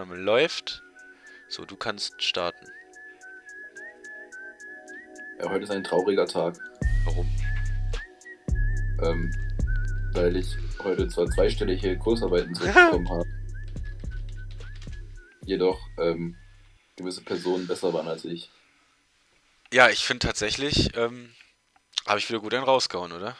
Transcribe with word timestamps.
Aufnahme 0.00 0.18
läuft. 0.18 0.82
So, 1.48 1.66
du 1.66 1.76
kannst 1.76 2.22
starten. 2.22 2.66
Ja, 5.38 5.50
heute 5.50 5.64
ist 5.64 5.70
ein 5.70 5.84
trauriger 5.84 6.26
Tag, 6.26 6.56
Warum? 7.04 7.28
ähm, 9.02 9.30
weil 10.14 10.36
ich 10.36 10.56
heute 10.82 11.06
zwar 11.08 11.26
zweistellige 11.26 11.98
Kursarbeiten 11.98 12.54
zurückbekommen 12.54 13.10
habe, 13.10 13.28
jedoch 15.44 15.78
ähm, 15.98 16.34
gewisse 16.96 17.22
Personen 17.22 17.66
besser 17.66 17.92
waren 17.92 18.08
als 18.08 18.24
ich. 18.24 18.50
Ja, 19.70 19.90
ich 19.90 20.02
finde 20.04 20.26
tatsächlich, 20.26 20.96
ähm, 20.96 21.34
habe 22.06 22.18
ich 22.18 22.28
wieder 22.30 22.40
gut 22.40 22.54
einen 22.54 22.64
rausgehauen, 22.64 23.12
oder? 23.12 23.36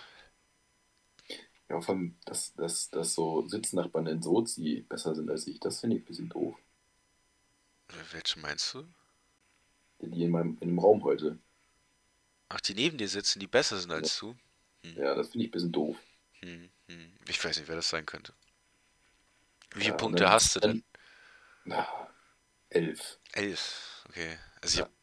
Ja, 1.71 1.80
vor 1.80 1.95
allem, 1.95 2.16
dass, 2.25 2.52
dass, 2.55 2.91
dass 2.91 3.14
so 3.14 3.46
Sitznachbarn 3.46 4.07
in 4.09 4.20
Sozi 4.23 4.84
besser 4.89 5.14
sind 5.14 5.30
als 5.30 5.46
ich, 5.46 5.61
das 5.61 5.80
finde 5.80 5.96
ich 5.96 6.02
ein 6.02 6.07
bisschen 6.07 6.29
doof. 6.29 6.57
Welche 8.12 8.38
meinst 8.41 8.74
du? 8.74 8.84
Die, 10.01 10.11
die 10.11 10.25
in 10.25 10.30
meinem 10.30 10.59
in 10.61 10.69
dem 10.70 10.78
Raum 10.80 11.02
heute. 11.05 11.38
Ach, 12.48 12.61
die 12.61 12.75
neben 12.75 12.98
dir 12.98 13.09
sitzen, 13.09 13.38
die 13.38 13.47
besser 13.47 13.78
sind 13.78 13.92
als 13.92 14.19
du? 14.19 14.34
Ja, 14.83 15.14
das 15.14 15.28
finde 15.28 15.45
ich 15.45 15.51
ein 15.51 15.52
bisschen 15.52 15.73
doof. 15.73 15.97
Hm, 16.41 16.69
hm. 16.88 17.12
Ich 17.28 17.42
weiß 17.45 17.56
nicht, 17.59 17.69
wer 17.69 17.77
das 17.77 17.89
sein 17.89 18.05
könnte. 18.06 18.33
Wie 19.73 19.78
Ja, 19.78 19.84
viele 19.84 19.92
und 19.95 19.98
Punkte 20.00 20.25
dann- 20.25 20.33
hast 20.33 20.56
du 20.56 20.61
denn? 20.61 20.84
Na, 21.64 21.87
elf. 22.70 23.19
Elf. 23.33 24.05
Okay. 24.09 24.39
Also 24.61 24.73
ich 24.75 24.78
Ja. 24.80 24.84
habe 24.87 24.95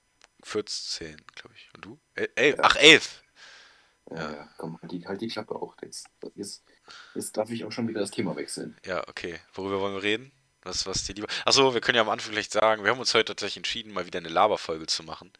14, 0.44 1.16
glaube 1.36 1.56
ich. 1.56 1.70
Und 1.74 1.86
du? 1.86 2.00
El 2.16 2.30
elf. 2.36 2.60
Ach, 2.62 2.76
elf. 2.76 3.24
Ja, 4.10 4.50
komm, 4.58 4.80
halt 4.82 4.92
die, 4.92 5.06
halt 5.06 5.22
die 5.22 5.28
Klappe 5.28 5.56
auch. 5.56 5.76
Jetzt, 5.82 6.08
jetzt, 6.36 6.64
jetzt 7.14 7.36
darf 7.36 7.50
ich 7.50 7.66
auch 7.66 7.72
schon 7.72 7.88
wieder 7.88 8.00
das 8.00 8.12
Thema 8.12 8.36
wechseln. 8.36 8.78
Ja, 8.86 9.06
okay. 9.08 9.40
Worüber 9.54 9.82
wollen 9.82 9.96
wir 9.96 10.04
reden? 10.04 10.32
Was, 10.64 10.86
was 10.86 11.04
dir 11.06 11.14
lieber? 11.14 11.28
Achso, 11.46 11.74
wir 11.74 11.82
können 11.82 11.98
ja 11.98 12.02
am 12.02 12.10
Anfang 12.10 12.32
vielleicht 12.32 12.52
sagen, 12.52 12.84
wir 12.84 12.92
haben 12.92 13.00
uns 13.00 13.14
heute 13.14 13.26
tatsächlich 13.26 13.58
entschieden, 13.58 13.94
mal 13.94 14.06
wieder 14.06 14.20
eine 14.20 14.30
Laberfolge 14.30 14.86
zu 14.86 15.04
machen. 15.04 15.32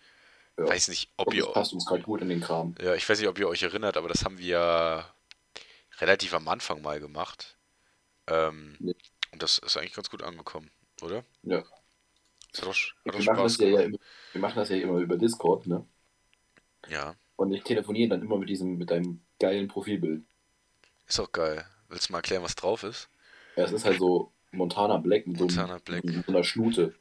Ja. 0.58 0.68
Weiß 0.68 0.88
nicht, 0.90 1.12
ob 1.18 1.34
ihr. 1.34 1.44
das 1.44 1.54
passt 1.54 1.74
uns 1.74 1.86
gerade 1.86 2.04
gut 2.04 2.22
in 2.22 2.30
den 2.30 2.42
Kram. 2.42 2.76
Ja, 2.82 2.96
ich 2.96 3.08
weiß 3.08 3.20
nicht, 3.20 3.28
ob 3.28 3.38
ihr 3.40 3.48
euch 3.48 3.64
erinnert, 3.64 3.96
aber 3.96 4.10
das 4.10 4.26
haben 4.26 4.38
wir 4.38 5.06
relativ 6.00 6.34
am 6.34 6.48
Anfang 6.48 6.82
mal 6.82 7.00
gemacht. 7.00 7.58
Ähm, 8.28 8.76
Nee. 8.80 8.96
Und 9.32 9.44
das 9.44 9.58
ist 9.58 9.78
eigentlich 9.78 9.94
ganz 9.94 10.10
gut 10.10 10.24
angekommen, 10.24 10.72
oder? 11.02 11.24
Ja. 11.44 11.64
Das 12.52 12.62
hat 12.62 12.68
doch, 12.70 12.76
hat 13.14 13.20
Wir 13.20 13.26
machen, 13.26 13.44
das 13.44 13.58
ja, 13.58 13.68
ja 13.68 13.82
immer, 13.82 13.98
wir 14.32 14.42
machen 14.42 14.56
das 14.56 14.70
ja 14.70 14.78
immer 14.78 15.00
über 15.00 15.18
Discord, 15.18 15.68
ne? 15.68 15.86
Ja, 16.88 17.16
Und 17.38 17.54
ich 17.54 17.64
telefoniere 17.64 18.10
dann 18.10 18.22
immer 18.22 18.38
mit 18.38 18.50
diesem, 18.50 18.78
mit 18.78 18.92
deinem 18.92 19.22
geilen 19.40 19.68
Profilbild. 19.70 20.24
ist 21.08 21.20
auch 21.20 21.32
geil. 21.32 21.66
Willst 21.88 22.10
du 22.10 22.12
mal 22.14 22.20
erklären, 22.20 22.44
was 22.44 22.56
drauf 22.56 22.84
ist? 22.84 23.08
Ja, 23.56 23.64
es 23.64 23.72
ist 23.72 23.86
halt 23.86 24.00
so 24.00 24.34
Montana 24.52 24.98
Black 24.98 25.26
mit 25.26 25.38
so, 25.38 25.46
einem- 25.46 25.56
Montana 25.56 25.80
Black. 25.80 26.04
mit 26.04 26.26
so 26.26 26.32
einer 26.32 26.44
Schnute. 26.44 26.94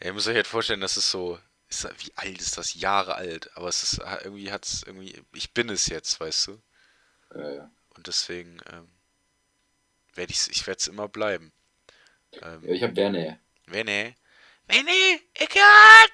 Ja, 0.00 0.06
ihr 0.08 0.12
müsst 0.12 0.28
euch 0.28 0.34
halt 0.34 0.46
vorstellen, 0.46 0.80
das 0.80 0.96
ist 0.98 1.10
so, 1.10 1.38
ist, 1.68 1.88
wie 2.04 2.12
alt 2.16 2.38
ist 2.40 2.58
das? 2.58 2.74
Jahre 2.74 3.14
alt. 3.14 3.50
Aber 3.56 3.68
es 3.68 3.82
ist, 3.82 4.00
irgendwie 4.24 4.50
hat 4.52 4.66
es 4.66 4.82
irgendwie, 4.82 5.22
ich 5.32 5.54
bin 5.54 5.68
es 5.70 5.86
jetzt, 5.86 6.20
weißt 6.20 6.48
du? 6.48 6.62
Äh, 7.38 7.60
Und 7.96 8.06
deswegen 8.06 8.58
ähm, 8.72 8.88
werde 10.14 10.32
ich 10.32 10.48
ich 10.50 10.66
werde 10.66 10.78
es 10.78 10.88
immer 10.88 11.08
bleiben. 11.08 11.52
Ähm, 12.42 12.62
ja, 12.64 12.72
ich 12.72 12.82
hab 12.82 12.96
Werner. 12.96 13.38
Winnie, 13.66 14.14
ich 15.38 15.48
kann! 15.48 16.08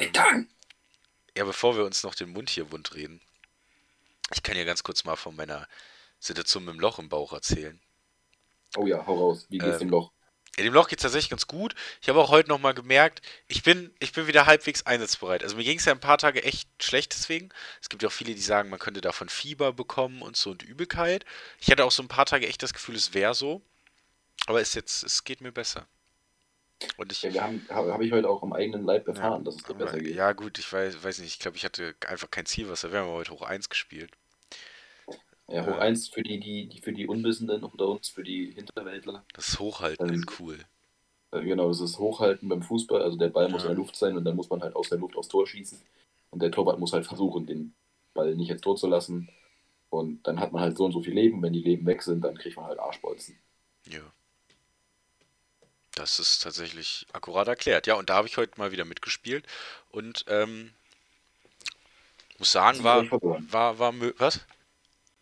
Ähm, 0.00 0.12
dann. 0.12 0.48
Ja, 1.36 1.44
bevor 1.44 1.76
wir 1.76 1.84
uns 1.84 2.02
noch 2.02 2.14
den 2.14 2.30
Mund 2.30 2.48
hier 2.48 2.72
wund 2.72 2.94
reden, 2.94 3.20
ich 4.32 4.42
kann 4.42 4.56
ja 4.56 4.64
ganz 4.64 4.82
kurz 4.82 5.04
mal 5.04 5.16
von 5.16 5.36
meiner 5.36 5.68
Situation 6.18 6.64
mit 6.64 6.74
dem 6.74 6.80
Loch 6.80 6.98
im 6.98 7.10
Bauch 7.10 7.32
erzählen. 7.32 7.78
Oh 8.76 8.86
ja, 8.86 9.06
hau 9.06 9.14
raus. 9.14 9.46
Wie 9.50 9.58
geht's 9.58 9.74
Ähm, 9.74 9.80
dem 9.80 9.90
Loch? 9.90 10.12
Ja, 10.56 10.64
dem 10.64 10.72
Loch 10.72 10.88
geht 10.88 11.00
tatsächlich 11.00 11.28
ganz 11.28 11.46
gut. 11.46 11.74
Ich 12.00 12.08
habe 12.08 12.18
auch 12.18 12.30
heute 12.30 12.48
nochmal 12.48 12.72
gemerkt, 12.72 13.20
ich 13.48 13.62
bin, 13.62 13.94
ich 13.98 14.12
bin 14.12 14.26
wieder 14.26 14.46
halbwegs 14.46 14.86
einsatzbereit. 14.86 15.42
Also 15.42 15.56
mir 15.56 15.64
ging 15.64 15.78
es 15.78 15.84
ja 15.84 15.92
ein 15.92 16.00
paar 16.00 16.16
Tage 16.16 16.42
echt 16.42 16.70
schlecht 16.82 17.12
deswegen. 17.12 17.50
Es 17.82 17.90
gibt 17.90 18.02
ja 18.02 18.08
auch 18.08 18.12
viele, 18.12 18.34
die 18.34 18.40
sagen, 18.40 18.70
man 18.70 18.78
könnte 18.78 19.02
davon 19.02 19.28
Fieber 19.28 19.74
bekommen 19.74 20.22
und 20.22 20.36
so 20.36 20.50
und 20.50 20.62
Übelkeit. 20.62 21.26
Ich 21.60 21.70
hatte 21.70 21.84
auch 21.84 21.92
so 21.92 22.02
ein 22.02 22.08
paar 22.08 22.24
Tage 22.24 22.48
echt 22.48 22.62
das 22.62 22.72
Gefühl, 22.72 22.96
es 22.96 23.12
wäre 23.12 23.34
so. 23.34 23.60
Aber 24.46 24.62
es 24.62 24.72
jetzt, 24.72 25.04
es 25.04 25.24
geht 25.24 25.42
mir 25.42 25.52
besser. 25.52 25.86
Und 26.98 27.10
ich, 27.12 27.22
Ja, 27.22 27.32
wir 27.32 27.42
haben, 27.42 27.66
habe 27.70 27.92
hab 27.92 28.00
ich 28.00 28.12
heute 28.12 28.28
auch 28.28 28.42
am 28.42 28.52
eigenen 28.52 28.84
Leib 28.84 29.08
erfahren, 29.08 29.44
dass 29.44 29.56
es 29.56 29.62
dir 29.62 29.74
besser 29.74 29.98
geht. 29.98 30.14
ja 30.14 30.32
gut, 30.32 30.58
ich 30.58 30.70
weiß, 30.70 31.02
weiß 31.02 31.18
nicht, 31.20 31.34
ich 31.34 31.38
glaube, 31.38 31.56
ich 31.56 31.64
hatte 31.64 31.94
einfach 32.06 32.30
kein 32.30 32.46
Zielwasser. 32.46 32.92
Wir 32.92 33.00
haben 33.00 33.08
heute 33.08 33.32
hoch 33.32 33.42
1 33.42 33.68
gespielt. 33.68 34.10
Ja, 35.48 35.64
hoch 35.64 35.76
äh, 35.76 35.80
eins 35.80 36.08
für 36.08 36.22
die, 36.22 36.40
die, 36.40 36.68
die, 36.68 36.80
für 36.80 36.92
die 36.92 37.06
Unwissenden 37.06 37.62
unter 37.62 37.88
uns, 37.88 38.08
für 38.08 38.24
die 38.24 38.50
Hinterwäldler. 38.52 39.24
Das 39.32 39.58
Hochhalten 39.58 40.08
in 40.12 40.26
cool. 40.38 40.58
Äh, 41.30 41.42
Genau, 41.42 41.68
das 41.68 41.80
ist 41.80 41.98
Hochhalten 41.98 42.48
beim 42.48 42.62
Fußball. 42.62 43.00
Also 43.02 43.16
der 43.16 43.28
Ball 43.28 43.48
muss 43.48 43.62
Ja. 43.62 43.70
in 43.70 43.76
der 43.76 43.82
Luft 43.84 43.96
sein 43.96 44.16
und 44.16 44.24
dann 44.24 44.36
muss 44.36 44.50
man 44.50 44.60
halt 44.62 44.74
aus 44.74 44.88
der 44.88 44.98
Luft 44.98 45.16
aufs 45.16 45.28
Tor 45.28 45.46
schießen. 45.46 45.80
Und 46.30 46.42
der 46.42 46.50
Torwart 46.50 46.78
muss 46.80 46.92
halt 46.92 47.06
versuchen, 47.06 47.46
den 47.46 47.74
Ball 48.12 48.34
nicht 48.34 48.50
ins 48.50 48.60
Tor 48.60 48.76
zu 48.76 48.86
lassen. 48.88 49.28
Und 49.88 50.26
dann 50.26 50.40
hat 50.40 50.52
man 50.52 50.62
halt 50.62 50.76
so 50.76 50.84
und 50.84 50.92
so 50.92 51.02
viel 51.02 51.14
Leben. 51.14 51.40
Wenn 51.42 51.52
die 51.52 51.62
Leben 51.62 51.86
weg 51.86 52.02
sind, 52.02 52.22
dann 52.24 52.36
kriegt 52.36 52.56
man 52.56 52.66
halt 52.66 52.80
Arschbolzen. 52.80 53.38
Ja. 53.86 54.00
Das 55.96 56.20
ist 56.20 56.42
tatsächlich 56.42 57.06
akkurat 57.12 57.48
erklärt. 57.48 57.86
Ja, 57.88 57.94
und 57.94 58.10
da 58.10 58.14
habe 58.16 58.28
ich 58.28 58.36
heute 58.36 58.52
mal 58.58 58.70
wieder 58.70 58.84
mitgespielt 58.84 59.46
und 59.90 60.24
ähm, 60.28 60.72
muss 62.38 62.52
sagen, 62.52 62.84
war, 62.84 63.00
Siegreich 63.00 63.08
verloren. 63.08 63.48
war, 63.50 63.78
war, 63.78 63.92
mö- 63.92 64.14
was? 64.18 64.40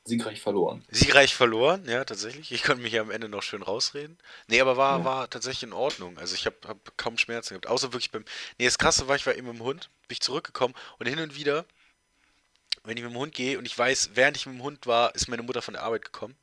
Siegreich 0.05 0.43
verloren. 0.43 0.85
Siegreich 0.91 1.35
verloren, 1.35 1.89
ja, 1.89 2.05
tatsächlich. 2.05 2.51
Ich 2.53 2.63
konnte 2.65 2.83
mich 2.83 2.93
ja 2.93 3.01
am 3.03 3.11
Ende 3.13 3.29
noch 3.29 3.43
schön 3.43 3.63
rausreden. 3.63 4.19
Nee, 4.49 4.61
aber 4.61 4.77
war, 4.77 4.99
Ja. 4.99 5.05
war 5.05 5.31
tatsächlich 5.31 5.63
in 5.63 5.73
Ordnung. 5.73 6.19
Also 6.19 6.35
ich 6.35 6.45
habe 6.45 6.57
hab 6.67 6.99
kaum 6.99 7.17
Schmerzen 7.19 7.51
gehabt. 7.55 7.69
Außer 7.69 7.93
wirklich 7.93 8.11
beim. 8.11 8.25
Nee, 8.59 8.67
das 8.67 8.77
krasse 8.77 9.07
war, 9.09 9.17
ich 9.17 9.25
war 9.27 9.35
eben 9.37 9.47
mit 9.47 9.57
dem 9.57 9.63
Hund, 9.63 9.89
bin 10.09 10.15
ich 10.17 10.21
zurückgekommen 10.21 10.75
und 10.99 11.07
hin 11.07 11.21
und 11.21 11.37
wieder, 11.37 11.65
wenn 12.83 12.97
ich 12.99 13.03
mit 13.05 13.13
dem 13.13 13.17
Hund 13.19 13.33
gehe 13.33 13.57
und 13.59 13.65
ich 13.65 13.79
weiß, 13.79 14.11
während 14.15 14.37
ich 14.37 14.45
mit 14.45 14.57
dem 14.57 14.63
Hund 14.63 14.87
war, 14.87 15.15
ist 15.15 15.29
meine 15.29 15.43
Mutter 15.43 15.63
von 15.63 15.75
der 15.75 15.85
Arbeit 15.85 16.05
gekommen, 16.05 16.37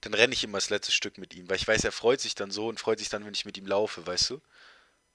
dann 0.00 0.14
renne 0.14 0.32
ich 0.32 0.44
immer 0.44 0.58
das 0.58 0.70
letzte 0.70 0.92
Stück 0.92 1.18
mit 1.18 1.34
ihm, 1.34 1.48
weil 1.48 1.56
ich 1.56 1.68
weiß, 1.68 1.84
er 1.84 1.92
freut 1.92 2.20
sich 2.20 2.34
dann 2.34 2.50
so 2.50 2.68
und 2.68 2.80
freut 2.80 2.98
sich 2.98 3.08
dann, 3.08 3.24
wenn 3.26 3.34
ich 3.34 3.44
mit 3.44 3.58
ihm 3.58 3.66
laufe, 3.66 4.06
weißt 4.06 4.30
du? 4.30 4.40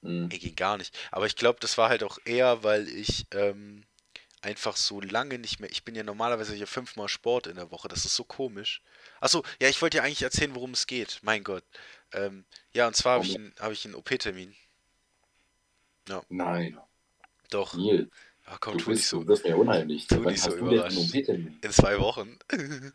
Mhm. 0.02 0.28
Ey, 0.30 0.38
ging 0.38 0.54
gar 0.56 0.76
nicht. 0.78 0.96
Aber 1.10 1.26
ich 1.26 1.36
glaube, 1.36 1.58
das 1.60 1.78
war 1.78 1.88
halt 1.88 2.02
auch 2.02 2.18
eher, 2.24 2.62
weil 2.62 2.88
ich 2.88 3.26
ähm, 3.32 3.84
einfach 4.42 4.76
so 4.76 5.00
lange 5.00 5.38
nicht 5.38 5.58
mehr. 5.60 5.70
Ich 5.70 5.84
bin 5.84 5.94
ja 5.94 6.02
normalerweise 6.02 6.54
hier 6.54 6.66
fünfmal 6.66 7.08
Sport 7.08 7.46
in 7.48 7.56
der 7.56 7.70
Woche. 7.70 7.88
Das 7.88 8.04
ist 8.04 8.14
so 8.14 8.24
komisch. 8.24 8.82
Achso, 9.20 9.42
ja, 9.60 9.68
ich 9.68 9.80
wollte 9.82 9.98
dir 9.98 10.04
eigentlich 10.04 10.22
erzählen, 10.22 10.54
worum 10.54 10.72
es 10.72 10.86
geht. 10.86 11.18
Mein 11.22 11.42
Gott. 11.42 11.64
Ähm, 12.12 12.44
ja, 12.72 12.86
und 12.86 12.94
zwar 12.94 13.14
habe 13.14 13.24
ich, 13.26 13.34
einen- 13.34 13.54
hab 13.58 13.72
ich 13.72 13.84
einen 13.84 13.94
OP-Termin. 13.94 14.54
Nein, 16.28 16.78
Doch. 17.50 17.74
Neil, 17.74 18.08
Ah, 18.48 18.58
komm, 18.60 18.78
du, 18.78 18.84
tu 18.84 18.90
nicht 18.90 18.98
bist, 19.00 19.08
so. 19.08 19.22
du 19.22 19.28
wirst 19.28 19.44
mir 19.44 19.56
unheimlich. 19.56 20.06
Tu 20.06 20.20
nicht 20.20 20.40
so 20.40 20.54
überrascht. 20.54 20.96
OP-Termin? 20.98 21.58
In 21.60 21.72
zwei 21.72 21.98
Wochen. 21.98 22.38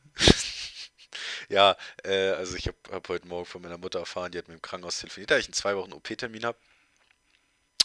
ja, 1.51 1.75
äh, 2.03 2.29
also 2.29 2.55
ich 2.55 2.67
habe 2.67 2.77
hab 2.91 3.09
heute 3.09 3.27
Morgen 3.27 3.45
von 3.45 3.61
meiner 3.61 3.77
Mutter 3.77 3.99
erfahren, 3.99 4.31
die 4.31 4.37
hat 4.37 4.47
mit 4.47 4.57
dem 4.57 4.61
Krankenhaus 4.61 4.99
telefoniert, 4.99 5.31
da 5.31 5.37
ich 5.37 5.47
in 5.47 5.53
zwei 5.53 5.75
Wochen 5.75 5.91
OP-Termin 5.91 6.45
habe. 6.45 6.57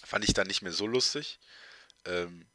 Fand 0.05 0.25
ich 0.25 0.35
dann 0.35 0.47
nicht 0.47 0.63
mehr 0.63 0.73
so 0.73 0.87
lustig. 0.87 1.41
Ähm, 2.05 2.47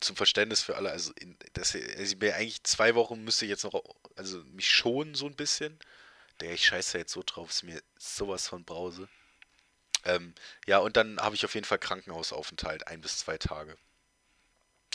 zum 0.00 0.14
Verständnis 0.14 0.62
für 0.62 0.76
alle, 0.76 0.90
also, 0.90 1.12
in, 1.18 1.36
das, 1.54 1.74
also 1.74 2.12
ich 2.12 2.18
bin 2.18 2.32
eigentlich 2.32 2.62
zwei 2.62 2.94
Wochen 2.94 3.24
müsste 3.24 3.46
ich 3.46 3.50
jetzt 3.50 3.64
noch, 3.64 3.82
also 4.14 4.38
mich 4.52 4.70
schonen 4.70 5.14
so 5.14 5.26
ein 5.26 5.34
bisschen. 5.34 5.78
Der 6.40 6.52
ich 6.52 6.66
scheiße 6.66 6.98
jetzt 6.98 7.12
so 7.12 7.22
drauf, 7.24 7.50
ist 7.50 7.62
mir 7.62 7.80
sowas 7.98 8.48
von 8.48 8.64
Brause. 8.64 9.08
Ähm, 10.04 10.34
ja, 10.66 10.78
und 10.78 10.96
dann 10.96 11.20
habe 11.20 11.34
ich 11.36 11.44
auf 11.44 11.54
jeden 11.54 11.66
Fall 11.66 11.78
Krankenhausaufenthalt, 11.78 12.86
ein 12.86 13.00
bis 13.00 13.18
zwei 13.18 13.38
Tage. 13.38 13.76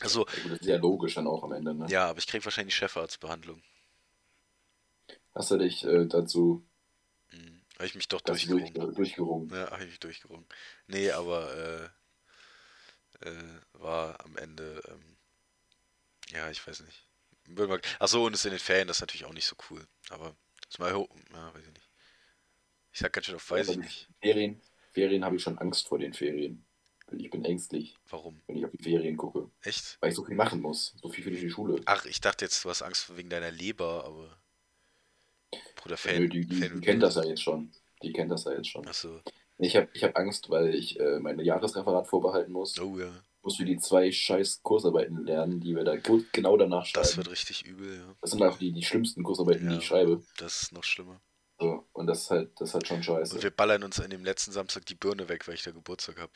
Also, 0.01 0.25
das 0.25 0.59
ist 0.59 0.65
ja 0.65 0.77
logisch 0.77 1.15
dann 1.15 1.25
auch 1.25 1.43
am 1.43 1.53
Ende. 1.53 1.73
Ne? 1.73 1.87
ja, 1.89 2.09
aber 2.09 2.19
ich 2.19 2.27
kriege 2.27 2.45
wahrscheinlich 2.45 2.75
Chefarztbehandlung. 2.75 3.63
Hast 5.37 5.51
du 5.51 5.57
dich 5.57 5.83
äh, 5.85 6.05
dazu 6.07 6.65
Mhm. 7.31 7.61
Habe 7.75 7.85
ich 7.85 7.93
mich 7.95 8.07
doch 8.07 8.21
das 8.21 8.41
durch, 8.41 8.47
durchgerungen. 8.47 8.95
durchgerungen? 8.95 9.49
Ja, 9.51 9.69
habe 9.69 9.83
ich 9.83 9.89
mich 9.91 9.99
durchgerungen. 9.99 10.47
Nee, 10.87 11.11
aber 11.11 11.91
äh, 13.21 13.29
äh, 13.29 13.59
war 13.73 14.19
am 14.25 14.35
Ende, 14.37 14.81
ähm, 14.87 15.17
ja, 16.31 16.49
ich 16.49 16.65
weiß 16.65 16.79
nicht. 16.81 17.05
Würde 17.45 17.73
mal- 17.73 17.81
Ach 17.99 18.07
so, 18.07 18.23
und 18.25 18.33
es 18.33 18.45
in 18.45 18.51
den 18.51 18.59
Ferien, 18.59 18.87
das 18.87 18.97
ist 18.97 19.01
natürlich 19.01 19.25
auch 19.25 19.33
nicht 19.33 19.45
so 19.45 19.55
cool. 19.69 19.85
Aber 20.09 20.35
ist 20.69 20.79
mal 20.79 20.89
ja, 20.91 20.97
weiß 21.53 21.61
ich 21.67 21.73
nicht. 21.73 21.89
Ich 22.93 22.99
sag 22.99 23.13
ganz 23.13 23.27
schön 23.27 23.35
auf, 23.35 23.51
weiß 23.51 23.67
Ja, 23.67 23.73
ich 23.73 23.79
nicht. 23.79 24.09
Ferien, 24.21 24.61
Ferien 24.91 25.23
habe 25.23 25.35
ich 25.35 25.43
schon 25.43 25.57
Angst 25.59 25.87
vor 25.87 25.99
den 25.99 26.13
Ferien. 26.13 26.65
Ich 27.11 27.29
bin 27.29 27.45
ängstlich, 27.45 27.95
Warum? 28.09 28.41
wenn 28.47 28.57
ich 28.57 28.65
auf 28.65 28.71
die 28.71 28.81
Ferien 28.83 29.15
gucke, 29.17 29.51
Echt? 29.61 29.97
weil 30.01 30.09
ich 30.09 30.15
so 30.15 30.25
viel 30.25 30.35
machen 30.35 30.61
muss. 30.61 30.95
So 31.01 31.09
viel 31.09 31.23
für 31.23 31.31
die 31.31 31.49
Schule. 31.49 31.79
Ach, 31.85 32.05
ich 32.05 32.21
dachte 32.21 32.43
jetzt, 32.43 32.65
du 32.65 32.69
hast 32.69 32.81
Angst 32.81 33.15
wegen 33.15 33.29
deiner 33.29 33.51
Leber, 33.51 34.03
aber. 34.05 34.41
Bruder, 35.75 35.95
Nö, 35.95 35.97
Fan. 35.97 36.29
die, 36.29 36.45
die, 36.45 36.55
Fan 36.55 36.79
die 36.79 36.85
kennt 36.85 37.03
das 37.03 37.15
ja 37.15 37.23
jetzt 37.23 37.41
schon. 37.43 37.71
Die 38.03 38.13
kennt 38.13 38.31
das 38.31 38.43
ja 38.45 38.51
jetzt 38.53 38.67
schon. 38.69 38.87
Achso. 38.87 39.21
Ich 39.57 39.75
habe 39.75 39.87
ich 39.93 40.03
hab 40.03 40.15
Angst, 40.17 40.49
weil 40.49 40.75
ich 40.75 40.99
äh, 40.99 41.19
mein 41.19 41.39
Jahresreferat 41.39 42.07
vorbehalten 42.07 42.51
muss. 42.51 42.79
Oh 42.79 42.97
ja. 42.99 43.11
Muss 43.41 43.57
für 43.57 43.65
die 43.65 43.77
zwei 43.77 44.11
scheiß 44.11 44.61
Kursarbeiten 44.61 45.23
lernen, 45.25 45.59
die 45.61 45.75
wir 45.75 45.83
da 45.83 45.95
gut, 45.95 46.31
genau 46.33 46.57
danach 46.57 46.85
schreiben. 46.85 47.01
Das 47.03 47.09
Das, 47.09 47.17
wird 47.17 47.31
richtig 47.31 47.65
übel, 47.65 47.97
ja. 47.97 48.27
sind 48.27 48.43
auch 48.43 48.57
die, 48.57 48.71
die 48.73 48.83
schlimmsten 48.83 49.23
Kursarbeiten, 49.23 49.67
die 49.67 49.73
Ja. 49.75 49.79
ich 49.79 49.85
schreibe. 49.87 50.21
Das 50.37 50.63
ist 50.63 50.73
noch 50.73 50.83
schlimmer. 50.83 51.21
So, 51.59 51.87
und 51.93 52.05
das 52.07 52.21
ist 52.23 52.29
halt, 52.29 52.51
das 52.59 52.69
ist 52.69 52.73
halt 52.75 52.87
schon 52.87 53.01
scheiße. 53.01 53.35
Und 53.35 53.43
wir 53.43 53.49
ballern 53.49 53.83
uns 53.83 53.99
an 53.99 54.09
dem 54.11 54.23
letzten 54.23 54.51
Samstag 54.51 54.85
die 54.85 54.95
Birne 54.95 55.27
weg, 55.29 55.47
weil 55.47 55.55
ich 55.55 55.63
da 55.63 55.71
Geburtstag 55.71 56.19
habe. 56.19 56.33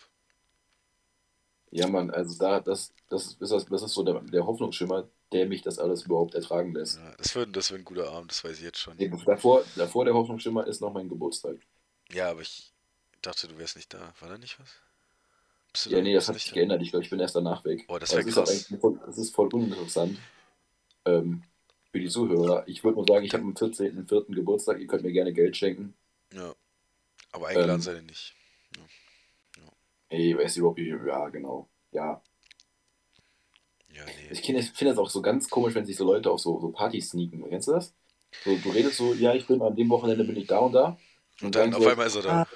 Ja, 1.70 1.88
Mann, 1.88 2.10
also 2.12 2.38
da, 2.38 2.60
das, 2.60 2.94
das 3.10 3.28
ist, 3.28 3.42
das, 3.42 3.66
das 3.66 3.84
ist 3.84 3.94
so 3.94 4.04
der, 4.04 4.20
der 4.22 4.46
Hoffnungsschimmer, 4.46 5.08
der 5.32 5.46
mich 5.48 5.62
das 5.62 5.80
alles 5.80 6.04
überhaupt 6.04 6.36
ertragen 6.36 6.74
lässt. 6.74 6.98
Ja, 6.98 7.14
das 7.18 7.36
wird, 7.36 7.56
das 7.56 7.72
wird 7.72 7.82
ein 7.82 7.86
guter 7.86 8.12
Abend, 8.12 8.32
das 8.32 8.44
weiß 8.44 8.58
ich 8.58 8.64
jetzt 8.64 8.80
schon. 8.80 8.98
Davor, 9.26 9.64
davor 9.76 10.06
der 10.06 10.14
Hoffnungsschimmer 10.14 10.68
ist 10.68 10.82
noch 10.82 10.92
mein 10.94 11.08
Geburtstag. 11.10 11.58
Ja, 12.12 12.30
aber 12.32 12.42
ich 12.42 12.72
dachte, 13.22 13.48
du 13.48 13.58
wärst 13.58 13.76
nicht 13.78 13.94
da. 13.94 14.14
War 14.20 14.30
da 14.30 14.38
nicht 14.38 14.60
was? 14.60 14.70
Ja, 15.86 15.98
da- 15.98 16.04
nee, 16.04 16.14
das 16.14 16.28
hat 16.28 16.36
sich 16.36 16.52
geändert. 16.52 16.82
Ich 16.82 16.90
glaube, 16.92 17.04
ich 17.06 17.10
bin 17.10 17.20
erst 17.20 17.36
danach 17.36 17.64
weg. 17.64 17.86
Oh, 17.88 17.98
das 17.98 18.12
Aber 18.14 18.20
wär 18.20 18.28
es 18.28 18.32
ist 18.34 18.38
auch 18.38 18.44
krass. 18.44 18.66
eigentlich 18.70 18.80
voll, 18.82 19.00
es 19.10 19.18
ist 19.18 19.34
voll 19.36 19.48
uninteressant 19.54 20.18
ähm, 21.06 21.44
für 21.92 22.00
die 22.00 22.10
Zuhörer. 22.10 22.68
Ich 22.68 22.84
würde 22.84 22.98
nur 22.98 23.06
sagen, 23.08 23.26
ich 23.26 23.34
habe 23.34 23.44
am 23.44 23.54
14.04. 23.54 24.34
Geburtstag. 24.36 24.80
Ihr 24.80 24.88
könnt 24.88 25.04
mir 25.04 25.14
gerne 25.14 25.32
Geld 25.32 25.56
schenken. 25.56 25.94
Ja. 26.34 26.54
Aber 27.32 27.48
eingeladen 27.48 27.76
Ähm, 27.76 27.82
seid 27.82 27.96
ihr 27.96 28.02
nicht. 28.02 28.36
Ey, 30.10 30.38
weiß 30.38 30.58
überhaupt 30.58 30.78
nicht. 30.80 30.90
Ja, 31.08 31.30
genau. 31.30 31.70
Ja. 31.94 32.22
Ja, 33.96 34.06
nee. 34.06 34.30
Ich 34.32 34.42
finde 34.42 34.64
find 34.64 34.92
das 34.92 34.98
auch 34.98 35.10
so 35.10 35.22
ganz 35.22 35.50
komisch, 35.50 35.76
wenn 35.76 35.86
sich 35.86 35.96
so 35.96 36.06
Leute 36.06 36.32
auf 36.32 36.40
so, 36.40 36.60
so 36.60 36.70
Partys 36.70 37.10
sneaken. 37.10 37.44
Kennst 37.50 37.68
du 37.68 37.74
das? 37.74 37.94
So, 38.44 38.56
du 38.56 38.70
redest 38.70 38.98
so, 38.98 39.14
ja, 39.14 39.34
ich 39.34 39.46
bin 39.46 39.62
an 39.62 39.76
dem 39.76 39.90
Wochenende 39.90 40.24
bin 40.24 40.38
ich 40.38 40.48
da 40.48 40.60
und 40.60 40.74
da. 40.74 40.98
Und 41.42 41.56
dann 41.56 41.74
auf 41.74 41.84
so, 41.84 41.90
einmal 41.90 42.08
ist 42.08 42.16
er 42.16 42.22
da. 42.22 42.48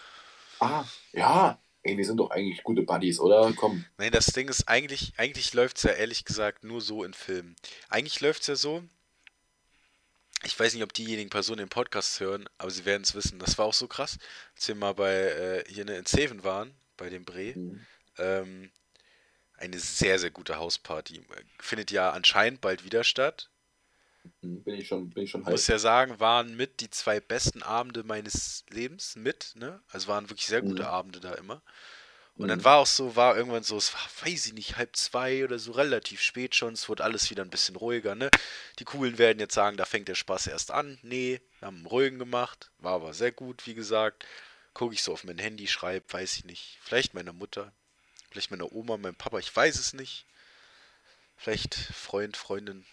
Ah, 0.59 0.85
ja, 1.11 1.59
ey, 1.83 1.97
wir 1.97 2.05
sind 2.05 2.17
doch 2.17 2.31
eigentlich 2.31 2.63
gute 2.63 2.83
Buddies, 2.83 3.19
oder? 3.19 3.51
Komm. 3.55 3.85
Nein, 3.97 4.11
das 4.11 4.27
Ding 4.27 4.47
ist, 4.47 4.67
eigentlich, 4.69 5.13
eigentlich 5.17 5.53
läuft 5.53 5.77
es 5.77 5.83
ja 5.83 5.91
ehrlich 5.91 6.23
gesagt 6.23 6.63
nur 6.63 6.81
so 6.81 7.03
in 7.03 7.13
Filmen. 7.13 7.55
Eigentlich 7.89 8.21
läuft 8.21 8.41
es 8.41 8.47
ja 8.47 8.55
so, 8.55 8.83
ich 10.43 10.57
weiß 10.59 10.73
nicht, 10.73 10.83
ob 10.83 10.93
diejenigen 10.93 11.29
Personen 11.29 11.59
den 11.59 11.69
Podcast 11.69 12.19
hören, 12.19 12.47
aber 12.57 12.69
sie 12.69 12.85
werden 12.85 13.03
es 13.03 13.15
wissen. 13.15 13.39
Das 13.39 13.57
war 13.57 13.65
auch 13.65 13.73
so 13.73 13.87
krass, 13.87 14.17
als 14.55 14.67
wir 14.67 14.75
mal 14.75 14.93
bei 14.93 15.13
äh, 15.13 15.63
hier 15.67 15.87
in 15.87 16.05
Seven 16.05 16.43
waren, 16.43 16.73
bei 16.97 17.09
dem 17.09 17.25
Bre. 17.25 17.53
Mhm. 17.55 17.85
Ähm, 18.17 18.71
eine 19.57 19.79
sehr, 19.79 20.19
sehr 20.19 20.31
gute 20.31 20.57
Hausparty. 20.57 21.21
Findet 21.59 21.91
ja 21.91 22.11
anscheinend 22.11 22.61
bald 22.61 22.83
wieder 22.85 23.03
statt. 23.03 23.49
Mhm, 24.41 24.63
Bin 24.63 24.75
ich 24.75 24.87
schon, 24.87 25.09
bin 25.09 25.23
ich 25.23 25.31
schon 25.31 25.45
Ich 25.45 25.47
muss 25.47 25.67
heiß. 25.67 25.67
ja 25.67 25.77
sagen, 25.79 26.19
waren 26.19 26.55
mit 26.57 26.79
die 26.81 26.89
zwei 26.89 27.19
besten 27.19 27.61
Abende 27.63 28.03
meines 28.03 28.63
Lebens 28.69 29.15
mit, 29.15 29.53
ne? 29.55 29.81
Also 29.89 30.07
waren 30.07 30.29
wirklich 30.29 30.47
sehr 30.47 30.61
gute 30.61 30.87
Mhm. 30.87 30.89
Abende 30.89 31.19
da 31.19 31.33
immer. 31.35 31.61
Und 32.39 32.47
Mhm. 32.47 32.49
dann 32.49 32.63
war 32.65 32.77
auch 32.79 32.87
so, 32.87 33.15
war 33.15 33.37
irgendwann 33.37 33.63
so, 33.63 33.77
es 33.77 33.93
war, 33.93 34.01
weiß 34.25 34.47
ich 34.47 34.53
nicht, 34.53 34.77
halb 34.77 34.95
zwei 34.97 35.43
oder 35.45 35.59
so, 35.59 35.73
relativ 35.73 36.21
spät 36.21 36.55
schon, 36.55 36.73
es 36.73 36.89
wurde 36.89 37.03
alles 37.03 37.29
wieder 37.31 37.43
ein 37.43 37.49
bisschen 37.51 37.75
ruhiger, 37.77 38.15
ne? 38.15 38.29
Die 38.79 38.85
Coolen 38.85 39.17
werden 39.19 39.39
jetzt 39.39 39.55
sagen, 39.55 39.77
da 39.77 39.85
fängt 39.85 40.07
der 40.09 40.15
Spaß 40.15 40.47
erst 40.47 40.71
an. 40.71 40.99
Nee, 41.03 41.41
wir 41.59 41.67
haben 41.67 41.77
einen 41.77 41.87
ruhigen 41.87 42.19
gemacht, 42.19 42.71
war 42.79 42.93
aber 42.95 43.13
sehr 43.13 43.31
gut, 43.33 43.67
wie 43.67 43.75
gesagt. 43.75 44.25
Gucke 44.73 44.95
ich 44.95 45.03
so 45.03 45.13
auf 45.13 45.23
mein 45.25 45.39
Handy, 45.39 45.67
schreibe, 45.67 46.05
weiß 46.13 46.37
ich 46.37 46.45
nicht. 46.45 46.79
Vielleicht 46.83 47.13
meiner 47.15 47.33
Mutter, 47.33 47.73
vielleicht 48.35 48.51
meiner 48.51 48.71
Oma, 48.73 48.97
meinem 48.97 49.15
Papa, 49.15 49.39
ich 49.39 49.55
weiß 49.55 49.79
es 49.79 49.93
nicht. 49.93 50.25
Vielleicht 51.37 51.73
Freund, 51.73 52.35
Freundin. 52.35 52.85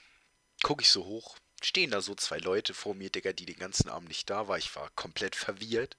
Gucke 0.63 0.83
ich 0.83 0.91
so 0.91 1.05
hoch, 1.05 1.37
stehen 1.61 1.91
da 1.91 2.01
so 2.01 2.15
zwei 2.15 2.39
Leute 2.39 2.75
vor 2.75 2.95
mir, 2.95 3.11
Digga, 3.11 3.33
die 3.33 3.47
den 3.47 3.59
ganzen 3.59 3.89
Abend 3.89 4.09
nicht 4.09 4.31
da 4.31 4.47
war. 4.47 4.59
Ich 4.59 4.75
war 4.77 4.91
komplett 4.95 5.35
verwirrt. 5.35 5.97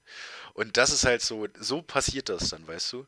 Und 0.54 0.78
das 0.78 0.90
ist 0.90 1.04
halt 1.04 1.20
so, 1.20 1.46
so 1.58 1.82
passiert 1.82 2.30
das 2.30 2.48
dann, 2.48 2.66
weißt 2.66 2.94
du? 2.94 3.06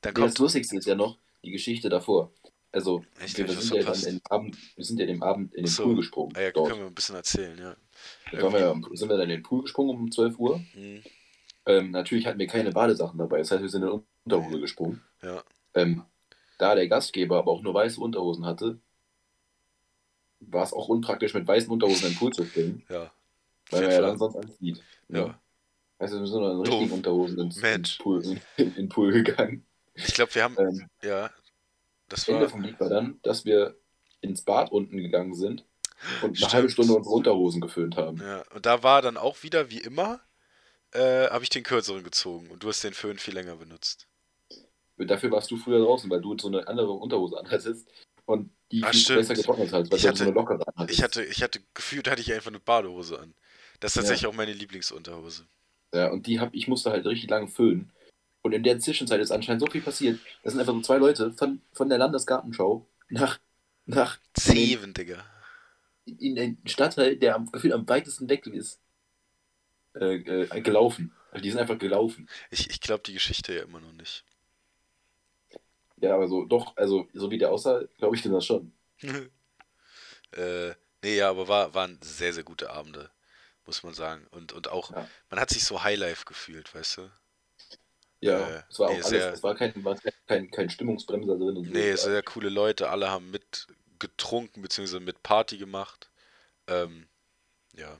Dann 0.00 0.14
Ja, 0.14 0.22
das 0.22 0.34
kommt, 0.34 0.38
Lustigste 0.38 0.76
ist 0.76 0.86
ja 0.86 0.96
noch 0.96 1.18
die 1.44 1.52
Geschichte 1.52 1.88
davor. 1.88 2.32
Also, 2.72 3.04
Echt, 3.20 3.38
wir, 3.38 3.48
sind 3.48 3.74
ja 3.74 3.82
dann 3.82 4.20
Abend, 4.28 4.56
wir 4.76 4.84
sind 4.84 5.00
ja 5.00 5.06
dem 5.06 5.22
Abend 5.22 5.54
in 5.54 5.62
den 5.62 5.70
Achso. 5.70 5.84
Pool 5.84 5.96
gesprungen. 5.96 6.36
ah 6.36 6.40
ja, 6.40 6.50
dort. 6.52 6.68
können 6.68 6.80
wir 6.80 6.86
ein 6.86 6.94
bisschen 6.94 7.16
erzählen, 7.16 7.58
ja. 7.58 7.76
Da 8.30 8.42
waren 8.52 8.82
wir 8.82 8.96
sind 8.96 9.08
wir 9.08 9.16
dann 9.16 9.28
in 9.28 9.36
den 9.36 9.42
Pool 9.42 9.62
gesprungen 9.62 9.96
um 9.96 10.10
12 10.10 10.38
Uhr. 10.38 10.60
Hm, 10.72 11.02
Ähm, 11.66 11.90
natürlich 11.90 12.26
hatten 12.26 12.38
wir 12.38 12.46
keine 12.46 12.72
Badesachen 12.72 13.18
dabei, 13.18 13.38
das 13.38 13.50
heißt, 13.50 13.62
wir 13.62 13.68
sind 13.68 13.82
in 13.82 14.02
Unterhose 14.24 14.60
gesprungen. 14.60 15.02
ja. 15.22 15.42
Ähm, 15.74 16.04
da 16.58 16.74
der 16.74 16.88
Gastgeber 16.88 17.38
aber 17.38 17.50
auch 17.52 17.62
nur 17.62 17.74
weiße 17.74 18.00
Unterhosen 18.00 18.44
hatte, 18.46 18.78
war 20.40 20.64
es 20.64 20.72
auch 20.72 20.88
unpraktisch, 20.88 21.34
mit 21.34 21.46
weißen 21.46 21.70
Unterhosen 21.70 22.06
in 22.06 22.12
den 22.12 22.18
Pool 22.18 22.32
zu 22.32 22.44
springen, 22.44 22.84
Ja. 22.88 23.10
Weil 23.70 23.82
man 23.82 23.90
ja 23.92 24.00
dann 24.00 24.18
sonst 24.18 24.36
alles 24.36 24.58
sieht. 24.58 24.82
Ja. 25.08 25.38
Also 25.98 26.18
wir 26.18 26.26
sind 26.26 26.42
dann 26.42 26.52
in 26.52 26.60
richtigen 26.60 26.88
Doof. 26.88 26.96
Unterhosen 26.96 27.38
ins, 27.38 27.56
Mensch. 27.60 27.90
ins 27.96 27.98
Pool, 27.98 28.24
in, 28.24 28.40
in 28.56 28.74
den 28.74 28.88
Pool 28.88 29.12
gegangen. 29.12 29.64
Ich 29.94 30.14
glaube, 30.14 30.34
wir 30.34 30.42
haben, 30.44 30.56
Ähm, 30.58 30.88
ja, 31.02 31.30
das 32.08 32.26
Ende 32.26 32.42
war, 32.42 32.48
vom 32.48 32.62
Lied 32.62 32.80
war 32.80 32.88
dann, 32.88 33.20
dass 33.22 33.44
wir 33.44 33.76
ins 34.22 34.42
Bad 34.42 34.72
unten 34.72 34.96
gegangen 34.96 35.34
sind 35.34 35.64
und 36.22 36.28
eine 36.30 36.36
Stimmt. 36.36 36.52
halbe 36.54 36.70
Stunde 36.70 36.94
unsere 36.94 37.14
Unterhosen 37.14 37.60
geföhnt 37.60 37.96
haben. 37.96 38.18
ja. 38.20 38.42
Und 38.54 38.66
da 38.66 38.82
war 38.82 39.02
dann 39.02 39.16
auch 39.18 39.42
wieder, 39.42 39.70
wie 39.70 39.78
immer, 39.80 40.20
äh, 40.92 41.28
habe 41.28 41.44
ich 41.44 41.50
den 41.50 41.62
kürzeren 41.62 42.02
gezogen 42.02 42.50
und 42.50 42.62
du 42.62 42.68
hast 42.68 42.82
den 42.82 42.94
Föhn 42.94 43.18
viel 43.18 43.34
länger 43.34 43.56
benutzt. 43.56 44.08
Dafür 45.06 45.30
warst 45.30 45.50
du 45.50 45.56
früher 45.56 45.78
draußen, 45.84 46.10
weil 46.10 46.20
du 46.20 46.36
so 46.38 46.48
eine 46.48 46.66
andere 46.68 46.90
Unterhose 46.92 47.38
anhattest 47.38 47.88
und 48.26 48.50
die 48.70 48.82
Ah, 48.84 48.92
viel 48.92 49.16
besser 49.16 49.34
getrocknet 49.34 49.72
hast, 49.72 49.90
weil 49.90 49.96
Ich 49.96 50.02
du 50.02 50.08
hatte- 50.08 50.18
so 50.18 50.24
eine 50.24 50.32
lockere 50.32 50.66
anhattest. 50.68 50.98
Ich 50.98 51.02
hatte, 51.02 51.24
ich 51.24 51.42
hatte, 51.42 51.60
gefühlt 51.74 52.08
hatte 52.10 52.20
ich 52.22 52.32
einfach 52.32 52.50
eine 52.50 52.60
Badehose 52.60 53.18
an. 53.18 53.34
Das 53.80 53.92
ist 53.92 53.96
Ja. 53.96 54.02
tatsächlich 54.02 54.26
auch 54.26 54.34
meine 54.36 54.52
Lieblingsunterhose. 54.52 55.46
Ja, 55.94 56.10
und 56.10 56.26
die 56.26 56.38
hab, 56.38 56.54
ich 56.54 56.68
musste 56.68 56.90
halt 56.90 57.06
richtig 57.06 57.30
lange 57.30 57.48
föhnen. 57.48 57.90
Und 58.42 58.52
in 58.52 58.62
der 58.62 58.78
Zwischenzeit 58.78 59.20
ist 59.20 59.30
anscheinend 59.32 59.60
so 59.60 59.66
viel 59.70 59.80
passiert. 59.82 60.18
Das 60.42 60.52
sind 60.52 60.60
einfach 60.60 60.72
so 60.74 60.80
zwei 60.80 60.98
Leute 60.98 61.32
von, 61.32 61.60
von 61.72 61.88
der 61.88 61.98
Landesgartenschau 61.98 62.86
nach, 63.08 63.38
nach 63.86 64.18
Zeven, 64.34 64.94
Digga. 64.94 65.24
in 66.06 66.34
den 66.36 66.58
Stadtteil, 66.66 67.16
der 67.16 67.34
am, 67.36 67.50
gefühlt 67.50 67.72
am 67.74 67.88
weitesten 67.88 68.28
weg 68.28 68.46
ist, 68.46 68.80
äh, 69.94 70.16
äh, 70.16 70.60
gelaufen. 70.60 71.12
Also 71.32 71.42
die 71.42 71.50
sind 71.50 71.60
einfach 71.60 71.78
gelaufen. 71.78 72.28
Ich, 72.50 72.70
ich 72.70 72.80
glaube 72.80 73.02
die 73.06 73.12
Geschichte 73.12 73.54
ja 73.54 73.62
immer 73.62 73.80
noch 73.80 73.92
nicht. 73.92 74.24
Ja, 76.00 76.14
aber 76.14 76.28
so, 76.28 76.44
doch, 76.44 76.76
also 76.76 77.06
so 77.14 77.30
wie 77.30 77.38
der 77.38 77.50
aussah, 77.52 77.82
glaube 77.98 78.16
ich 78.16 78.22
dir 78.22 78.30
das 78.30 78.46
schon. 78.46 78.72
äh, 80.32 80.70
nee, 81.02 81.16
ja, 81.16 81.30
aber 81.30 81.48
war, 81.48 81.74
waren 81.74 81.98
sehr, 82.02 82.32
sehr 82.32 82.44
gute 82.44 82.70
Abende, 82.70 83.10
muss 83.66 83.82
man 83.82 83.94
sagen. 83.94 84.26
Und, 84.30 84.52
und 84.52 84.68
auch, 84.68 84.90
Ja. 84.92 85.08
man 85.30 85.40
hat 85.40 85.50
sich 85.50 85.64
so 85.64 85.82
Highlife 85.82 86.24
gefühlt, 86.24 86.74
weißt 86.74 86.98
du? 86.98 87.10
Ja, 88.20 88.38
Äh, 88.48 88.62
es 88.68 88.78
war 88.78 88.88
auch 88.88 88.94
nee, 88.94 89.02
alles, 89.02 89.08
sehr- 89.08 89.32
es 89.32 89.42
war 89.42 89.54
kein, 89.54 89.84
war 89.84 89.96
kein, 90.26 90.50
kein 90.50 90.68
Stimmungsbremser 90.68 91.36
drin 91.38 91.56
und 91.56 91.64
so. 91.66 91.72
Nee, 91.72 91.94
sehr 91.96 92.22
coole 92.22 92.50
Leute, 92.50 92.90
alle 92.90 93.10
haben 93.10 93.30
mit 93.30 93.66
getrunken, 93.98 94.62
beziehungsweise 94.62 95.00
mit 95.00 95.22
Party 95.22 95.56
gemacht. 95.58 96.10
Ähm, 96.68 97.08
ja. 97.76 97.98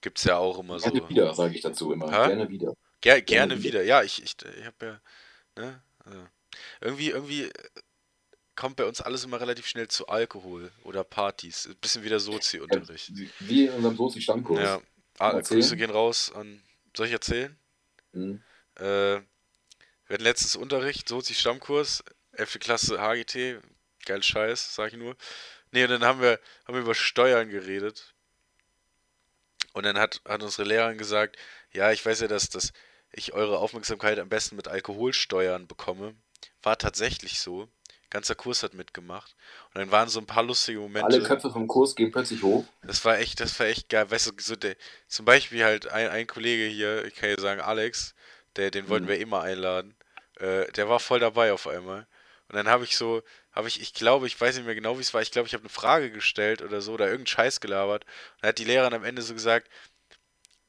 Gibt's 0.00 0.24
ja 0.24 0.36
auch 0.36 0.58
immer 0.58 0.78
so. 0.78 0.90
Gerne 0.90 1.08
wieder, 1.08 1.34
sage 1.34 1.54
ich 1.54 1.62
dazu 1.62 1.92
immer. 1.92 2.10
Hä? 2.10 2.28
Gerne 2.28 2.48
wieder. 2.48 2.74
Ger 3.00 3.20
gerne 3.20 3.54
Gerne 3.54 3.62
wieder. 3.62 3.82
Ja, 3.82 4.02
ich, 4.02 4.22
ich, 4.22 4.36
ich 4.58 4.66
habe 4.66 4.86
ja, 4.86 5.00
ne? 5.62 5.82
Also, 6.04 6.26
irgendwie, 6.80 7.10
irgendwie 7.10 7.44
äh, 7.44 7.52
kommt 8.56 8.76
bei 8.76 8.84
uns 8.84 9.00
alles 9.00 9.24
immer 9.24 9.40
relativ 9.40 9.66
schnell 9.66 9.88
zu 9.88 10.06
Alkohol 10.08 10.70
oder 10.84 11.02
Partys. 11.04 11.66
Ein 11.66 11.76
bisschen 11.76 12.04
wieder 12.04 12.20
Sozi-Unterricht. 12.20 13.10
Wie- 13.16 13.30
Wie 13.40 13.66
in 13.66 13.72
unserem 13.74 13.96
Sozi-Stammkurs. 13.96 14.60
Ja. 14.60 14.80
Ah? 15.18 15.40
Grüße 15.40 15.76
gehen 15.76 15.90
raus 15.90 16.32
an. 16.32 16.62
Soll 16.96 17.06
ich 17.06 17.12
erzählen? 17.12 17.56
Mhm. 18.12 18.42
Äh, 18.76 18.82
wir 20.06 20.14
hatten 20.14 20.22
letztens 20.24 20.54
Unterricht, 20.56 21.08
Sozi-Stammkurs, 21.08 22.04
11. 22.32 22.58
Klasse 22.60 23.00
HGT, 23.00 23.60
geil 24.04 24.22
Scheiß, 24.22 24.74
sag 24.74 24.92
ich 24.92 24.98
nur. 24.98 25.16
Nee, 25.70 25.84
und 25.84 25.90
dann 25.90 26.04
haben 26.04 26.20
wir, 26.20 26.38
haben 26.66 26.74
wir 26.74 26.82
über 26.82 26.94
Steuern 26.94 27.48
geredet. 27.48 28.14
Und 29.72 29.84
dann 29.84 29.98
hat, 29.98 30.20
hat 30.28 30.42
unsere 30.42 30.68
Lehrerin 30.68 30.98
gesagt, 30.98 31.36
ja, 31.72 31.90
ich 31.90 32.04
weiß 32.04 32.20
ja, 32.20 32.28
dass, 32.28 32.48
dass 32.48 32.72
ich 33.10 33.32
eure 33.32 33.58
Aufmerksamkeit 33.58 34.18
am 34.20 34.28
besten 34.28 34.54
mit 34.56 34.68
Alkoholsteuern 34.68 35.66
bekomme. 35.66 36.14
War 36.62 36.78
tatsächlich 36.78 37.40
so. 37.40 37.68
Ganzer 38.10 38.34
Kurs 38.36 38.62
hat 38.62 38.74
mitgemacht. 38.74 39.34
Und 39.74 39.80
dann 39.80 39.90
waren 39.90 40.08
so 40.08 40.20
ein 40.20 40.26
paar 40.26 40.44
lustige 40.44 40.78
Momente. 40.78 41.04
Alle 41.06 41.22
Köpfe 41.22 41.50
vom 41.50 41.66
Kurs 41.66 41.96
gehen 41.96 42.12
plötzlich 42.12 42.42
hoch. 42.42 42.64
Das 42.82 43.04
war 43.04 43.18
echt, 43.18 43.40
das 43.40 43.58
war 43.58 43.66
echt 43.66 43.88
geil. 43.88 44.08
Weißt 44.10 44.26
du, 44.28 44.32
so 44.38 44.54
der, 44.54 44.76
zum 45.08 45.24
Beispiel 45.24 45.64
halt 45.64 45.88
ein, 45.88 46.08
ein 46.08 46.26
Kollege 46.26 46.66
hier, 46.66 47.04
ich 47.06 47.14
kann 47.16 47.30
ja 47.30 47.40
sagen, 47.40 47.60
Alex, 47.60 48.14
der, 48.56 48.70
den 48.70 48.88
wollten 48.88 49.06
Mhm. 49.06 49.08
wir 49.10 49.18
immer 49.18 49.40
einladen. 49.42 49.96
Äh, 50.38 50.70
der 50.72 50.88
war 50.88 51.00
voll 51.00 51.18
dabei 51.18 51.52
auf 51.52 51.66
einmal. 51.66 52.06
Und 52.48 52.56
dann 52.56 52.68
habe 52.68 52.84
ich 52.84 52.96
so, 52.96 53.22
habe 53.52 53.66
ich, 53.66 53.80
ich 53.80 53.94
glaube, 53.94 54.26
ich 54.28 54.40
weiß 54.40 54.56
nicht 54.56 54.66
mehr 54.66 54.74
genau, 54.76 54.98
wie 54.98 55.02
es 55.02 55.12
war, 55.14 55.22
ich 55.22 55.32
glaube, 55.32 55.48
ich 55.48 55.54
habe 55.54 55.62
eine 55.62 55.70
Frage 55.70 56.12
gestellt 56.12 56.62
oder 56.62 56.80
so, 56.82 56.92
oder 56.92 57.06
irgendeinen 57.06 57.26
Scheiß 57.26 57.60
gelabert. 57.60 58.04
Und 58.04 58.42
dann 58.42 58.48
hat 58.50 58.58
die 58.58 58.64
Lehrerin 58.64 58.94
am 58.94 59.04
Ende 59.04 59.22
so 59.22 59.34
gesagt, 59.34 59.68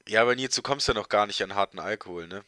ja, 0.07 0.21
aber 0.21 0.35
Nils, 0.35 0.55
du 0.55 0.61
kommst 0.63 0.87
ja 0.87 0.93
noch 0.95 1.09
gar 1.09 1.27
nicht 1.27 1.43
an 1.43 1.53
harten 1.55 1.79
Alkohol, 1.79 2.27
ne? 2.27 2.43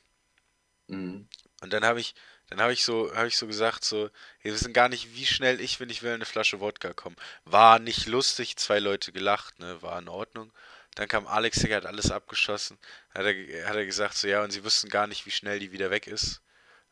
Mhm. 0.87 1.27
Und 1.61 1.73
dann 1.73 1.83
habe 1.85 1.99
ich, 1.99 2.15
dann 2.49 2.61
habe 2.61 2.73
ich 2.73 2.83
so, 2.83 3.13
habe 3.13 3.27
ich 3.27 3.37
so 3.37 3.45
gesagt, 3.47 3.83
so, 3.83 4.09
wir 4.41 4.53
wissen 4.53 4.73
gar 4.73 4.89
nicht, 4.89 5.15
wie 5.15 5.25
schnell 5.25 5.59
ich, 5.59 5.79
wenn 5.79 5.89
ich 5.89 6.01
will, 6.01 6.13
eine 6.13 6.25
Flasche 6.25 6.59
Wodka 6.59 6.93
komme. 6.93 7.15
War 7.45 7.79
nicht 7.79 8.07
lustig, 8.07 8.55
zwei 8.57 8.79
Leute 8.79 9.11
gelacht, 9.11 9.59
ne, 9.59 9.81
war 9.81 9.99
in 9.99 10.07
Ordnung. 10.07 10.51
Dann 10.95 11.07
kam 11.07 11.27
Alex, 11.27 11.59
der 11.59 11.77
hat 11.77 11.85
alles 11.85 12.09
abgeschossen. 12.09 12.77
Hat 13.13 13.25
er, 13.25 13.67
hat 13.67 13.75
er 13.75 13.85
gesagt, 13.85 14.15
so, 14.17 14.27
ja, 14.27 14.43
und 14.43 14.51
sie 14.51 14.63
wussten 14.63 14.89
gar 14.89 15.07
nicht, 15.07 15.25
wie 15.25 15.31
schnell 15.31 15.59
die 15.59 15.71
wieder 15.71 15.91
weg 15.91 16.07
ist. 16.07 16.41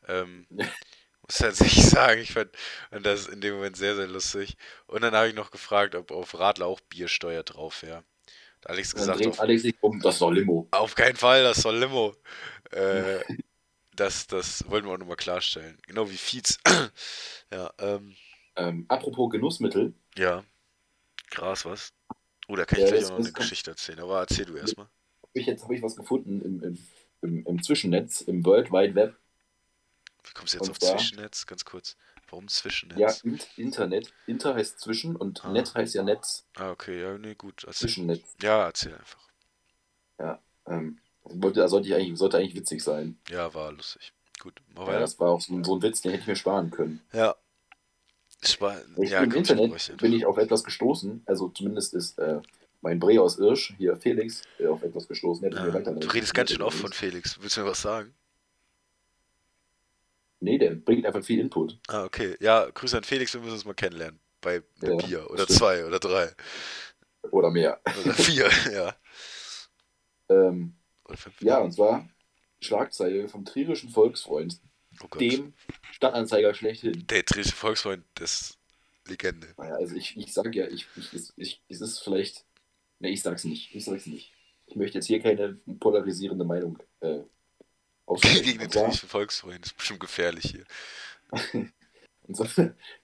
Ähm, 0.08 0.46
muss 1.26 1.38
tatsächlich 1.38 1.86
sagen, 1.90 2.22
ich 2.22 2.34
fand 2.34 2.52
und 2.92 3.06
das 3.06 3.28
in 3.28 3.42
dem 3.42 3.56
Moment 3.56 3.78
sehr, 3.78 3.96
sehr 3.96 4.08
lustig. 4.08 4.58
Und 4.88 5.02
dann 5.02 5.16
habe 5.16 5.30
ich 5.30 5.36
noch 5.36 5.52
gefragt, 5.52 5.96
ob 5.96 6.12
auf 6.12 6.38
Radler 6.38 6.68
auch 6.68 6.82
Biersteuer 6.82 7.44
drauf 7.44 7.82
wäre. 7.82 8.04
Alex 8.66 8.96
gesagt, 8.96 9.26
auf, 9.26 9.40
Alex 9.40 9.64
um, 9.82 10.00
das 10.02 10.20
doch 10.20 10.32
Limo. 10.32 10.68
auf 10.72 10.96
keinen 10.96 11.16
Fall, 11.16 11.44
das 11.44 11.58
soll 11.58 11.78
Limo. 11.78 12.16
Äh, 12.72 13.20
das, 13.96 14.28
das 14.28 14.70
wollten 14.70 14.88
wir 14.88 14.94
auch 14.94 14.98
nochmal 14.98 15.16
klarstellen. 15.18 15.78
Genau 15.88 16.10
wie 16.10 16.18
Fietz. 16.18 16.58
ja, 17.52 17.72
ähm, 17.80 18.16
Ähm, 18.56 18.86
apropos 18.88 19.30
Genussmittel, 19.32 19.94
ja. 20.18 20.44
Krass, 21.30 21.66
was? 21.66 21.94
Oh, 22.48 22.56
da 22.56 22.66
kann 22.66 22.80
ich 22.80 22.86
Ja, 22.86 22.92
gleich 22.92 23.06
auch 23.06 23.12
noch 23.12 23.20
eine 23.20 23.32
Geschichte 23.32 23.72
erzählen, 23.72 24.00
aber 24.00 24.20
erzähl 24.20 24.46
du 24.46 24.56
erstmal. 24.56 24.86
hab 25.24 25.30
ich 25.34 25.46
jetzt 25.48 25.64
habe 25.64 25.76
ich 25.76 25.82
was 25.82 25.96
gefunden 25.96 26.42
im, 26.42 26.62
im, 26.64 26.88
im, 27.22 27.46
im 27.46 27.64
Zwischennetz, 27.64 28.22
im 28.22 28.46
World 28.46 28.72
Wide 28.72 28.96
Web. 28.96 29.18
Wie 30.24 30.32
kommst 30.34 30.54
du 30.54 30.58
jetzt 30.58 30.68
Und 30.68 30.72
auf 30.72 30.80
zwar- 30.80 30.98
Zwischennetz? 30.98 31.46
Ganz 31.46 31.66
kurz. 31.66 31.98
Warum 32.30 32.48
Zwischennetz? 32.48 32.98
Ja, 32.98 33.14
Int 33.30 33.48
Internet. 33.58 34.14
Inter 34.28 34.56
heißt 34.56 34.80
zwischen 34.80 35.16
und 35.16 35.44
Ah. 35.46 35.52
Net 35.52 35.74
heißt 35.76 35.94
ja 35.96 36.04
Netz. 36.04 36.46
Ah, 36.56 36.72
okay, 36.72 37.02
ja, 37.02 37.18
nee, 37.18 37.36
gut. 37.36 37.64
Erzähl. 37.66 37.88
Zwischennetz. 37.88 38.36
Ja, 38.42 38.66
erzähl 38.66 38.96
einfach. 38.96 39.26
Ähm, 40.68 41.00
wollte, 41.26 41.68
sollte, 41.68 41.88
ich 41.88 41.96
eigentlich, 41.96 42.18
sollte 42.18 42.38
eigentlich 42.38 42.56
witzig 42.56 42.84
sein. 42.84 43.18
Ja, 43.30 43.54
war 43.54 43.72
lustig. 43.72 44.14
Gut, 44.40 44.62
Ja, 44.76 44.86
weiter. 44.88 45.00
das 45.00 45.20
war 45.20 45.30
auch 45.32 45.42
so, 45.42 45.54
ein- 45.54 45.64
so 45.64 45.76
ein 45.76 45.82
Witz, 45.82 46.02
den 46.02 46.12
hätte 46.12 46.22
ich 46.22 46.28
mir 46.28 46.36
sparen 46.36 46.72
können. 46.72 47.02
Ja. 47.14 47.36
Ich 48.44 48.60
war, 48.62 48.78
Ich, 48.98 49.10
ja, 49.12 49.24
Im 49.24 49.32
Internet 49.32 49.98
bin 49.98 50.14
ich 50.14 50.26
auf 50.26 50.38
etwas 50.38 50.64
gestoßen, 50.64 51.24
also 51.26 51.50
zumindest 51.50 51.94
ist 51.96 52.20
äh, 52.20 52.42
mein 52.82 53.00
Bre 53.00 53.20
aus 53.22 53.40
Irsch, 53.40 53.74
hier 53.78 53.96
Felix, 53.98 54.44
äh, 54.60 54.68
auf 54.68 54.84
etwas 54.84 55.08
gestoßen. 55.08 55.48
Mir 55.48 55.56
Ja, 55.56 55.68
weitergeleitet. 55.68 56.04
du 56.04 56.14
redest 56.14 56.34
ganz 56.36 56.52
schön 56.52 56.62
oft 56.62 56.78
von 56.78 56.92
Felix. 56.94 57.42
Willst 57.42 57.58
du 57.58 57.62
mir 57.62 57.68
was 57.68 57.82
sagen? 57.82 58.14
Nee, 60.42 60.58
der 60.58 60.76
bringt 60.76 61.06
einfach 61.06 61.24
viel 61.24 61.40
Input. 61.40 61.80
Ah, 61.88 62.04
okay. 62.04 62.36
Ja, 62.40 62.70
Grüße 62.70 62.98
an 62.98 63.04
Felix, 63.04 63.34
wir 63.34 63.42
müssen 63.42 63.54
uns 63.54 63.66
mal 63.66 63.74
kennenlernen. 63.74 64.20
Bei 64.42 64.62
Ja, 64.84 64.96
Bier. 64.96 65.32
Oder 65.32 65.44
stimmt. 65.44 65.58
zwei 65.60 65.86
oder 65.86 65.98
drei. 66.00 66.32
Oder 67.32 67.50
mehr. 67.50 67.82
Oder 68.04 68.14
vier, 68.14 68.50
ja. 68.74 68.96
Ähm. 70.30 70.76
Ja, 71.40 71.60
und 71.60 71.72
zwar 71.72 72.08
Schlagzeile 72.62 73.28
vom 73.28 73.46
trierischen 73.46 73.90
Volksfreund, 73.90 74.60
Oh 75.04 75.18
dem 75.18 75.54
Stadtanzeiger 75.92 76.54
schlechthin. 76.54 77.06
Der 77.08 77.26
Trische 77.26 77.52
Volksfreund, 77.52 78.04
das 78.16 78.42
ist 78.42 78.60
Legende. 79.08 79.48
Naja, 79.58 79.76
also 79.76 79.96
ich, 79.96 80.18
ich 80.18 80.34
sag 80.34 80.56
ja, 80.56 80.68
ich, 80.68 80.88
ich, 80.96 81.14
ich, 81.14 81.32
ich, 81.36 81.62
es 81.70 81.82
ist 81.82 82.00
vielleicht. 82.00 82.46
Ne, 83.00 83.10
ich 83.10 83.22
sag's 83.22 83.44
nicht. 83.44 83.76
Ich 83.76 83.86
sag's 83.86 84.06
nicht. 84.06 84.32
Ich 84.68 84.76
möchte 84.76 84.98
jetzt 84.98 85.08
hier 85.08 85.22
keine 85.22 85.60
polarisierende 85.80 86.46
Meinung 86.46 86.80
äh, 87.02 87.22
aussprechen. 88.06 88.44
Gegen 88.44 88.60
den 88.60 88.72
Trische 88.72 89.08
Volksfreund, 89.08 89.62
das 89.62 89.72
ist 89.72 89.78
bestimmt 89.78 90.00
gefährlich 90.00 90.46
hier. 90.52 90.66
Und 92.28 92.36
so, 92.36 92.46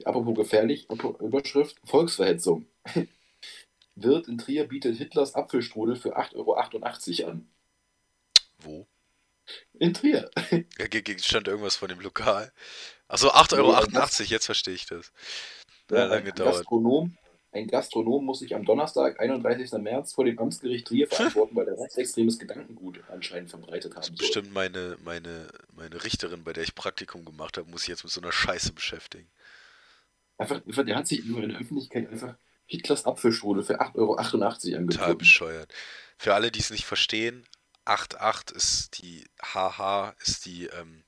apropos 0.03 0.35
gefährlich, 0.35 0.87
Überschrift, 0.89 1.77
Volksverhetzung. 1.85 2.65
Wirt 3.95 4.27
in 4.27 4.39
Trier 4.39 4.67
bietet 4.67 4.97
Hitlers 4.97 5.35
Apfelstrudel 5.35 5.95
für 5.95 6.17
8,88 6.17 6.35
Euro 6.35 7.29
an. 7.29 7.47
Wo? 8.63 8.87
In 9.73 9.93
Trier. 9.93 10.29
Ja, 10.77 10.87
stand 11.17 11.47
irgendwas 11.47 11.75
von 11.75 11.89
dem 11.89 11.99
Lokal. 11.99 12.51
Achso, 13.07 13.29
8,88 13.29 13.57
Euro, 13.57 14.29
jetzt 14.29 14.45
verstehe 14.45 14.73
ich 14.73 14.85
das. 14.85 15.11
Ja, 15.89 16.05
lange 16.05 16.23
gedauert. 16.23 16.55
Gastronom, 16.55 17.17
ein 17.51 17.67
Gastronom 17.67 18.23
muss 18.23 18.39
sich 18.39 18.55
am 18.55 18.63
Donnerstag, 18.63 19.19
31. 19.19 19.71
März, 19.73 20.13
vor 20.13 20.23
dem 20.23 20.39
Amtsgericht 20.39 20.87
Trier 20.87 21.07
verantworten, 21.09 21.55
weil 21.55 21.67
er 21.67 21.77
rechtsextremes 21.77 22.39
Gedankengut 22.39 23.01
anscheinend 23.09 23.49
verbreitet 23.49 23.95
haben 23.95 24.03
soll. 24.03 24.15
Bestimmt 24.15 24.53
meine, 24.53 24.97
meine, 25.03 25.49
meine 25.73 26.03
Richterin, 26.03 26.43
bei 26.43 26.53
der 26.53 26.63
ich 26.63 26.75
Praktikum 26.75 27.25
gemacht 27.25 27.57
habe, 27.57 27.69
muss 27.69 27.81
sich 27.81 27.89
jetzt 27.89 28.03
mit 28.03 28.13
so 28.13 28.21
einer 28.21 28.31
Scheiße 28.31 28.71
beschäftigen. 28.71 29.29
Einfach, 30.37 30.61
der 30.65 30.95
hat 30.95 31.07
sich 31.07 31.25
in 31.25 31.49
der 31.49 31.59
Öffentlichkeit 31.59 32.09
einfach 32.09 32.35
Hitlers 32.65 33.05
Apfelstrudel 33.05 33.63
für 33.63 33.81
8,88 33.81 33.95
Euro 33.97 34.15
Total 34.15 34.75
angeboten. 34.77 35.17
bescheuert. 35.17 35.73
Für 36.17 36.33
alle, 36.33 36.51
die 36.51 36.59
es 36.59 36.69
nicht 36.69 36.85
verstehen, 36.85 37.45
88 37.85 38.55
ist 38.55 38.97
die 38.99 39.29
HH, 39.41 40.15
ist 40.19 40.45
die, 40.45 40.67
ähm, 40.67 41.03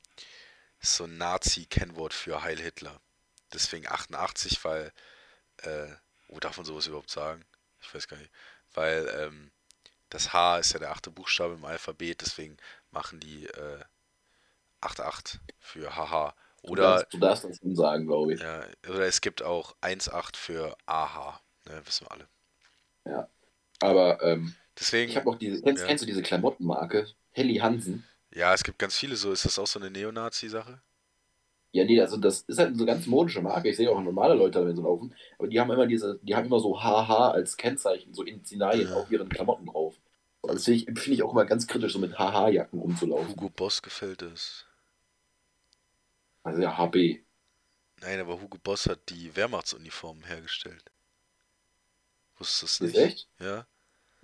ist 0.80 0.96
so 0.96 1.06
ein 1.06 1.18
Nazi-Kennwort 1.18 2.14
für 2.14 2.44
Heil 2.44 2.60
Hitler. 2.60 3.00
Deswegen 3.54 3.88
88, 3.88 4.64
weil, 4.66 4.92
äh, 5.58 5.88
wo 6.28 6.40
darf 6.40 6.58
man 6.58 6.66
sowas 6.66 6.88
überhaupt 6.88 7.12
sagen? 7.12 7.46
Ich 7.82 7.94
weiß 7.94 8.08
gar 8.08 8.18
nicht. 8.18 8.32
Weil, 8.74 9.08
ähm, 9.20 9.52
das 10.10 10.34
H 10.34 10.60
ist 10.60 10.74
ja 10.74 10.80
der 10.80 10.92
achte 10.92 11.12
Buchstabe 11.12 11.56
im 11.56 11.66
Alphabet, 11.66 12.22
deswegen 12.22 12.58
machen 12.92 13.20
die, 13.20 13.48
äh, 13.48 13.84
88 14.82 15.40
für 15.60 15.96
HH. 15.96 16.36
Du 16.66 16.72
Oder, 16.72 16.84
darfst, 16.84 17.14
du 17.14 17.18
darfst 17.20 17.44
das 17.46 17.58
schon 17.58 17.76
sagen, 17.76 18.06
glaube 18.08 18.34
ich. 18.36 18.42
ja, 18.42 18.66
oder 18.88 19.06
es 19.08 19.22
gibt 19.22 19.42
auch 19.44 19.76
18 19.82 20.12
für 20.36 20.78
AH, 20.86 21.42
ne, 21.66 21.86
wissen 21.86 22.06
wir 22.08 22.12
alle. 22.12 22.28
Aber 23.80 24.22
ähm, 24.24 24.56
Deswegen. 24.80 25.10
ich 25.12 25.18
habe 25.18 25.30
auch 25.30 25.38
diese, 25.38 25.62
kennst, 25.62 25.82
Ja. 25.82 25.88
kennst 25.88 26.04
du 26.04 26.08
diese 26.08 26.22
Klamottenmarke? 26.24 27.08
Helly 27.32 27.56
Hansen? 27.58 28.04
Ja, 28.34 28.54
es 28.54 28.64
gibt 28.64 28.80
ganz 28.80 28.98
viele 28.98 29.16
so. 29.16 29.32
Ist 29.32 29.46
das 29.46 29.60
auch 29.60 29.68
so 29.68 29.80
eine 29.80 29.92
Neonazi-Sache? 29.92 30.82
Ja, 31.72 31.86
nee, 31.86 32.00
also 32.00 32.18
das 32.18 32.42
ist 32.42 32.60
halt 32.60 32.70
eine 32.70 32.78
so 32.78 32.86
ganz 32.86 33.08
modische 33.08 33.42
Marke. 33.42 33.70
Ich 33.70 33.78
sehe 33.78 33.90
auch 33.90 34.00
normale 34.00 34.36
Leute 34.36 34.60
damit 34.60 34.76
so 34.76 34.84
laufen. 34.84 35.16
Aber 35.40 35.48
die 35.48 35.60
haben 35.60 35.72
immer 35.72 35.88
diese, 35.88 36.20
die 36.22 36.36
haben 36.36 36.46
immer 36.46 36.60
so 36.60 36.80
HH 36.82 37.32
als 37.32 37.58
Kennzeichen, 37.58 38.14
so 38.14 38.24
Initialien 38.24 38.90
Ja. 38.90 38.96
auf 38.96 39.10
ihren 39.12 39.28
Klamotten 39.30 39.66
drauf. 39.66 40.00
Und 40.42 40.54
das 40.54 40.66
finde 40.66 40.94
ich, 40.94 41.08
ich 41.10 41.24
auch 41.24 41.32
immer 41.32 41.46
ganz 41.46 41.66
kritisch, 41.68 41.94
so 41.94 42.00
mit 42.00 42.18
HH-Jacken 42.20 42.80
rumzulaufen. 42.80 43.30
Hugo 43.30 43.50
Boss 43.50 43.82
gefällt 43.82 44.22
es. 44.22 44.66
Also 46.44 46.62
ja, 46.62 46.78
HB. 46.78 47.24
Nein, 48.02 48.20
aber 48.20 48.40
Hugo 48.40 48.58
Boss 48.62 48.86
hat 48.88 49.10
die 49.10 49.36
Wehrmachtsuniformen 49.36 50.24
hergestellt. 50.26 50.92
Wusstest 52.44 52.82
du 52.82 52.86
Ist 52.86 52.96
nicht? 52.96 53.06
echt? 53.06 53.28
Ja. 53.40 53.66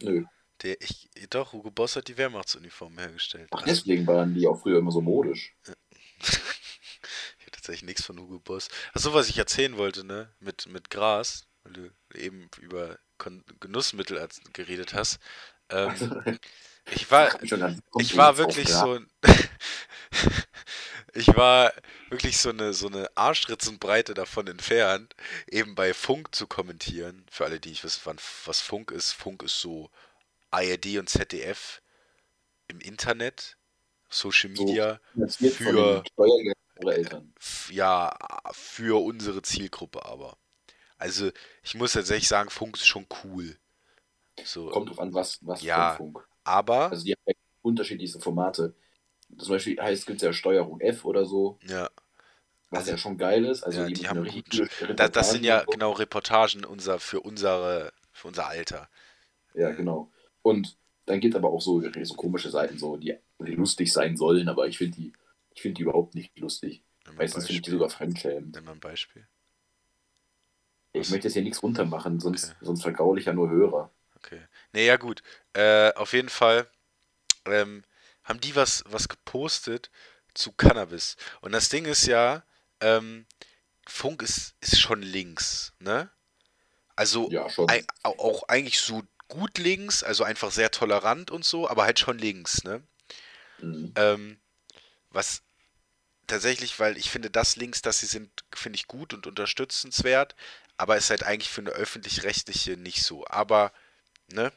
Nö. 0.02 0.26
Der, 0.62 0.82
ich, 0.82 1.10
doch, 1.30 1.54
Hugo 1.54 1.72
Boss 1.72 1.96
hat 1.96 2.10
die 2.10 2.18
Wehrmachtsuniformen 2.18 3.00
hergestellt. 3.00 3.48
Ach, 3.52 3.62
Also, 3.62 3.74
deswegen 3.74 4.06
waren 4.08 4.34
die 4.34 4.46
auch 4.46 4.62
früher 4.62 4.80
immer 4.80 4.92
so 4.92 5.00
modisch. 5.00 5.56
ich 5.64 5.72
habe 7.40 7.52
tatsächlich 7.54 7.84
nichts 7.84 8.04
von 8.06 8.20
Hugo 8.20 8.40
Boss. 8.40 8.68
Achso, 8.94 9.14
was 9.14 9.30
ich 9.30 9.38
erzählen 9.38 9.78
wollte, 9.78 10.04
ne? 10.04 10.34
Mit, 10.42 10.68
mit 10.68 10.90
Gras, 10.90 11.48
weil 11.64 11.72
du 11.72 11.92
eben 12.14 12.50
über 12.60 13.00
Kon 13.18 13.42
Genussmittel 13.62 14.28
geredet 14.52 14.94
hast. 14.94 15.20
Ähm, 15.70 15.94
ich 16.92 17.10
war, 17.10 17.42
ich 17.42 18.18
war 18.18 18.38
wirklich 18.38 18.68
so 18.68 18.96
ein, 18.96 19.08
ich 21.14 21.28
war 21.36 21.74
wirklich 22.10 22.38
so 22.38 22.50
eine 22.50 22.74
so 22.74 22.88
eine 22.88 23.10
Arschritzenbreite 23.16 24.14
davon 24.14 24.48
entfernt, 24.48 25.16
eben 25.48 25.76
bei 25.76 25.94
Funk 25.94 26.34
zu 26.36 26.48
kommentieren. 26.48 27.26
Für 27.32 27.46
alle, 27.46 27.60
die 27.60 27.70
nicht 27.70 27.84
wissen, 27.84 28.02
wann, 28.06 28.18
was 28.46 28.62
Funk 28.62 28.92
ist. 28.92 29.12
Funk 29.12 29.44
ist 29.44 29.60
so 29.60 29.90
ARD 30.52 30.98
und 31.00 31.10
ZDF 31.10 31.82
im 32.68 32.80
Internet, 32.82 33.58
Social 34.10 34.56
So 34.56 34.64
Media, 34.66 35.00
von 35.16 35.28
für- 35.40 36.04
ja, 37.72 38.16
für 38.52 39.04
unsere 39.04 39.42
Zielgruppe 39.42 40.06
aber. 40.06 40.38
Also, 40.98 41.32
ich 41.64 41.76
muss 41.76 41.94
tatsächlich 41.94 42.28
sagen, 42.28 42.50
Funk 42.50 42.76
ist 42.78 42.88
schon 42.88 43.08
cool. 43.24 43.58
So, 44.44 44.70
Kommt 44.70 44.90
drauf 44.90 45.00
an, 45.00 45.14
was, 45.14 45.40
was 45.42 45.62
Ja. 45.62 45.96
Funk. 45.96 46.28
aber, 46.44 46.90
Also 46.92 47.04
die 47.04 47.14
haben 47.14 47.22
ja 47.26 47.34
unterschiedlichste 47.62 48.20
Formate. 48.20 48.74
Zum 49.38 49.50
Beispiel 49.50 49.80
heißt, 49.80 50.06
gibt 50.06 50.18
es 50.18 50.24
ja 50.24 50.34
Steuerung 50.34 50.82
F 50.82 51.06
oder 51.06 51.26
so, 51.26 51.60
ja, 51.68 51.90
was 52.70 52.80
Also- 52.80 52.92
ja 52.92 52.98
schon 52.98 53.18
geil 53.18 53.46
ist. 53.46 53.64
Also 53.64 53.82
ja, 53.82 53.88
die, 53.88 53.94
die 53.94 54.08
haben 54.08 54.20
einer 54.20 54.28
einen 54.28 54.36
richtig 54.36 54.60
guten 54.62 54.70
gute 54.80 54.96
Da, 54.96 55.08
das 55.08 55.32
sind 55.32 55.44
ja 55.44 55.64
genau 55.64 55.92
Reportagen 55.92 56.66
unser, 56.66 57.00
für, 57.00 57.22
unsere, 57.22 57.94
für 58.12 58.28
unser 58.28 58.48
Alter. 58.48 58.90
Ja, 59.54 59.72
genau. 59.72 60.12
Und 60.42 60.78
dann 61.06 61.20
gibt 61.20 61.34
es 61.34 61.38
aber 61.38 61.50
auch 61.50 61.62
so, 61.62 61.82
so 61.82 62.14
komische 62.16 62.50
Seiten, 62.50 62.78
so, 62.78 62.98
die, 62.98 63.18
die 63.40 63.56
lustig 63.56 63.92
sein 63.92 64.16
sollen, 64.18 64.48
aber 64.50 64.68
ich 64.68 64.78
finde 64.78 64.98
die, 64.98 65.14
ich 65.54 65.62
finde 65.62 65.76
die 65.76 65.82
überhaupt 65.84 66.16
nicht 66.16 66.38
lustig. 66.38 66.84
Meistens 67.16 67.46
finde 67.48 67.56
ich 67.58 67.62
die 67.64 67.72
sogar 67.72 67.90
fremdschämend. 67.90 68.56
Nimm 68.56 68.66
mal 68.66 68.74
ein 68.74 68.80
Beispiel. 68.80 69.28
Ich 70.94 71.02
Was? 71.02 71.10
möchte 71.12 71.28
jetzt 71.28 71.34
hier 71.34 71.44
nichts 71.44 71.62
runtermachen, 71.64 72.20
sonst, 72.20 72.46
Okay. 72.52 72.56
sonst 72.62 72.82
vergraule 72.82 73.20
ich 73.20 73.26
ja 73.26 73.34
nur 73.34 73.50
Hörer. 73.50 73.92
Okay. 74.16 74.42
Nee, 74.74 74.86
ja 74.86 74.98
gut. 74.98 75.24
Äh, 75.54 75.94
auf 75.94 76.14
jeden 76.14 76.30
Fall 76.30 76.68
ähm, 77.46 77.84
haben 78.30 78.40
die 78.40 78.56
was, 78.56 78.84
was 78.88 79.10
gepostet 79.10 79.90
zu 80.34 80.52
Cannabis. 80.54 81.18
Und 81.42 81.52
das 81.52 81.70
Ding 81.70 81.86
ist 81.86 82.06
ja, 82.06 82.44
ähm, 82.80 83.26
Funk 83.88 84.22
ist, 84.22 84.56
ist 84.62 84.80
schon 84.80 85.02
links, 85.02 85.74
ne? 85.80 86.10
Also 86.96 87.32
Ja, 87.32 87.50
schon. 87.50 87.68
ei- 87.70 87.86
au- 88.04 88.20
auch 88.20 88.44
eigentlich 88.50 88.80
so 88.80 89.04
gut 89.28 89.58
links, 89.58 90.04
also 90.04 90.24
einfach 90.24 90.52
sehr 90.52 90.72
tolerant 90.72 91.32
und 91.32 91.44
so, 91.46 91.70
aber 91.70 91.84
halt 91.84 92.00
schon 92.00 92.20
links, 92.20 92.64
ne? 92.64 92.84
Mhm. 93.62 93.92
Ähm, 93.96 94.40
was 95.10 95.42
tatsächlich, 96.28 96.80
weil 96.80 96.98
ich 96.98 97.10
finde, 97.10 97.30
das 97.32 97.56
Links, 97.56 97.82
dass 97.82 98.00
sie 98.00 98.06
sind, 98.06 98.30
finde 98.54 98.78
ich 98.78 98.88
gut 98.88 99.14
und 99.14 99.28
unterstützenswert, 99.28 100.36
aber 100.78 100.98
ist 100.98 101.10
halt 101.10 101.24
eigentlich 101.24 101.50
für 101.50 101.62
eine 101.62 101.72
öffentlich-rechtliche 101.72 102.78
nicht 102.78 103.04
so. 103.04 103.26
Aber, 103.28 103.74
ne? 104.32 104.52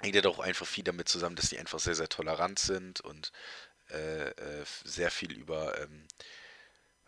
Hängt 0.00 0.14
ja 0.14 0.20
doch 0.22 0.38
einfach 0.38 0.66
viel 0.66 0.84
damit 0.84 1.08
zusammen, 1.08 1.36
dass 1.36 1.48
die 1.50 1.58
einfach 1.58 1.78
sehr, 1.80 1.94
sehr 1.94 2.08
tolerant 2.08 2.58
sind 2.58 3.00
und 3.00 3.32
äh, 3.90 4.28
äh, 4.30 4.64
sehr 4.84 5.10
viel 5.10 5.32
über, 5.32 5.80
ähm, 5.80 6.06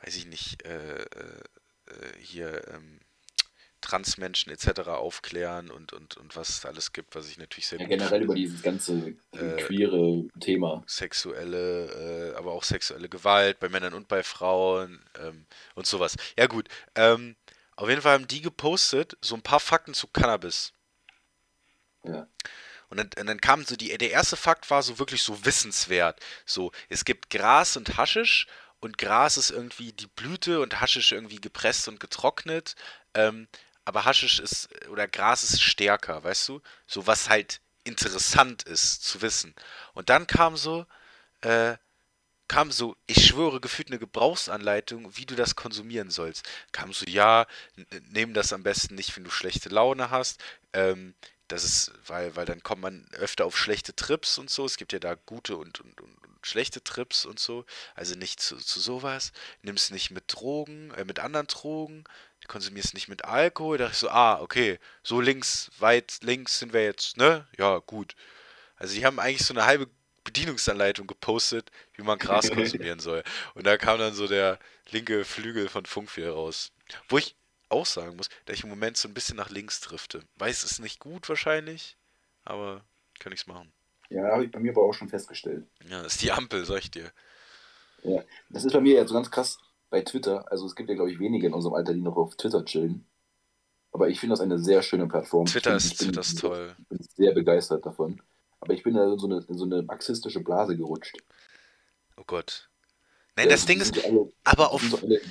weiß 0.03 0.17
ich 0.17 0.27
nicht, 0.27 0.63
äh, 0.65 1.03
äh, 1.03 1.43
hier, 2.21 2.67
ähm, 2.69 3.01
Transmenschen 3.81 4.53
etc. 4.53 4.97
aufklären 4.97 5.71
und, 5.71 5.93
und, 5.93 6.17
und 6.17 6.37
was 6.37 6.49
es 6.51 6.67
alles 6.67 6.93
gibt, 6.93 7.15
was 7.15 7.29
ich 7.29 7.39
natürlich 7.39 7.69
sehr 7.69 7.79
Ja, 7.79 7.87
generell 7.87 8.11
finde. 8.21 8.25
über 8.25 8.35
dieses 8.35 8.63
ganze 8.63 9.15
Äh, 9.33 9.63
queere 9.63 10.29
Thema. 10.41 10.85
sexuelle, 10.87 12.33
äh, 12.33 12.37
aber 12.37 12.53
auch 12.53 12.65
sexuelle 12.65 13.09
Gewalt 13.09 13.61
bei 13.61 13.69
Männern 13.69 13.95
und 13.95 14.09
bei 14.09 14.23
Frauen 14.23 15.01
ähm, 15.19 15.47
und 15.75 15.87
sowas. 15.87 16.17
Ja 16.39 16.47
gut, 16.47 16.69
ähm, 16.95 17.37
auf 17.77 17.89
jeden 17.89 18.03
Fall 18.03 18.15
haben 18.15 18.29
die 18.29 18.41
gepostet 18.41 19.17
so 19.21 19.35
ein 19.35 19.43
paar 19.43 19.61
Fakten 19.61 19.95
zu 19.95 20.07
Cannabis. 20.09 20.73
Ja. 22.05 22.29
Und 22.91 22.97
dann, 22.99 23.11
und 23.19 23.27
dann 23.27 23.41
kam 23.41 23.65
so 23.65 23.77
die, 23.77 23.97
der 23.97 24.11
erste 24.11 24.37
Fakt 24.37 24.71
war 24.71 24.83
so 24.83 24.99
wirklich 24.99 25.23
so 25.23 25.45
wissenswert. 25.45 26.21
So, 26.47 26.73
es 26.89 27.05
gibt 27.05 27.31
Gras 27.31 27.77
und 27.77 27.97
Haschisch 27.97 28.47
und 28.81 28.99
Gras 28.99 29.37
ist 29.37 29.51
irgendwie 29.51 29.93
die 29.93 30.07
Blüte 30.07 30.61
und 30.61 30.81
Haschisch 30.81 31.13
irgendwie 31.13 31.41
gepresst 31.41 31.89
und 31.89 32.01
getrocknet. 32.01 32.77
Ähm, 33.15 33.49
aber 33.85 34.05
Haschisch 34.05 34.39
ist, 34.41 34.69
oder 34.89 35.09
Gras 35.09 35.43
ist 35.43 35.63
stärker, 35.63 36.23
weißt 36.23 36.49
du? 36.49 36.61
So 36.87 37.07
was 37.07 37.29
halt 37.29 37.61
interessant 37.85 38.63
ist 38.65 39.03
zu 39.03 39.23
wissen. 39.23 39.55
Und 39.95 40.11
dann 40.11 40.27
kam 40.27 40.57
so, 40.57 40.87
äh, 41.41 41.77
kam 42.49 42.73
so, 42.73 42.97
ich 43.07 43.27
schwöre, 43.27 43.61
gefühlt 43.61 43.89
eine 43.89 43.99
Gebrauchsanleitung, 43.99 45.17
wie 45.17 45.27
du 45.27 45.35
das 45.37 45.55
konsumieren 45.55 46.11
sollst. 46.11 46.49
Kam 46.73 46.93
so, 46.93 47.05
ja, 47.07 47.47
nimm 48.11 48.35
das 48.35 48.53
am 48.53 48.63
besten 48.63 48.95
nicht, 48.95 49.15
wenn 49.17 49.25
du 49.25 49.31
schlechte 49.31 49.69
Laune 49.69 50.11
hast. 50.11 50.43
Ähm, 50.73 51.15
das 51.49 51.65
ist, 51.65 51.93
weil, 52.07 52.37
weil 52.37 52.47
dann 52.47 52.63
kommt 52.63 52.83
man 52.83 53.07
öfter 53.13 53.47
auf 53.47 53.57
schlechte 53.57 53.95
Trips 53.97 54.39
und 54.39 54.51
so. 54.51 54.65
Es 54.65 54.77
gibt 54.77 54.93
ja 54.93 54.99
da 54.99 55.15
gute 55.15 55.57
und, 55.57 55.81
und, 55.81 56.01
und, 56.01 56.17
schlechte 56.43 56.83
Trips 56.85 57.25
und 57.27 57.41
so. 57.41 57.65
Also 57.95 58.15
nicht 58.15 58.41
zu, 58.41 58.57
zu 58.57 58.81
sowas. 58.81 59.33
Nimm's 59.63 59.91
nicht 59.91 60.11
mit 60.11 60.25
Drogen, 60.29 60.93
äh, 60.93 61.05
mit 61.05 61.19
anderen 61.19 61.47
Drogen. 61.47 62.05
Konsumierst 62.47 62.95
nicht 62.95 63.09
mit 63.09 63.25
Alkohol. 63.25 63.79
Da 63.79 63.85
dachte 63.85 63.95
ich 63.95 63.99
so, 63.99 64.11
ah, 64.11 64.41
okay, 64.41 64.79
so 65.03 65.21
links, 65.21 65.71
weit 65.79 66.19
links 66.23 66.59
sind 66.59 66.73
wir 66.73 66.85
jetzt, 66.85 67.17
ne? 67.17 67.47
Ja, 67.59 67.79
gut. 67.79 68.15
Also 68.77 68.95
die 68.95 69.05
haben 69.05 69.19
eigentlich 69.19 69.45
so 69.45 69.53
eine 69.53 69.67
halbe 69.67 69.89
Bedienungsanleitung 70.25 71.07
gepostet, 71.07 71.71
wie 71.95 72.03
man 72.03 72.19
Gras 72.19 72.51
konsumieren 72.55 73.01
soll. 73.01 73.25
Und 73.55 73.67
da 73.67 73.77
kam 73.77 73.99
dann 73.99 74.15
so 74.15 74.29
der 74.29 74.59
linke 74.91 75.25
Flügel 75.25 75.69
von 75.69 75.87
Funkfehl 75.87 76.31
raus. 76.31 76.73
Wo 77.09 77.19
ich 77.19 77.35
auch 77.69 77.87
sagen 77.87 78.17
muss, 78.17 78.29
dass 78.47 78.57
ich 78.57 78.65
im 78.65 78.71
Moment 78.71 78.97
so 78.97 79.09
ein 79.09 79.15
bisschen 79.15 79.37
nach 79.37 79.51
links 79.51 79.81
drifte. 79.81 80.23
Weiß 80.37 80.65
es 80.65 80.79
nicht 80.79 81.01
gut 81.01 81.29
wahrscheinlich, 81.29 81.97
aber 82.45 82.83
kann 83.19 83.33
ich's 83.33 83.47
machen. 83.47 83.73
Ja, 84.11 84.23
habe 84.33 84.45
ich 84.45 84.51
bei 84.51 84.59
mir 84.59 84.73
aber 84.73 84.83
auch 84.83 84.95
schon 84.95 85.09
festgestellt. 85.09 85.67
Ja, 85.89 86.03
das 86.03 86.15
ist 86.15 86.23
die 86.23 86.33
Ampel, 86.33 86.65
sag 86.65 86.79
ich 86.79 86.91
dir. 86.91 87.11
Ja. 88.03 88.23
Das 88.49 88.65
ist 88.65 88.73
bei 88.73 88.81
mir 88.81 88.95
ja 88.95 89.07
so 89.07 89.15
ganz 89.15 89.31
krass 89.31 89.59
bei 89.91 90.01
Twitter. 90.03 90.51
Also 90.51 90.67
es 90.67 90.75
gibt 90.75 90.89
ja, 90.89 90.95
glaube 90.95 91.13
ich, 91.13 91.19
wenige 91.19 91.47
in 91.47 91.53
unserem 91.53 91.75
Alter, 91.75 91.93
die 91.93 92.01
noch 92.01 92.17
auf 92.17 92.37
Twitter 92.37 92.65
chillen. 92.65 93.07
Aber 93.93 94.09
ich 94.09 94.21
finde 94.21 94.35
das 94.35 94.41
eine 94.41 94.59
sehr 94.59 94.83
schöne 94.83 95.07
Plattform. 95.09 95.47
Twitter 95.47 95.77
Ich 95.77 95.85
ist, 95.85 95.99
bin- 95.99 96.09
Twitter 96.09 96.21
ist 96.21 96.39
toll. 96.39 96.77
Ich 96.79 96.89
bin 96.89 96.99
sehr 97.17 97.33
begeistert 97.35 97.85
davon. 97.85 98.23
Aber 98.61 98.73
ich 98.75 98.83
bin 98.83 98.95
da 98.95 99.05
in 99.13 99.19
so 99.19 99.27
eine, 99.27 99.45
in 99.49 99.59
so 99.59 99.65
eine 99.65 99.83
marxistische 99.83 100.41
Blase 100.41 100.77
gerutscht. 100.77 101.17
Oh 102.17 102.25
Gott. 102.27 102.69
Nein, 103.39 103.49
das 103.49 103.61
Ja, 103.63 103.67
Ding 103.69 103.81
ist, 103.81 104.05
alle, 104.05 104.33
aber 104.43 104.73
auf, 104.73 104.83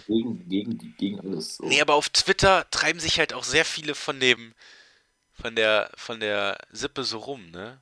gegen, 0.08 0.48
gegen, 0.48 0.96
gegen 0.98 1.20
alles. 1.20 1.58
So. 1.58 1.66
nee, 1.66 1.82
aber 1.82 1.96
auf 1.96 2.08
Twitter 2.08 2.66
treiben 2.72 3.02
sich 3.02 3.20
halt 3.20 3.34
auch 3.34 3.44
sehr 3.44 3.66
viele 3.66 3.96
von 3.96 4.20
dem, 4.22 4.54
von 5.34 5.56
der, 5.56 5.92
von 5.96 6.22
der 6.22 6.58
Sippe 6.72 7.04
so 7.04 7.18
rum, 7.20 7.52
ne? 7.52 7.82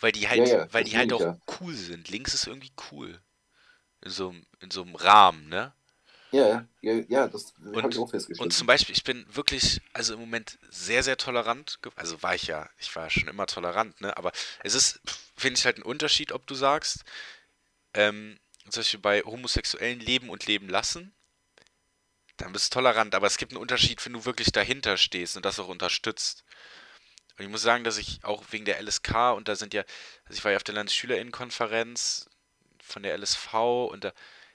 Weil 0.00 0.12
die 0.12 0.28
halt, 0.28 0.48
Ja, 0.48 0.60
ja, 0.60 0.68
weil 0.72 0.84
die 0.84 0.96
halt 0.96 1.12
auch 1.12 1.20
ich 1.20 1.60
cool 1.60 1.74
sind. 1.74 2.08
Links 2.08 2.32
ist 2.32 2.46
irgendwie 2.46 2.72
cool. 2.90 3.20
In 4.02 4.10
so, 4.10 4.30
einem- 4.30 4.46
in 4.60 4.70
so 4.70 4.82
einem 4.82 4.94
Rahmen, 4.96 5.48
ne? 5.50 5.74
Ja, 6.32 6.66
ja, 6.80 6.94
ja, 7.08 7.28
das 7.28 7.52
habe 7.64 7.80
Und- 7.82 7.94
ich 7.94 8.00
auch 8.00 8.10
festgestellt. 8.10 8.44
Und 8.46 8.52
zum 8.52 8.66
Beispiel, 8.66 8.94
ich 8.94 9.04
bin 9.04 9.26
wirklich, 9.34 9.82
also 9.92 10.14
im 10.14 10.20
Moment 10.20 10.58
sehr, 10.70 11.02
sehr 11.02 11.18
tolerant. 11.18 11.78
Also 11.96 12.22
war 12.22 12.34
ich 12.34 12.46
ja, 12.46 12.68
ich 12.78 12.96
war 12.96 13.10
schon 13.10 13.28
immer 13.28 13.46
tolerant, 13.46 14.00
ne? 14.00 14.16
Aber 14.16 14.32
es 14.62 14.74
ist, 14.74 15.00
finde 15.36 15.58
ich 15.58 15.66
halt 15.66 15.78
ein 15.78 15.82
Unterschied, 15.82 16.32
ob 16.32 16.46
du 16.46 16.54
sagst, 16.54 17.04
ähm, 17.94 18.38
zum 18.70 18.80
Beispiel 18.80 19.00
bei 19.00 19.22
Homosexuellen 19.22 20.00
leben 20.00 20.30
und 20.30 20.46
leben 20.46 20.68
lassen, 20.68 21.14
dann 22.36 22.52
bist 22.52 22.72
du 22.72 22.74
tolerant. 22.74 23.14
Aber 23.14 23.26
es 23.26 23.38
gibt 23.38 23.52
einen 23.52 23.60
Unterschied, 23.60 24.04
wenn 24.04 24.12
du 24.12 24.24
wirklich 24.24 24.52
dahinter 24.52 24.96
stehst 24.96 25.36
und 25.36 25.44
das 25.44 25.58
auch 25.58 25.68
unterstützt. 25.68 26.44
Und 27.36 27.44
ich 27.44 27.50
muss 27.50 27.62
sagen, 27.62 27.84
dass 27.84 27.98
ich 27.98 28.22
auch 28.24 28.44
wegen 28.50 28.64
der 28.64 28.80
LSK 28.80 29.34
und 29.34 29.48
da 29.48 29.56
sind 29.56 29.74
ja, 29.74 29.82
also 30.24 30.38
ich 30.38 30.44
war 30.44 30.52
ja 30.52 30.56
auf 30.56 30.64
der 30.64 30.74
Landesschülerinnenkonferenz 30.74 32.28
von 32.80 33.02
der 33.02 33.14
LSV 33.18 33.54
und 33.90 34.04
da 34.04 34.12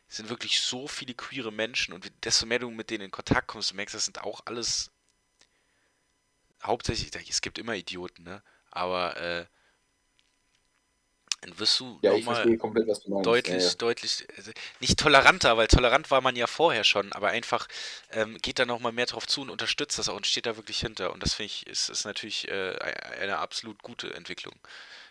sind 0.07 0.29
wirklich 0.29 0.62
so 0.62 0.88
viele 0.88 1.13
queere 1.13 1.51
Menschen 1.51 1.93
und 1.93 2.12
desto 2.23 2.45
mehr 2.45 2.60
du 2.60 2.71
mit 2.71 2.89
denen 2.89 3.05
in 3.05 3.12
Kontakt 3.12 3.47
kommst, 3.47 3.71
du 3.71 3.75
merkst, 3.75 3.95
das 3.95 4.05
sind 4.05 4.21
auch 4.21 4.41
alles 4.45 4.91
hauptsächlich, 6.63 7.29
es 7.29 7.41
gibt 7.41 7.60
immer 7.60 7.75
Idioten, 7.75 8.23
ne? 8.23 8.41
Aber 8.71 9.17
äh, 9.17 9.45
dann 11.41 11.58
wirst 11.60 11.80
du 11.80 11.99
ja, 12.02 12.12
nochmal 12.12 12.45
deutlich, 13.23 13.54
Ja, 13.54 13.60
ja. 13.69 13.75
deutlich, 13.78 14.28
also 14.38 14.52
nicht 14.80 14.97
toleranter, 14.99 15.58
weil 15.58 15.67
tolerant 15.67 16.10
war 16.12 16.21
man 16.21 16.36
ja 16.36 16.47
vorher 16.47 16.84
schon, 16.86 17.12
aber 17.13 17.30
einfach 17.30 17.67
ähm, 18.12 18.38
geht 18.41 18.60
da 18.60 18.65
nochmal 18.65 18.91
mehr 18.93 19.06
drauf 19.08 19.28
zu 19.28 19.41
und 19.41 19.49
unterstützt 19.49 19.99
das 19.99 20.10
auch 20.10 20.15
und 20.15 20.25
steht 20.28 20.45
da 20.45 20.56
wirklich 20.56 20.80
hinter. 20.80 21.12
Und 21.13 21.21
das 21.23 21.34
finde 21.34 21.47
ich, 21.47 21.67
ist, 21.67 21.89
ist 21.89 22.06
natürlich 22.06 22.47
äh, 22.47 22.78
eine 23.21 23.39
absolut 23.39 23.82
gute 23.84 24.13
Entwicklung. 24.13 24.56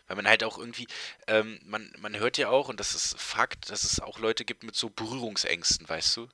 Weil 0.07 0.17
man 0.17 0.29
halt 0.29 0.43
auch 0.45 0.59
irgendwie, 0.59 0.87
ähm, 1.27 1.59
man, 1.65 1.93
man 1.99 2.17
hört 2.19 2.39
ja 2.39 2.49
auch, 2.49 2.69
und 2.69 2.81
das 2.81 2.95
ist 2.95 3.21
Fakt, 3.21 3.71
dass 3.71 3.85
es 3.85 4.01
auch 4.01 4.19
Leute 4.19 4.45
gibt 4.47 4.63
mit 4.65 4.75
so 4.77 4.89
Berührungsängsten, 4.91 5.89
weißt 5.89 6.17
du? 6.17 6.29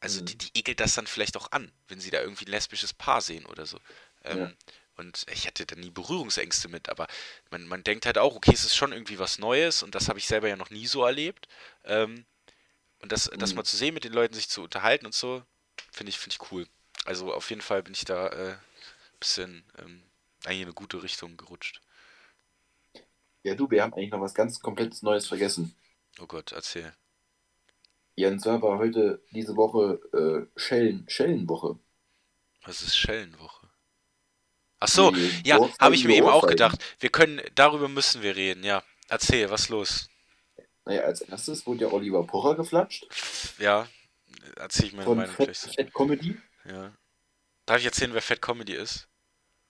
Also 0.00 0.20
Mhm. 0.20 0.26
die, 0.26 0.36
die 0.38 0.50
ekelt 0.58 0.80
das 0.80 0.94
dann 0.94 1.06
vielleicht 1.06 1.36
auch 1.36 1.50
an, 1.52 1.72
wenn 1.88 2.00
sie 2.00 2.10
da 2.10 2.20
irgendwie 2.20 2.44
ein 2.46 2.50
lesbisches 2.52 2.92
Paar 2.94 3.20
sehen 3.20 3.46
oder 3.46 3.66
so. 3.66 3.78
Ähm, 4.24 4.38
Ja. 4.38 4.52
Und 4.98 5.26
ich 5.32 5.46
hatte 5.46 5.66
da 5.66 5.76
nie 5.76 5.90
Berührungsängste 5.90 6.68
mit, 6.68 6.90
aber 6.90 7.08
man, 7.50 7.66
man 7.68 7.84
denkt 7.84 8.06
halt 8.06 8.18
auch, 8.18 8.36
okay, 8.36 8.52
es 8.54 8.64
ist 8.64 8.76
schon 8.76 8.92
irgendwie 8.92 9.18
was 9.20 9.38
Neues 9.38 9.82
und 9.84 9.94
das 9.94 10.08
habe 10.10 10.18
ich 10.20 10.26
selber 10.26 10.48
ja 10.48 10.56
noch 10.56 10.70
nie 10.70 10.86
so 10.88 11.04
erlebt. 11.04 11.48
Ähm, 11.84 12.26
und 13.02 13.12
das, 13.12 13.30
das 13.38 13.54
Mhm. 13.54 13.56
mal 13.56 13.64
zu 13.64 13.76
sehen, 13.76 13.94
mit 13.94 14.04
den 14.04 14.12
Leuten 14.12 14.34
sich 14.34 14.48
zu 14.48 14.62
unterhalten 14.62 15.06
und 15.06 15.14
so, 15.14 15.42
finde 15.92 16.10
ich, 16.10 16.18
finde 16.18 16.36
ich 16.40 16.52
cool. 16.52 16.66
Also 17.04 17.32
auf 17.34 17.50
jeden 17.50 17.62
Fall 17.62 17.82
bin 17.82 17.94
ich 17.94 18.04
da 18.04 18.28
äh, 18.28 18.52
ein 18.54 18.60
bisschen 19.20 19.64
ähm, 19.78 20.02
eigentlich 20.44 20.60
in 20.62 20.66
eine 20.66 20.74
gute 20.74 21.02
Richtung 21.02 21.36
gerutscht. 21.36 21.80
ja, 23.42 23.54
du, 23.56 23.68
wir 23.70 23.82
haben 23.82 23.92
eigentlich 23.94 24.10
noch 24.12 24.20
was 24.20 24.32
ganz 24.34 24.60
komplett 24.60 25.02
Neues 25.02 25.26
vergessen. 25.26 25.74
Oh 26.20 26.26
Gott, 26.26 26.52
erzähl. 26.52 26.92
Ja, 28.16 28.28
und 28.28 28.38
zwar 28.40 28.60
war 28.60 28.78
heute 28.78 29.22
diese 29.30 29.56
Woche 29.56 29.98
äh, 30.12 30.60
Schellen, 30.60 31.06
Schellenwoche. 31.08 31.78
Was 32.64 32.82
ist 32.82 32.96
Schellenwoche? 32.96 33.57
Ach 34.80 34.88
so, 34.88 35.10
Die 35.10 35.42
ja, 35.44 35.58
habe 35.80 35.94
ich 35.94 36.04
mir 36.04 36.16
eben 36.16 36.28
auch 36.28 36.46
gedacht. 36.46 36.84
Wir 37.00 37.10
können, 37.10 37.40
darüber 37.54 37.88
müssen 37.88 38.22
wir 38.22 38.36
reden, 38.36 38.62
ja. 38.64 38.82
Erzähl, 39.08 39.50
was 39.50 39.68
los? 39.68 40.08
Naja, 40.84 41.02
als 41.02 41.20
erstes 41.20 41.66
wurde 41.66 41.84
ja 41.84 41.92
Oliver 41.92 42.26
Pocher 42.26 42.54
geflatscht 42.54 43.06
Ja, 43.58 43.86
erzähl 44.56 44.86
ich 44.86 44.92
meine 44.92 45.04
von 45.04 45.18
Meinung 45.18 45.34
Fat. 45.34 45.56
Fat 45.56 45.92
Comedy. 45.92 46.38
Ja. 46.64 46.92
Darf 47.66 47.78
ich 47.78 47.84
erzählen, 47.84 48.14
wer 48.14 48.22
Fat 48.22 48.40
Comedy 48.40 48.74
ist? 48.74 49.08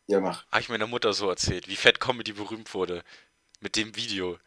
Ja, 0.07 0.21
mach. 0.21 0.47
Habe 0.51 0.61
ich 0.61 0.69
meiner 0.69 0.87
Mutter 0.87 1.13
so 1.13 1.29
erzählt, 1.29 1.69
wie 1.69 1.77
Fat 1.77 2.01
Comedy 2.01 2.33
berühmt 2.33 2.73
wurde. 2.75 3.03
Mit 3.61 3.77
dem 3.77 3.97
Video. 3.97 4.39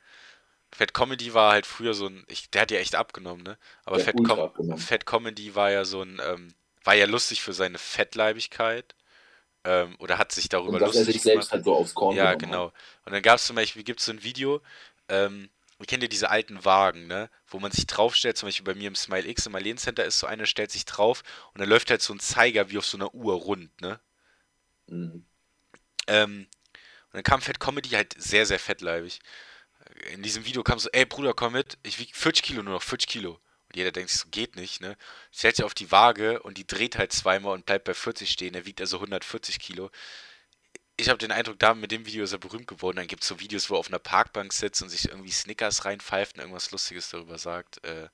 Fat 0.71 0.93
Comedy 0.93 1.33
war 1.33 1.51
halt 1.51 1.65
früher 1.65 1.93
so 1.93 2.07
ein, 2.07 2.23
ich, 2.27 2.49
der 2.49 2.61
hat 2.61 2.71
ja 2.71 2.79
echt 2.79 2.95
abgenommen, 2.95 3.43
ne? 3.43 3.57
Aber 3.83 3.99
Fat, 3.99 4.15
Com 4.15 4.39
abgenommen. 4.39 4.77
Fat 4.77 5.05
Comedy 5.05 5.53
war 5.55 5.71
ja 5.71 5.83
so 5.83 6.01
ein, 6.01 6.21
ähm, 6.23 6.53
war 6.83 6.95
ja 6.95 7.05
lustig 7.05 7.41
für 7.41 7.53
seine 7.53 7.77
Fettleibigkeit. 7.77 8.95
Ähm, 9.63 9.95
oder 9.99 10.17
hat 10.17 10.31
sich 10.31 10.49
darüber 10.49 10.73
Und 10.73 10.79
dass 10.81 10.95
er 10.95 11.01
lustig 11.01 11.15
sich 11.15 11.21
selbst 11.21 11.49
gemacht. 11.49 11.51
halt 11.53 11.65
so 11.65 11.75
aufs 11.75 11.93
Korn 11.93 12.15
Ja, 12.15 12.33
genau. 12.33 12.73
Und 13.05 13.13
dann 13.13 13.21
gab 13.21 13.37
es 13.37 13.45
zum 13.45 13.55
Beispiel, 13.55 13.83
gibt 13.83 13.99
es 13.99 14.07
so 14.07 14.11
ein 14.11 14.23
Video, 14.23 14.61
ähm, 15.07 15.49
ihr 15.79 15.85
kennt 15.85 16.03
ja 16.03 16.09
diese 16.09 16.29
alten 16.29 16.63
Wagen, 16.65 17.07
ne? 17.07 17.29
Wo 17.47 17.59
man 17.59 17.71
sich 17.71 17.85
draufstellt, 17.87 18.37
zum 18.37 18.47
Beispiel 18.47 18.65
bei 18.65 18.75
mir 18.75 18.87
im 18.87 18.95
Smile 18.95 19.27
X 19.27 19.45
im 19.45 19.51
Marleen 19.51 19.77
Center 19.77 20.05
ist 20.05 20.19
so 20.19 20.27
einer, 20.27 20.45
stellt 20.45 20.71
sich 20.71 20.85
drauf 20.85 21.23
und 21.53 21.61
dann 21.61 21.69
läuft 21.69 21.91
halt 21.91 22.01
so 22.01 22.13
ein 22.13 22.19
Zeiger 22.19 22.69
wie 22.69 22.77
auf 22.77 22.85
so 22.85 22.97
einer 22.97 23.13
Uhr 23.13 23.33
rund, 23.35 23.81
ne? 23.81 23.99
hat. 24.87 24.95
Mhm. 24.97 25.25
Ähm, 26.07 26.47
und 27.11 27.13
dann 27.13 27.23
kam 27.23 27.41
Fat 27.41 27.59
Comedy 27.59 27.89
halt 27.89 28.15
sehr, 28.17 28.45
sehr 28.45 28.59
fettleibig. 28.59 29.19
In 30.13 30.23
diesem 30.23 30.45
Video 30.45 30.63
kam 30.63 30.79
so, 30.79 30.89
ey 30.91 31.05
Bruder, 31.05 31.33
komm 31.33 31.53
mit, 31.53 31.77
ich 31.83 31.99
wiege 31.99 32.11
40 32.13 32.43
Kilo 32.43 32.63
nur 32.63 32.73
noch, 32.73 32.83
40 32.83 33.09
Kilo. 33.09 33.39
Und 33.71 33.77
jeder 33.77 33.91
denkt 33.93 34.09
sich 34.09 34.19
so, 34.19 34.27
geht 34.29 34.57
nicht, 34.57 34.81
ne? 34.81 34.97
Stellt 35.31 35.55
sich 35.55 35.63
auf 35.63 35.73
die 35.73 35.91
Waage 35.91 36.41
und 36.43 36.57
die 36.57 36.67
dreht 36.67 36.97
halt 36.97 37.13
zweimal 37.13 37.53
und 37.53 37.65
bleibt 37.65 37.85
bei 37.85 37.93
40 37.93 38.29
stehen. 38.29 38.53
Er 38.53 38.65
wiegt 38.65 38.81
also 38.81 38.97
140 38.97 39.59
Kilo. 39.59 39.89
Ich 40.97 41.07
habe 41.07 41.17
den 41.17 41.31
Eindruck, 41.31 41.57
da 41.57 41.73
mit 41.73 41.91
dem 41.91 42.05
Video 42.05 42.23
ist 42.25 42.33
er 42.33 42.37
berühmt 42.37 42.67
geworden. 42.67 42.97
Dann 42.97 43.07
gibt 43.07 43.23
es 43.23 43.29
so 43.29 43.39
Videos, 43.39 43.69
wo 43.69 43.75
er 43.75 43.79
auf 43.79 43.87
einer 43.87 43.97
Parkbank 43.99 44.51
sitzt 44.51 44.81
und 44.81 44.89
sich 44.89 45.07
irgendwie 45.07 45.31
Snickers 45.31 45.85
reinpfeift 45.85 46.35
und 46.35 46.41
irgendwas 46.41 46.71
Lustiges 46.71 47.09
darüber 47.09 47.37
sagt. 47.37 47.83
Äh, 47.85 48.09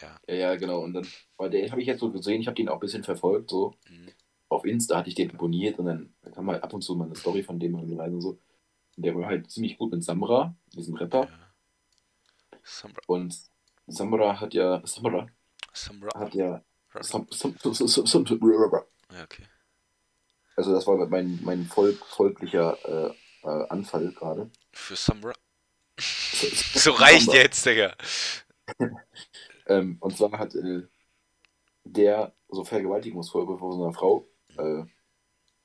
ja. 0.00 0.18
Ja, 0.26 0.34
ja, 0.34 0.56
genau. 0.56 0.80
Und 0.80 0.94
dann, 0.94 1.06
weil 1.36 1.50
den 1.50 1.70
habe 1.70 1.82
ich 1.82 1.86
jetzt 1.86 2.00
so 2.00 2.10
gesehen, 2.10 2.40
ich 2.40 2.46
habe 2.46 2.54
den 2.54 2.70
auch 2.70 2.74
ein 2.74 2.80
bisschen 2.80 3.04
verfolgt, 3.04 3.50
so. 3.50 3.74
Mhm. 3.88 4.12
Auf 4.48 4.64
Insta 4.64 4.96
hatte 4.96 5.10
ich 5.10 5.14
den 5.14 5.30
abonniert 5.30 5.78
und 5.78 5.86
dann 5.86 6.14
kam 6.34 6.46
mal 6.46 6.60
ab 6.60 6.72
und 6.72 6.82
zu 6.82 6.94
mal 6.96 7.04
eine 7.04 7.14
Story 7.14 7.42
von 7.42 7.60
dem 7.60 7.74
und 7.74 8.20
so. 8.20 8.40
Und 8.96 9.04
der 9.04 9.14
war 9.14 9.26
halt 9.26 9.50
ziemlich 9.50 9.76
gut 9.76 9.92
mit 9.92 10.02
Samra, 10.02 10.56
diesem 10.74 10.96
Rapper. 10.96 11.28
ja. 11.28 11.54
Samra, 12.62 13.00
Und 13.06 13.36
Samra 13.90 14.40
hat 14.40 14.54
ja, 14.54 14.80
Samra 14.84 15.26
Samra, 15.72 16.18
hat 16.18 16.34
ja, 16.34 16.62
Sam, 17.00 17.26
Sam, 17.30 17.54
Sam, 17.58 18.26
Ja, 18.26 19.24
okay. 19.24 19.44
Also 20.56 20.72
das 20.72 20.86
war 20.86 21.06
mein, 21.06 21.38
mein 21.42 21.64
Volk, 21.66 22.04
folglicher 22.06 22.76
äh, 22.84 23.14
äh, 23.42 23.66
Anfall 23.68 24.12
gerade. 24.12 24.50
Für 24.72 24.96
Samra. 24.96 25.32
so 25.98 26.92
reicht 26.92 27.32
jetzt, 27.32 27.64
Digga. 27.64 27.94
ähm, 29.66 29.96
und 30.00 30.16
zwar 30.16 30.32
hat 30.38 30.54
äh, 30.54 30.82
der 31.84 32.34
so 32.48 32.64
Vergewaltigungsfolge 32.64 33.58
von 33.58 33.72
so 33.72 33.84
einer 33.84 33.94
Frau 33.94 34.28
äh, 34.56 34.84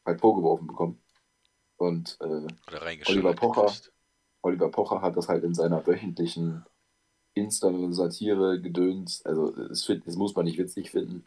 halt 0.05 0.21
vorgeworfen 0.21 0.67
bekommen. 0.67 1.01
Und 1.77 2.17
äh, 2.21 2.47
Oliver 3.07 3.33
Pocher, 3.33 3.73
Oliver 4.41 4.69
Pocher 4.69 5.01
hat 5.01 5.17
das 5.17 5.27
halt 5.27 5.43
in 5.43 5.53
seiner 5.53 5.85
wöchentlichen 5.85 6.65
Insta-Satire 7.35 8.59
gedöns. 8.59 9.23
Also 9.25 9.51
das, 9.51 9.85
das, 10.05 10.15
muss 10.15 10.35
man 10.35 10.45
nicht 10.45 10.57
witzig 10.57 10.91
finden. 10.91 11.25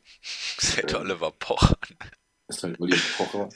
Das 0.56 0.64
ist 0.64 0.76
halt 0.76 0.92
ähm, 0.92 1.00
Oliver 1.02 1.30
Pocher. 1.30 1.78
Ist 2.48 2.64
halt 2.64 2.80
Oliver 2.80 3.24
Pocher. 3.24 3.48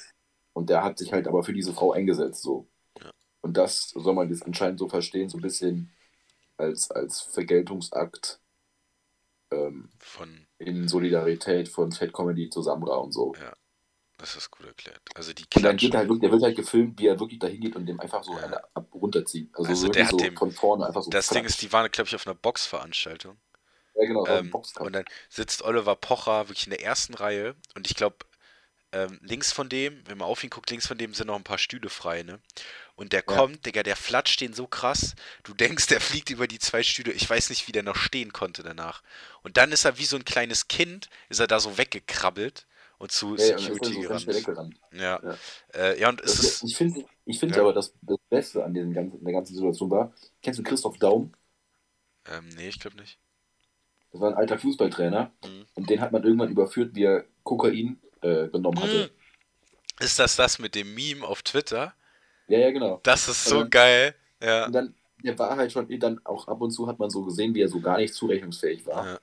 Und 0.52 0.70
der 0.70 0.84
hat 0.84 0.98
sich 0.98 1.12
halt 1.12 1.26
aber 1.26 1.42
für 1.42 1.54
diese 1.54 1.72
Frau 1.72 1.92
eingesetzt 1.92 2.42
so. 2.42 2.68
Ja. 3.00 3.10
Und 3.40 3.56
das 3.56 3.88
soll 3.88 4.14
man 4.14 4.28
jetzt 4.28 4.44
anscheinend 4.44 4.78
so 4.78 4.88
verstehen, 4.88 5.28
so 5.28 5.38
ein 5.38 5.42
bisschen 5.42 5.90
als, 6.58 6.90
als 6.90 7.22
Vergeltungsakt 7.22 8.38
ähm, 9.50 9.90
von 9.98 10.46
in 10.58 10.88
Solidarität 10.88 11.68
von 11.68 11.90
Fat 11.90 12.12
Comedy 12.12 12.50
zu 12.50 12.62
Samra 12.62 12.96
und 12.96 13.12
so. 13.12 13.34
Ja. 13.40 13.54
Das 14.22 14.36
ist 14.36 14.52
gut 14.52 14.64
erklärt. 14.64 15.00
Also 15.16 15.32
die 15.32 15.44
und 15.56 15.64
dann 15.64 15.76
geht 15.76 15.96
halt 15.96 16.08
wirklich, 16.08 16.20
der 16.20 16.30
wird 16.30 16.42
halt 16.44 16.54
gefilmt, 16.54 16.96
wie 17.00 17.08
er 17.08 17.18
wirklich 17.18 17.40
dahin 17.40 17.60
geht 17.60 17.74
und 17.74 17.86
dem 17.86 17.98
einfach 17.98 18.22
so 18.22 18.32
ja. 18.34 18.44
eine 18.44 18.62
ab 18.72 18.86
runterzieht. 18.94 19.50
Also, 19.54 19.70
also 19.70 19.88
der 19.88 20.04
hat 20.04 20.12
so 20.12 20.16
dem, 20.16 20.36
von 20.36 20.52
vorne 20.52 20.86
einfach 20.86 21.02
so. 21.02 21.10
Das 21.10 21.26
Ding 21.26 21.44
ist, 21.44 21.60
die 21.60 21.72
waren, 21.72 21.90
glaube 21.90 22.06
ich, 22.06 22.14
auf 22.14 22.24
einer 22.24 22.36
Boxveranstaltung. 22.36 23.36
Ja, 23.96 24.06
genau, 24.06 24.24
ähm, 24.28 24.54
und 24.78 24.92
dann 24.92 25.04
sitzt 25.28 25.62
Oliver 25.62 25.96
Pocher 25.96 26.48
wirklich 26.48 26.68
in 26.68 26.70
der 26.70 26.84
ersten 26.84 27.14
Reihe 27.14 27.56
und 27.74 27.90
ich 27.90 27.96
glaube, 27.96 28.18
ähm, 28.92 29.18
links 29.22 29.50
von 29.50 29.68
dem, 29.68 30.00
wenn 30.06 30.18
man 30.18 30.28
auf 30.28 30.44
ihn 30.44 30.50
guckt, 30.50 30.70
links 30.70 30.86
von 30.86 30.98
dem 30.98 31.14
sind 31.14 31.26
noch 31.26 31.34
ein 31.34 31.42
paar 31.42 31.58
Stühle 31.58 31.90
frei, 31.90 32.22
ne? 32.22 32.38
Und 32.94 33.12
der 33.12 33.24
ja. 33.26 33.36
kommt, 33.36 33.66
Digga, 33.66 33.82
der 33.82 33.96
flatscht 33.96 34.40
den 34.40 34.54
so 34.54 34.68
krass, 34.68 35.16
du 35.42 35.52
denkst, 35.52 35.88
der 35.88 36.00
fliegt 36.00 36.30
über 36.30 36.46
die 36.46 36.60
zwei 36.60 36.84
Stühle. 36.84 37.10
Ich 37.10 37.28
weiß 37.28 37.50
nicht, 37.50 37.66
wie 37.66 37.72
der 37.72 37.82
noch 37.82 37.96
stehen 37.96 38.32
konnte 38.32 38.62
danach. 38.62 39.02
Und 39.42 39.56
dann 39.56 39.72
ist 39.72 39.84
er 39.84 39.98
wie 39.98 40.04
so 40.04 40.14
ein 40.14 40.24
kleines 40.24 40.68
Kind, 40.68 41.08
ist 41.28 41.40
er 41.40 41.48
da 41.48 41.58
so 41.58 41.76
weggekrabbelt 41.76 42.66
und 43.02 43.10
zu 43.10 43.34
ja, 43.34 43.58
Security 43.58 44.00
ja, 44.00 44.40
gerannt. 44.40 44.80
Ja. 44.92 45.20
Ja. 45.20 45.36
Äh, 45.74 46.00
ja, 46.00 46.08
und 46.08 46.20
es 46.20 46.38
ist. 46.38 46.62
Ich 46.62 46.76
finde 46.76 47.04
ich 47.24 47.40
find 47.40 47.58
aber, 47.58 47.72
das, 47.72 47.92
das 48.00 48.18
Beste 48.30 48.64
an 48.64 48.72
diesem 48.74 48.92
ganzen, 48.92 49.24
der 49.24 49.32
ganzen 49.32 49.54
Situation 49.54 49.90
war, 49.90 50.14
kennst 50.40 50.60
du 50.60 50.62
Christoph 50.62 50.98
Daum? 50.98 51.32
Ähm, 52.30 52.48
nee, 52.56 52.68
ich 52.68 52.78
glaube 52.78 52.96
nicht. 52.98 53.18
Das 54.12 54.20
war 54.20 54.30
ein 54.30 54.36
alter 54.36 54.56
Fußballtrainer 54.56 55.32
mhm. 55.44 55.66
und 55.74 55.90
den 55.90 56.00
hat 56.00 56.12
man 56.12 56.22
irgendwann 56.22 56.50
überführt, 56.50 56.94
wie 56.94 57.02
er 57.02 57.24
Kokain 57.42 58.00
äh, 58.20 58.46
genommen 58.46 58.80
hatte. 58.80 59.10
Mhm. 59.10 60.04
Ist 60.04 60.20
das 60.20 60.36
das 60.36 60.60
mit 60.60 60.76
dem 60.76 60.94
Meme 60.94 61.26
auf 61.26 61.42
Twitter? 61.42 61.94
Ja, 62.46 62.60
ja, 62.60 62.70
genau. 62.70 63.00
Das 63.02 63.26
ist 63.26 63.46
so 63.46 63.60
dann, 63.60 63.70
geil. 63.70 64.14
Ja. 64.40 64.66
Und 64.66 64.72
dann, 64.74 64.94
der 65.24 65.36
war 65.40 65.56
halt 65.56 65.72
schon, 65.72 65.88
dann 65.98 66.24
auch 66.24 66.46
ab 66.46 66.60
und 66.60 66.70
zu 66.70 66.86
hat 66.86 67.00
man 67.00 67.10
so 67.10 67.24
gesehen, 67.24 67.52
wie 67.52 67.62
er 67.62 67.68
so 67.68 67.80
gar 67.80 67.96
nicht 67.96 68.14
zurechnungsfähig 68.14 68.86
war. 68.86 69.06
Ja. 69.06 69.20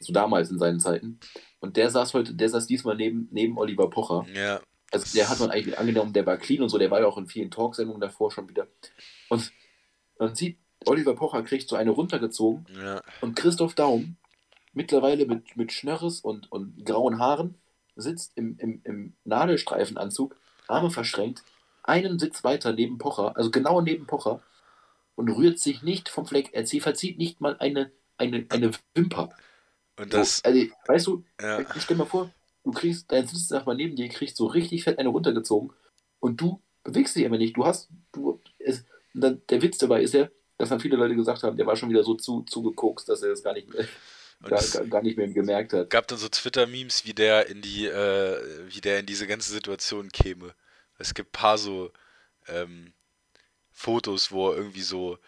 So 0.00 0.12
damals 0.12 0.50
in 0.50 0.58
seinen 0.58 0.80
Zeiten. 0.80 1.20
Und 1.60 1.76
der 1.76 1.90
saß 1.90 2.14
heute, 2.14 2.34
der 2.34 2.48
saß 2.48 2.66
diesmal 2.66 2.96
neben, 2.96 3.28
neben 3.30 3.58
Oliver 3.58 3.88
Pocher. 3.90 4.26
Ja. 4.32 4.60
Also 4.92 5.16
der 5.16 5.28
hat 5.28 5.40
man 5.40 5.50
eigentlich 5.50 5.78
angenommen, 5.78 6.12
der 6.12 6.26
war 6.26 6.36
clean 6.36 6.62
und 6.62 6.68
so, 6.68 6.78
der 6.78 6.90
war 6.90 7.00
ja 7.00 7.06
auch 7.06 7.18
in 7.18 7.26
vielen 7.26 7.50
Talksendungen 7.50 8.00
davor 8.00 8.30
schon 8.30 8.48
wieder. 8.48 8.66
Und 9.28 9.52
man 10.18 10.34
sieht, 10.34 10.58
Oliver 10.84 11.14
Pocher 11.14 11.42
kriegt 11.42 11.68
so 11.68 11.76
eine 11.76 11.90
runtergezogen 11.90 12.66
ja. 12.80 13.02
und 13.20 13.34
Christoph 13.34 13.74
Daum, 13.74 14.16
mittlerweile 14.72 15.26
mit, 15.26 15.56
mit 15.56 15.72
Schnörres 15.72 16.20
und, 16.20 16.50
und 16.52 16.84
grauen 16.84 17.18
Haaren, 17.18 17.56
sitzt 17.96 18.32
im, 18.36 18.56
im, 18.58 18.80
im 18.84 19.14
Nadelstreifenanzug, 19.24 20.36
Arme 20.68 20.90
verschränkt, 20.90 21.42
einen 21.82 22.18
Sitz 22.18 22.44
weiter 22.44 22.72
neben 22.72 22.98
Pocher, 22.98 23.36
also 23.36 23.50
genau 23.50 23.80
neben 23.80 24.06
Pocher, 24.06 24.42
und 25.14 25.30
rührt 25.30 25.58
sich 25.58 25.82
nicht 25.82 26.08
vom 26.08 26.26
Fleck. 26.26 26.50
Er 26.52 26.66
verzieht 26.66 27.18
nicht 27.18 27.40
mal 27.40 27.56
eine, 27.58 27.90
eine, 28.18 28.46
eine 28.50 28.70
Wimper. 28.94 29.30
Und 29.98 30.12
das. 30.12 30.38
So, 30.38 30.42
also, 30.44 30.66
weißt 30.86 31.06
du, 31.06 31.24
ja. 31.40 31.60
ich 31.60 31.82
stell 31.82 31.96
mal 31.96 32.04
vor, 32.04 32.30
du 32.64 32.70
kriegst, 32.70 33.10
dein 33.10 33.26
Sitznachbar 33.26 33.74
neben 33.74 33.96
dir 33.96 34.08
kriegt 34.08 34.36
so 34.36 34.46
richtig 34.46 34.84
fett 34.84 34.98
eine 34.98 35.08
runtergezogen 35.08 35.72
und 36.20 36.40
du 36.40 36.60
bewegst 36.82 37.16
dich 37.16 37.26
aber 37.26 37.38
nicht. 37.38 37.56
Du 37.56 37.64
hast, 37.64 37.88
du, 38.12 38.40
es, 38.58 38.84
dann, 39.14 39.42
der 39.48 39.62
Witz 39.62 39.78
dabei 39.78 40.02
ist 40.02 40.14
ja, 40.14 40.28
dass 40.58 40.68
dann 40.68 40.80
viele 40.80 40.96
Leute 40.96 41.14
gesagt 41.14 41.42
haben, 41.42 41.56
der 41.56 41.66
war 41.66 41.76
schon 41.76 41.90
wieder 41.90 42.04
so 42.04 42.14
zu, 42.14 42.42
zugekokst, 42.42 43.08
dass 43.08 43.22
er 43.22 43.30
das 43.30 43.42
gar 43.42 43.52
nicht 43.52 43.72
mehr, 43.72 43.86
gar, 44.42 44.62
gar, 44.88 45.02
nicht 45.02 45.16
mehr 45.16 45.28
gemerkt 45.28 45.72
hat. 45.72 45.90
gab 45.90 46.08
dann 46.08 46.18
so 46.18 46.28
Twitter-Memes, 46.28 47.04
wie 47.04 47.14
der 47.14 47.48
in 47.48 47.62
die, 47.62 47.86
äh, 47.86 48.40
wie 48.68 48.80
der 48.80 49.00
in 49.00 49.06
diese 49.06 49.26
ganze 49.26 49.52
Situation 49.52 50.10
käme. 50.10 50.54
Es 50.98 51.14
gibt 51.14 51.30
ein 51.30 51.32
paar 51.32 51.58
so 51.58 51.92
ähm, 52.48 52.92
Fotos, 53.70 54.32
wo 54.32 54.50
er 54.50 54.56
irgendwie 54.56 54.82
so 54.82 55.18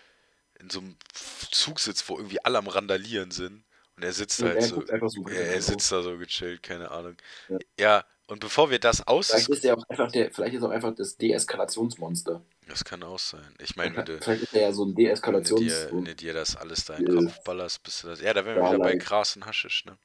in 0.59 0.71
so 0.71 0.81
einem 0.81 0.97
Zug 1.13 1.79
sitzt, 1.79 2.09
wo 2.09 2.17
irgendwie 2.17 2.43
alle 2.45 2.59
am 2.59 2.67
Randalieren 2.67 3.31
sind. 3.31 3.65
Und 3.99 4.05
er 4.05 4.13
sitzt 4.13 4.41
halt 4.41 4.63
so, 4.63 4.81
so 5.09 5.29
er, 5.29 5.55
er 5.55 5.61
sitzt 5.61 5.91
da 5.91 6.03
so 6.03 6.17
gechillt, 6.17 6.63
keine 6.63 6.89
Ahnung. 6.93 7.17
Ja. 7.49 7.59
ja, 7.81 8.05
und 8.29 8.39
bevor 8.39 8.71
wir 8.71 8.79
das 8.79 9.05
aus. 9.09 9.33
Vielleicht 9.33 9.49
ist 9.49 9.65
er 9.65 9.77
auch 9.77 9.83
einfach 9.89 10.13
der, 10.13 10.31
vielleicht 10.31 10.55
ist 10.55 10.63
er 10.63 10.69
auch 10.69 10.73
einfach 10.73 10.95
das 10.95 11.17
Deeskalationsmonster. 11.17 12.41
Das 12.69 12.85
kann 12.85 13.03
auch 13.03 13.19
sein. 13.19 13.53
Ich 13.61 13.75
meine, 13.75 13.97
wenn 13.97 14.05
du. 14.05 14.19
Vielleicht 14.19 14.45
ist 14.45 14.55
er 14.55 14.63
ja 14.63 14.73
so 14.73 14.85
ein 14.85 14.95
Deeskalations. 14.95 15.61
Wenn 15.61 15.67
du 15.67 15.75
dir, 15.75 15.91
wenn 15.91 16.05
du 16.05 16.15
dir 16.15 16.33
das 16.33 16.55
alles 16.55 16.85
da 16.85 16.95
in 16.95 17.07
den 17.07 17.25
Kopf 17.25 17.43
ballerst, 17.43 17.83
bist 17.83 18.05
du 18.05 18.07
das. 18.07 18.21
Ja, 18.21 18.33
da 18.33 18.45
wären 18.45 18.63
wir 18.63 18.69
wieder 18.69 18.79
bei 18.79 18.95
Gras 18.95 19.35
und 19.35 19.47
Haschisch, 19.47 19.85
ne? 19.85 19.99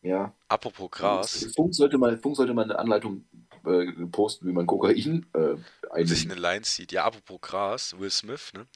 Ja. 0.00 0.34
Apropos 0.48 0.90
Gras. 0.90 1.52
Funk 1.54 1.74
sollte 1.74 1.98
mal, 1.98 2.16
Funk 2.16 2.36
sollte 2.36 2.54
mal 2.54 2.64
eine 2.64 2.78
Anleitung 2.78 3.26
äh, 3.66 3.92
posten, 4.10 4.48
wie 4.48 4.52
man 4.52 4.66
Kokain 4.66 5.26
äh, 5.34 6.04
sich 6.04 6.24
eine 6.24 6.40
Line 6.40 6.62
zieht. 6.62 6.92
Ja, 6.92 7.04
apropos 7.04 7.42
Gras, 7.42 7.94
Will 7.98 8.10
Smith, 8.10 8.52
ne? 8.54 8.66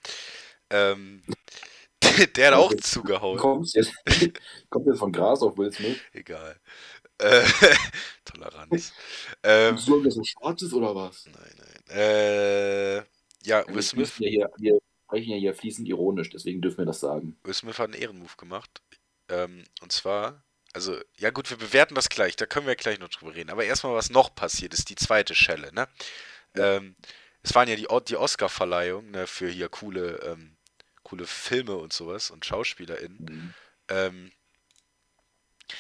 Ähm, 0.68 1.22
der 2.36 2.48
hat 2.48 2.54
auch 2.54 2.74
zugehauen. 2.74 3.38
Kommt 3.38 3.72
jetzt, 3.74 3.92
kommt 4.70 4.86
jetzt 4.86 4.98
von 4.98 5.12
Gras 5.12 5.42
auf 5.42 5.56
Will 5.56 5.72
Smith? 5.72 5.98
Egal. 6.12 6.58
Äh, 7.18 7.44
Toleranz. 8.24 8.92
Ähm, 9.42 9.76
so, 9.78 10.02
das 10.02 10.14
so 10.14 10.22
schwarz 10.24 10.62
ist 10.62 10.72
oder 10.72 10.94
was? 10.94 11.26
Nein, 11.26 11.54
nein. 11.56 11.96
Äh, 11.98 12.96
ja, 13.44 13.66
Will 13.68 13.82
Smith. 13.82 14.12
Ja 14.18 14.28
hier, 14.28 14.50
wir 14.58 14.78
sprechen 15.06 15.30
ja 15.30 15.36
hier 15.36 15.54
fließend 15.54 15.88
ironisch, 15.88 16.30
deswegen 16.30 16.60
dürfen 16.60 16.78
wir 16.78 16.86
das 16.86 17.00
sagen. 17.00 17.38
Will 17.42 17.54
Smith 17.54 17.78
hat 17.78 17.92
einen 17.92 18.00
Ehrenmove 18.00 18.36
gemacht. 18.36 18.82
Ähm, 19.28 19.64
und 19.80 19.92
zwar, 19.92 20.44
also, 20.72 20.96
ja 21.16 21.30
gut, 21.30 21.50
wir 21.50 21.56
bewerten 21.56 21.94
das 21.94 22.08
gleich, 22.08 22.36
da 22.36 22.46
können 22.46 22.66
wir 22.66 22.76
gleich 22.76 22.98
noch 22.98 23.08
drüber 23.08 23.34
reden. 23.34 23.50
Aber 23.50 23.64
erstmal, 23.64 23.94
was 23.94 24.10
noch 24.10 24.34
passiert 24.34 24.74
ist, 24.74 24.90
die 24.90 24.96
zweite 24.96 25.34
Schelle, 25.34 25.72
ne? 25.72 25.88
Ähm, 26.54 26.94
es 27.42 27.54
waren 27.54 27.68
ja 27.68 27.76
die, 27.76 27.86
die 28.08 28.16
Oscar-Verleihungen 28.16 29.10
ne, 29.10 29.26
für 29.26 29.48
hier 29.48 29.68
coole 29.68 30.20
ähm, 30.24 30.57
coole 31.08 31.26
Filme 31.26 31.76
und 31.76 31.92
sowas 31.92 32.30
und 32.30 32.44
SchauspielerInnen. 32.44 33.24
Mhm. 33.24 33.54
Ähm, 33.88 34.32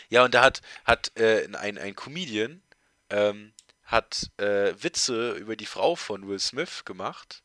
ja, 0.08 0.24
und 0.24 0.34
da 0.34 0.42
hat, 0.42 0.60
hat 0.84 1.12
äh, 1.16 1.48
ein, 1.54 1.78
ein 1.78 1.94
Comedian 1.94 2.62
ähm, 3.10 3.52
hat 3.84 4.30
äh, 4.36 4.74
Witze 4.82 5.32
über 5.32 5.56
die 5.56 5.66
Frau 5.66 5.96
von 5.96 6.28
Will 6.28 6.38
Smith 6.38 6.84
gemacht 6.84 7.42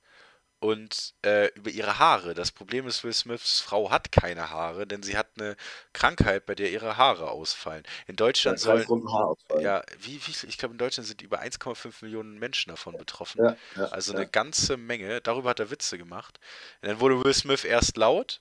und 0.64 1.14
äh, 1.26 1.48
über 1.56 1.70
ihre 1.72 2.00
Haare. 2.00 2.34
Das 2.34 2.54
Problem 2.54 2.88
ist, 2.88 3.04
Will 3.04 3.12
Smiths 3.12 3.60
Frau 3.60 3.92
hat 3.92 4.14
keine 4.14 4.50
Haare, 4.50 4.88
denn 4.88 5.04
sie 5.04 5.18
hat 5.18 5.28
eine 5.38 5.58
Krankheit, 5.92 6.46
bei 6.46 6.56
der 6.56 6.72
ihre 6.72 6.96
Haare 6.96 7.30
ausfallen. 7.32 7.84
In 8.08 8.16
Deutschland 8.16 8.62
sollen 8.62 8.88
ja, 9.60 9.84
wie, 10.00 10.26
wie 10.26 10.48
ich 10.48 10.58
glaube 10.58 10.72
in 10.72 10.78
Deutschland 10.78 11.06
sind 11.06 11.22
über 11.22 11.42
1,5 11.42 11.96
Millionen 12.06 12.40
Menschen 12.40 12.70
davon 12.70 12.98
betroffen. 12.98 13.44
Ja, 13.44 13.58
ja, 13.76 13.90
also 13.90 14.14
eine 14.14 14.26
ganze 14.26 14.78
Menge. 14.78 15.20
Darüber 15.20 15.50
hat 15.50 15.60
er 15.60 15.70
Witze 15.70 15.98
gemacht. 15.98 16.40
Und 16.82 16.88
dann 16.88 17.00
wurde 17.02 17.22
Will 17.22 17.34
Smith 17.34 17.66
erst 17.66 17.98
laut, 17.98 18.40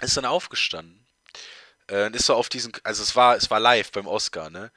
ist 0.00 0.16
dann 0.16 0.24
aufgestanden 0.24 1.06
äh, 1.86 2.06
und 2.06 2.16
ist 2.16 2.26
so 2.26 2.34
auf 2.34 2.48
diesen, 2.48 2.72
also 2.82 3.04
es 3.04 3.14
war, 3.14 3.36
es 3.36 3.48
war 3.48 3.60
live 3.60 3.92
beim 3.92 4.08
Oscar, 4.08 4.50
ne? 4.50 4.72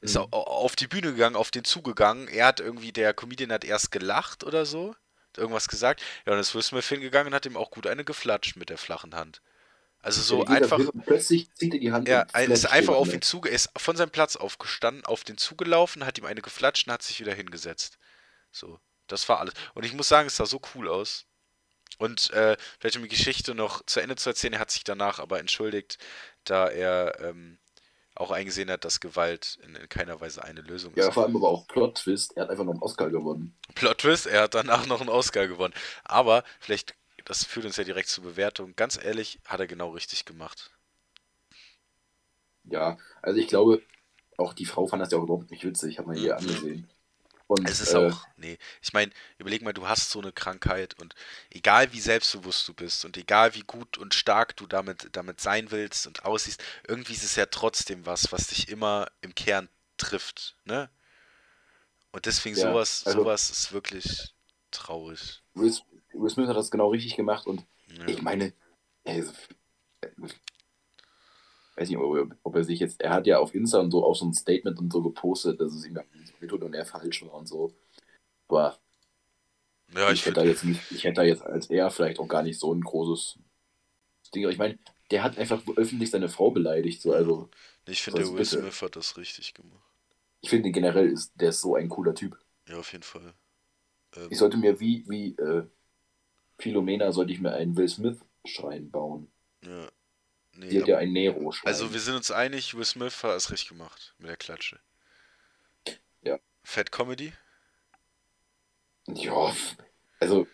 Ist 0.00 0.16
mhm. 0.16 0.28
auf 0.30 0.74
die 0.74 0.86
Bühne 0.86 1.12
gegangen, 1.12 1.36
auf 1.36 1.50
den 1.50 1.64
zugegangen. 1.64 2.28
Er 2.28 2.46
hat 2.46 2.60
irgendwie, 2.60 2.92
der 2.92 3.12
Comedian 3.12 3.52
hat 3.52 3.66
erst 3.66 3.92
gelacht 3.92 4.42
oder 4.44 4.64
so 4.64 4.96
irgendwas 5.38 5.68
gesagt. 5.68 6.02
Ja, 6.26 6.32
und 6.32 6.38
ist 6.38 6.54
Will 6.54 6.62
Smith 6.62 6.88
hingegangen 6.88 7.28
und 7.28 7.34
hat 7.34 7.46
ihm 7.46 7.56
auch 7.56 7.70
gut 7.70 7.86
eine 7.86 8.04
geflatscht 8.04 8.56
mit 8.56 8.70
der 8.70 8.78
flachen 8.78 9.14
Hand. 9.14 9.40
Also 10.02 10.22
so 10.22 10.44
einfach. 10.46 10.80
Plötzlich 11.04 11.52
zieht 11.54 11.74
er 11.74 11.80
die 11.80 11.92
Hand. 11.92 12.08
Ja, 12.08 12.26
er 12.32 12.48
ist 12.48 12.66
einfach 12.66 12.94
auf 12.94 13.12
ihn 13.12 13.20
zuge, 13.20 13.50
ist 13.50 13.70
von 13.76 13.96
seinem 13.96 14.10
Platz 14.10 14.36
aufgestanden, 14.36 15.04
auf 15.04 15.24
den 15.24 15.36
zugelaufen, 15.36 16.06
hat 16.06 16.16
ihm 16.18 16.24
eine 16.24 16.40
geflatscht 16.40 16.86
und 16.86 16.94
hat 16.94 17.02
sich 17.02 17.20
wieder 17.20 17.34
hingesetzt. 17.34 17.98
So, 18.50 18.80
das 19.08 19.28
war 19.28 19.40
alles. 19.40 19.54
Und 19.74 19.84
ich 19.84 19.92
muss 19.92 20.08
sagen, 20.08 20.26
es 20.26 20.36
sah 20.36 20.46
so 20.46 20.60
cool 20.74 20.88
aus. 20.88 21.26
Und 21.98 22.30
äh, 22.30 22.56
vielleicht 22.78 22.96
um 22.96 23.02
die 23.02 23.08
Geschichte 23.08 23.54
noch 23.54 23.84
zu 23.84 24.00
Ende 24.00 24.16
zu 24.16 24.30
erzählen, 24.30 24.54
er 24.54 24.60
hat 24.60 24.70
sich 24.70 24.84
danach 24.84 25.18
aber 25.18 25.38
entschuldigt, 25.38 25.98
da 26.44 26.68
er 26.68 27.20
ähm, 27.20 27.58
auch 28.20 28.30
eingesehen 28.30 28.70
hat, 28.70 28.84
dass 28.84 29.00
Gewalt 29.00 29.58
in, 29.64 29.74
in 29.74 29.88
keiner 29.88 30.20
Weise 30.20 30.44
eine 30.44 30.60
Lösung 30.60 30.92
ja, 30.94 31.00
ist. 31.00 31.06
Ja, 31.06 31.12
vor 31.12 31.24
allem 31.24 31.36
aber 31.36 31.48
auch 31.48 31.66
Plot-Twist, 31.66 32.36
er 32.36 32.42
hat 32.42 32.50
einfach 32.50 32.64
noch 32.64 32.74
einen 32.74 32.82
Oscar 32.82 33.10
gewonnen. 33.10 33.56
Plot-Twist, 33.74 34.26
er 34.26 34.42
hat 34.42 34.54
danach 34.54 34.86
noch 34.86 35.00
einen 35.00 35.08
Oscar 35.08 35.48
gewonnen. 35.48 35.74
Aber 36.04 36.44
vielleicht, 36.60 36.94
das 37.24 37.44
führt 37.44 37.66
uns 37.66 37.76
ja 37.76 37.84
direkt 37.84 38.08
zur 38.08 38.24
Bewertung. 38.24 38.74
Ganz 38.76 39.02
ehrlich, 39.02 39.40
hat 39.46 39.60
er 39.60 39.66
genau 39.66 39.90
richtig 39.90 40.26
gemacht. 40.26 40.70
Ja, 42.64 42.98
also 43.22 43.40
ich 43.40 43.48
glaube, 43.48 43.82
auch 44.36 44.52
die 44.52 44.66
Frau 44.66 44.86
fand 44.86 45.02
das 45.02 45.10
ja 45.10 45.18
auch 45.18 45.22
überhaupt 45.22 45.50
nicht 45.50 45.64
witzig, 45.64 45.98
hat 45.98 46.06
man 46.06 46.16
hier 46.16 46.34
mhm. 46.34 46.38
angesehen. 46.38 46.90
Und, 47.50 47.68
es 47.68 47.80
ist 47.80 47.94
äh, 47.94 47.96
auch, 47.96 48.24
nee, 48.36 48.58
ich 48.80 48.92
meine, 48.92 49.10
überleg 49.38 49.62
mal, 49.62 49.72
du 49.72 49.88
hast 49.88 50.10
so 50.10 50.20
eine 50.20 50.30
Krankheit 50.30 50.94
und 51.00 51.16
egal 51.50 51.92
wie 51.92 51.98
selbstbewusst 51.98 52.68
du 52.68 52.74
bist 52.74 53.04
und 53.04 53.16
egal 53.16 53.56
wie 53.56 53.62
gut 53.62 53.98
und 53.98 54.14
stark 54.14 54.56
du 54.56 54.68
damit, 54.68 55.08
damit 55.16 55.40
sein 55.40 55.72
willst 55.72 56.06
und 56.06 56.24
aussiehst, 56.24 56.62
irgendwie 56.86 57.14
ist 57.14 57.24
es 57.24 57.34
ja 57.34 57.46
trotzdem 57.46 58.06
was, 58.06 58.30
was 58.30 58.46
dich 58.46 58.68
immer 58.68 59.10
im 59.20 59.34
Kern 59.34 59.68
trifft, 59.96 60.54
ne? 60.64 60.90
Und 62.12 62.26
deswegen 62.26 62.56
ja, 62.56 62.70
sowas, 62.70 63.02
also, 63.04 63.18
sowas 63.18 63.50
ist 63.50 63.72
wirklich 63.72 64.32
traurig. 64.70 65.42
Will, 65.54 65.72
Smith 65.72 66.46
hat 66.46 66.56
das 66.56 66.70
genau 66.70 66.90
richtig 66.90 67.16
gemacht 67.16 67.48
und 67.48 67.66
ja. 67.88 68.06
ich 68.06 68.22
meine, 68.22 68.52
also, 69.04 69.32
weiß 71.80 71.88
nicht, 71.88 71.98
ob 71.98 72.16
er, 72.16 72.36
ob 72.42 72.56
er, 72.56 72.64
sich 72.64 72.78
jetzt, 72.78 73.00
er 73.00 73.10
hat 73.10 73.26
ja 73.26 73.38
auf 73.38 73.54
Insta 73.54 73.78
und 73.78 73.90
so 73.90 74.04
auch 74.04 74.14
so 74.14 74.26
ein 74.26 74.34
Statement 74.34 74.78
und 74.78 74.92
so 74.92 75.02
gepostet, 75.02 75.60
dass 75.60 75.74
es 75.74 75.86
ihm 75.86 75.98
wehtut 76.38 76.62
und 76.62 76.74
er 76.74 76.84
falsch 76.84 77.22
war 77.24 77.34
und 77.34 77.46
so. 77.46 77.74
Aber 78.48 78.78
ja, 79.94 80.10
ich, 80.10 80.20
ich 80.20 80.26
hätte 80.26 80.40
da 80.40 80.44
jetzt 80.44 80.64
nicht, 80.64 80.80
ich 80.90 81.04
hätte 81.04 81.16
da 81.16 81.22
jetzt 81.22 81.42
als 81.42 81.70
er 81.70 81.90
vielleicht 81.90 82.18
auch 82.18 82.28
gar 82.28 82.42
nicht 82.42 82.58
so 82.58 82.72
ein 82.72 82.82
großes 82.82 83.38
Ding. 84.34 84.48
Ich 84.48 84.58
meine, 84.58 84.78
der 85.10 85.22
hat 85.22 85.38
einfach 85.38 85.62
öffentlich 85.76 86.10
seine 86.10 86.28
Frau 86.28 86.50
beleidigt, 86.50 87.02
so 87.02 87.12
also. 87.12 87.48
Ich 87.86 88.02
finde, 88.02 88.22
der 88.22 88.32
Will 88.32 88.44
Smith 88.44 88.82
hat 88.82 88.96
das 88.96 89.16
richtig 89.16 89.54
gemacht. 89.54 89.82
Ich 90.42 90.50
finde 90.50 90.70
generell 90.70 91.08
ist 91.08 91.32
der 91.34 91.48
ist 91.48 91.60
so 91.60 91.74
ein 91.74 91.88
cooler 91.88 92.14
Typ. 92.14 92.38
Ja, 92.68 92.78
auf 92.78 92.92
jeden 92.92 93.02
Fall. 93.02 93.34
Ähm, 94.16 94.28
ich 94.30 94.38
sollte 94.38 94.56
mir 94.56 94.78
wie, 94.80 95.04
wie 95.08 95.34
äh, 95.36 95.64
Philomena 96.58 97.10
sollte 97.10 97.32
ich 97.32 97.40
mir 97.40 97.52
einen 97.52 97.76
Will 97.76 97.88
Smith-Schrein 97.88 98.90
bauen. 98.90 99.30
Ja. 99.64 99.90
Nee, 100.60 100.68
Die 100.68 100.80
hat 100.80 100.88
ja 100.88 100.98
ein 100.98 101.12
Nero-Schrein. 101.12 101.66
Also 101.66 101.92
wir 101.94 102.00
sind 102.00 102.16
uns 102.16 102.30
einig, 102.30 102.76
Will 102.76 102.84
Smith 102.84 103.22
hat 103.22 103.34
es 103.34 103.50
richtig 103.50 103.70
gemacht 103.70 104.14
mit 104.18 104.28
der 104.28 104.36
Klatsche. 104.36 104.78
Ja. 106.22 106.38
Fat 106.62 106.92
Comedy? 106.92 107.32
Ja, 109.08 109.54
also, 110.20 110.46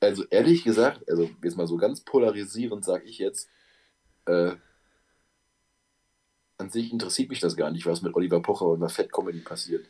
also 0.00 0.24
ehrlich 0.30 0.64
gesagt, 0.64 1.06
also 1.08 1.30
jetzt 1.44 1.56
mal 1.58 1.66
so 1.66 1.76
ganz 1.76 2.00
polarisierend 2.00 2.82
sage 2.82 3.04
ich 3.04 3.18
jetzt, 3.18 3.50
äh, 4.24 4.52
an 6.56 6.70
sich 6.70 6.90
interessiert 6.90 7.28
mich 7.28 7.40
das 7.40 7.54
gar 7.54 7.70
nicht, 7.70 7.84
was 7.84 8.00
mit 8.00 8.14
Oliver 8.14 8.40
Pocher 8.40 8.68
und 8.68 8.78
einer 8.78 8.88
Fat 8.88 9.12
Comedy 9.12 9.40
passiert. 9.40 9.84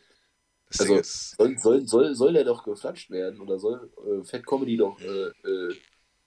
Das 0.67 0.81
also 0.81 0.95
soll, 1.03 1.57
soll, 1.57 1.87
soll, 1.87 2.15
soll 2.17 2.33
der 2.33 2.45
doch 2.45 2.65
geflatscht 2.65 3.11
werden 3.11 3.41
oder 3.41 3.61
soll 3.61 3.93
äh, 4.05 4.25
Fat 4.25 4.45
Comedy 4.45 4.77
doch 4.77 5.01
äh, 5.01 5.29
äh, 5.49 5.77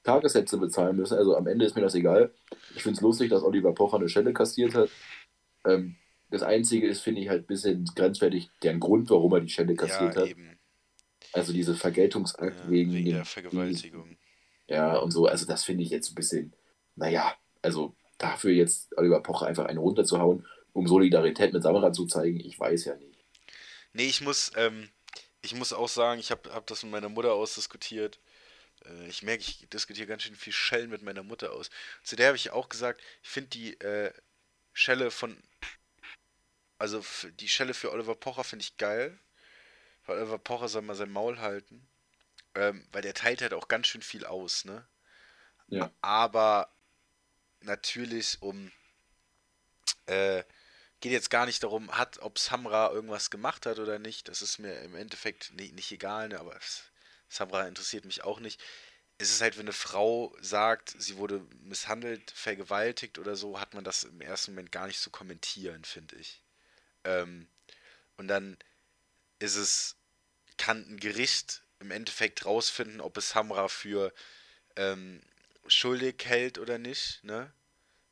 Tagessätze 0.05 0.57
bezahlen 0.57 0.95
müssen? 0.95 1.17
Also 1.17 1.35
am 1.35 1.47
Ende 1.47 1.65
ist 1.65 1.75
mir 1.75 1.81
das 1.81 1.95
egal. 1.95 2.31
Ich 2.75 2.83
finde 2.83 2.97
es 2.97 3.01
lustig, 3.01 3.29
dass 3.29 3.43
Oliver 3.43 3.73
Pocher 3.73 3.97
eine 3.97 4.07
Schelle 4.07 4.31
kassiert 4.31 4.73
hat. 4.73 4.89
Ähm, 5.65 5.95
das 6.29 6.43
Einzige 6.43 6.87
ist, 6.87 7.01
finde 7.01 7.21
ich, 7.21 7.29
halt 7.29 7.43
ein 7.43 7.47
bisschen 7.47 7.85
grenzwertig, 7.95 8.49
der 8.63 8.75
Grund, 8.75 9.09
warum 9.09 9.33
er 9.33 9.41
die 9.41 9.49
Schelle 9.49 9.75
kassiert 9.75 10.15
ja, 10.15 10.21
hat. 10.21 10.29
Eben. 10.29 10.57
Also 11.33 11.51
diese 11.51 11.75
Vergeltungsakt 11.75 12.59
ja, 12.59 12.69
wegen, 12.69 12.93
wegen 12.93 13.11
der 13.11 13.25
Vergewaltigung. 13.25 14.17
Ja, 14.67 14.97
und 14.97 15.11
so, 15.11 15.25
also 15.27 15.45
das 15.45 15.63
finde 15.63 15.83
ich 15.83 15.89
jetzt 15.89 16.11
ein 16.11 16.15
bisschen, 16.15 16.53
naja, 16.95 17.35
also 17.61 17.95
dafür 18.17 18.51
jetzt 18.51 18.97
Oliver 18.97 19.21
Pocher 19.21 19.47
einfach 19.47 19.65
einen 19.65 19.77
runterzuhauen, 19.77 20.45
um 20.73 20.87
Solidarität 20.87 21.53
mit 21.53 21.63
Samara 21.63 21.93
zu 21.93 22.05
zeigen, 22.05 22.39
ich 22.39 22.59
weiß 22.59 22.85
ja 22.85 22.95
nicht. 22.95 23.23
Nee, 23.93 24.07
ich 24.07 24.21
muss, 24.21 24.51
ähm, 24.55 24.89
ich 25.41 25.55
muss 25.55 25.73
auch 25.73 25.89
sagen, 25.89 26.19
ich 26.19 26.31
habe 26.31 26.51
hab 26.53 26.67
das 26.67 26.83
mit 26.83 26.91
meiner 26.91 27.09
Mutter 27.09 27.33
ausdiskutiert. 27.33 28.19
Äh, 28.85 29.07
ich 29.07 29.23
merke, 29.23 29.41
ich 29.41 29.67
diskutiere 29.69 30.07
ganz 30.07 30.23
schön 30.23 30.35
viel 30.35 30.53
Schellen 30.53 30.89
mit 30.89 31.01
meiner 31.01 31.23
Mutter 31.23 31.51
aus. 31.51 31.69
Zu 32.03 32.15
der 32.15 32.27
habe 32.27 32.37
ich 32.37 32.51
auch 32.51 32.69
gesagt, 32.69 33.01
ich 33.23 33.29
finde 33.29 33.49
die 33.49 33.79
äh, 33.79 34.13
Schelle 34.73 35.11
von, 35.11 35.41
also 36.77 37.03
die 37.39 37.49
Schelle 37.49 37.73
für 37.73 37.91
Oliver 37.91 38.15
Pocher 38.15 38.43
finde 38.43 38.63
ich 38.63 38.77
geil. 38.77 39.17
Weil 40.05 40.19
Oliver 40.19 40.37
Pocher 40.37 40.67
soll 40.67 40.83
mal 40.83 40.95
sein 40.95 41.11
Maul 41.11 41.39
halten. 41.39 41.87
Ähm, 42.53 42.87
weil 42.91 43.01
der 43.01 43.13
teilt 43.13 43.41
halt 43.41 43.53
auch 43.53 43.67
ganz 43.67 43.87
schön 43.87 44.01
viel 44.01 44.25
aus, 44.25 44.65
ne? 44.65 44.87
Ja. 45.67 45.91
Aber 46.01 46.71
natürlich 47.61 48.41
um 48.41 48.71
äh, 50.05 50.43
geht 50.99 51.11
jetzt 51.11 51.29
gar 51.29 51.45
nicht 51.45 51.61
darum, 51.63 51.91
hat, 51.97 52.19
ob 52.19 52.39
Samra 52.39 52.91
irgendwas 52.91 53.29
gemacht 53.29 53.65
hat 53.65 53.79
oder 53.79 53.99
nicht. 53.99 54.27
Das 54.27 54.41
ist 54.41 54.59
mir 54.59 54.79
im 54.81 54.95
Endeffekt 54.95 55.53
nicht, 55.53 55.73
nicht 55.73 55.91
egal, 55.91 56.29
ne? 56.29 56.39
aber 56.39 56.57
Samra 57.35 57.67
interessiert 57.67 58.05
mich 58.05 58.23
auch 58.23 58.39
nicht. 58.39 58.61
Es 59.17 59.31
ist 59.31 59.41
halt, 59.41 59.57
wenn 59.57 59.65
eine 59.65 59.73
Frau 59.73 60.35
sagt, 60.41 60.95
sie 60.97 61.17
wurde 61.17 61.45
misshandelt, 61.61 62.31
vergewaltigt 62.31 63.17
oder 63.19 63.35
so, 63.35 63.59
hat 63.59 63.73
man 63.73 63.83
das 63.83 64.03
im 64.03 64.21
ersten 64.21 64.51
Moment 64.51 64.71
gar 64.71 64.87
nicht 64.87 64.99
zu 64.99 65.09
kommentieren, 65.09 65.83
finde 65.85 66.17
ich. 66.17 66.41
Ähm, 67.03 67.47
und 68.17 68.27
dann 68.27 68.57
ist 69.39 69.55
es, 69.55 69.95
kann 70.57 70.85
ein 70.89 70.99
Gericht 70.99 71.63
im 71.79 71.91
Endeffekt 71.91 72.45
rausfinden, 72.45 73.01
ob 73.01 73.17
es 73.17 73.29
Samra 73.29 73.67
für 73.67 74.13
ähm, 74.75 75.21
schuldig 75.67 76.23
hält 76.25 76.57
oder 76.57 76.77
nicht, 76.77 77.23
ne? 77.23 77.51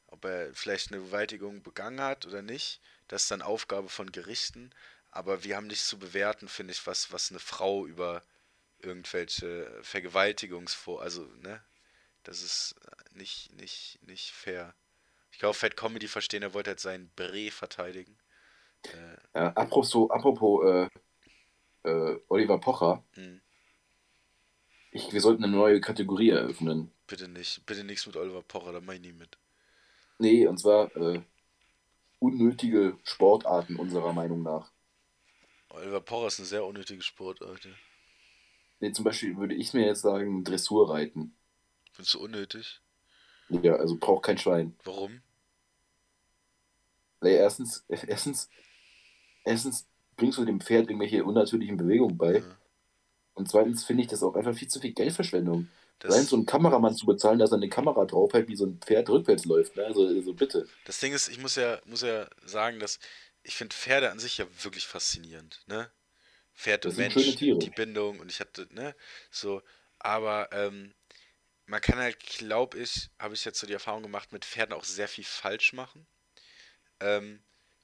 Ob 0.08 0.26
er 0.26 0.54
vielleicht 0.54 0.92
eine 0.92 1.00
Vergewaltigung 1.00 1.64
begangen 1.64 2.02
hat 2.02 2.26
oder 2.26 2.42
nicht, 2.42 2.82
das 3.08 3.24
ist 3.24 3.32
dann 3.32 3.42
Aufgabe 3.42 3.90
von 3.90 4.12
Gerichten. 4.12 4.72
Aber 5.12 5.44
wir 5.44 5.56
haben 5.56 5.68
nicht 5.68 5.86
zu 5.86 5.98
bewerten, 5.98 6.48
finde 6.48 6.74
ich, 6.74 6.86
was, 6.86 7.12
was 7.12 7.30
eine 7.30 7.40
Frau 7.40 7.86
über 7.86 8.24
irgendwelche 8.84 9.72
Vergewaltigungsvor... 9.82 11.02
Also, 11.02 11.26
ne? 11.42 11.64
Das 12.24 12.42
ist 12.42 12.76
nicht, 13.16 13.54
nicht, 13.60 14.00
nicht 14.04 14.32
fair. 14.32 14.74
Ich 15.32 15.40
glaube, 15.40 15.56
Fat 15.56 15.76
Comedy 15.76 16.08
verstehen, 16.08 16.44
er 16.44 16.54
wollte 16.54 16.72
halt 16.72 16.80
seinen 16.80 17.10
Bre 17.16 17.52
verteidigen. 17.52 18.18
Äh, 18.84 19.40
ja, 19.40 19.48
apropos, 19.54 20.10
apropos 20.10 20.66
äh, 20.66 20.90
äh, 21.90 22.20
Oliver 22.30 22.60
Pocher. 22.60 23.04
Hm. 23.14 23.42
Ich, 24.92 25.12
wir 25.12 25.22
sollten 25.22 25.44
eine 25.44 25.56
neue 25.56 25.82
Kategorie 25.82 26.30
eröffnen. 26.30 26.92
Bitte 27.08 27.28
nicht. 27.28 27.66
Bitte 27.66 27.84
nichts 27.84 28.06
mit 28.06 28.16
Oliver 28.16 28.44
Pocher, 28.44 28.72
da 28.72 28.80
mach 28.80 28.94
ich 28.94 29.02
nie 29.02 29.12
mit. 29.12 29.38
Nee, 30.20 30.48
und 30.48 30.60
zwar 30.60 30.96
äh, 30.96 31.22
unnötige 32.20 32.98
Sportarten 33.04 33.76
unserer 33.76 34.14
Meinung 34.14 34.44
nach. 34.44 34.72
Oliver 35.70 36.02
Pocher 36.02 36.28
ist 36.28 36.40
eine 36.40 36.48
sehr 36.48 36.64
unnötige 36.64 37.02
Sportart. 37.02 37.66
Ja. 37.66 37.72
Nee, 38.84 38.92
zum 38.92 39.06
Beispiel 39.06 39.38
würde 39.38 39.56
ich 39.56 39.74
mir 39.74 39.86
jetzt 39.86 40.02
sagen, 40.02 40.44
Dressurreiten. 40.44 41.34
Findest 41.94 42.16
du 42.16 42.20
unnötig? 42.20 42.82
Ja, 43.48 43.78
also 43.78 43.96
braucht 43.96 44.26
kein 44.26 44.38
Schwein. 44.38 44.76
Warum? 44.84 45.22
Nee, 47.22 47.38
erstens, 47.38 47.86
erstens, 47.88 48.50
erstens 49.46 49.88
bringst 50.18 50.38
du 50.38 50.44
dem 50.44 50.60
Pferd 50.60 50.90
irgendwelche 50.90 51.24
unnatürlichen 51.24 51.78
Bewegungen 51.78 52.18
bei. 52.18 52.40
Ja. 52.40 52.58
Und 53.36 53.50
zweitens 53.50 53.86
finde 53.86 54.04
ich 54.04 54.10
das 54.10 54.22
auch 54.22 54.36
einfach 54.36 54.54
viel 54.54 54.68
zu 54.68 54.82
viel 54.82 54.92
Geldverschwendung. 54.92 55.70
Das 56.00 56.14
Allein 56.14 56.26
so 56.26 56.36
einen 56.36 56.46
Kameramann 56.46 56.94
zu 56.94 57.06
bezahlen, 57.06 57.40
dass 57.40 57.54
er 57.54 57.60
eine 57.60 57.70
Kamera 57.70 58.04
draufhält, 58.04 58.50
wie 58.50 58.58
so 58.58 58.66
ein 58.66 58.82
Pferd 58.82 59.08
rückwärts 59.08 59.46
läuft. 59.46 59.78
Ne? 59.78 59.86
Also, 59.86 60.06
also 60.06 60.34
bitte. 60.34 60.68
Das 60.84 61.00
Ding 61.00 61.14
ist, 61.14 61.30
ich 61.30 61.40
muss 61.40 61.56
ja, 61.56 61.80
muss 61.86 62.02
ja 62.02 62.28
sagen, 62.44 62.82
dass 62.82 63.00
ich 63.44 63.56
finde 63.56 63.74
Pferde 63.74 64.12
an 64.12 64.20
sich 64.20 64.40
ja 64.40 64.46
wirklich 64.62 64.88
faszinierend. 64.88 65.64
Ne? 65.68 65.90
Pferd 66.54 66.86
und 66.86 66.98
Mensch, 66.98 67.36
die 67.36 67.70
Bindung 67.76 68.20
und 68.20 68.32
ich 68.32 68.40
hatte, 68.40 68.68
ne, 68.72 68.96
so, 69.32 69.62
aber 70.00 70.50
ähm, 70.52 70.94
man 71.66 71.82
kann 71.82 71.98
halt, 71.98 72.20
glaube 72.20 72.80
ich, 72.80 73.10
habe 73.20 73.34
ich 73.34 73.46
jetzt 73.46 73.60
so 73.60 73.68
die 73.68 73.74
Erfahrung 73.74 74.04
gemacht, 74.04 74.32
mit 74.32 74.46
Pferden 74.46 74.74
auch 74.74 74.84
sehr 74.84 75.08
viel 75.08 75.24
falsch 75.24 75.74
machen. 75.74 76.06
Ähm, 77.00 77.42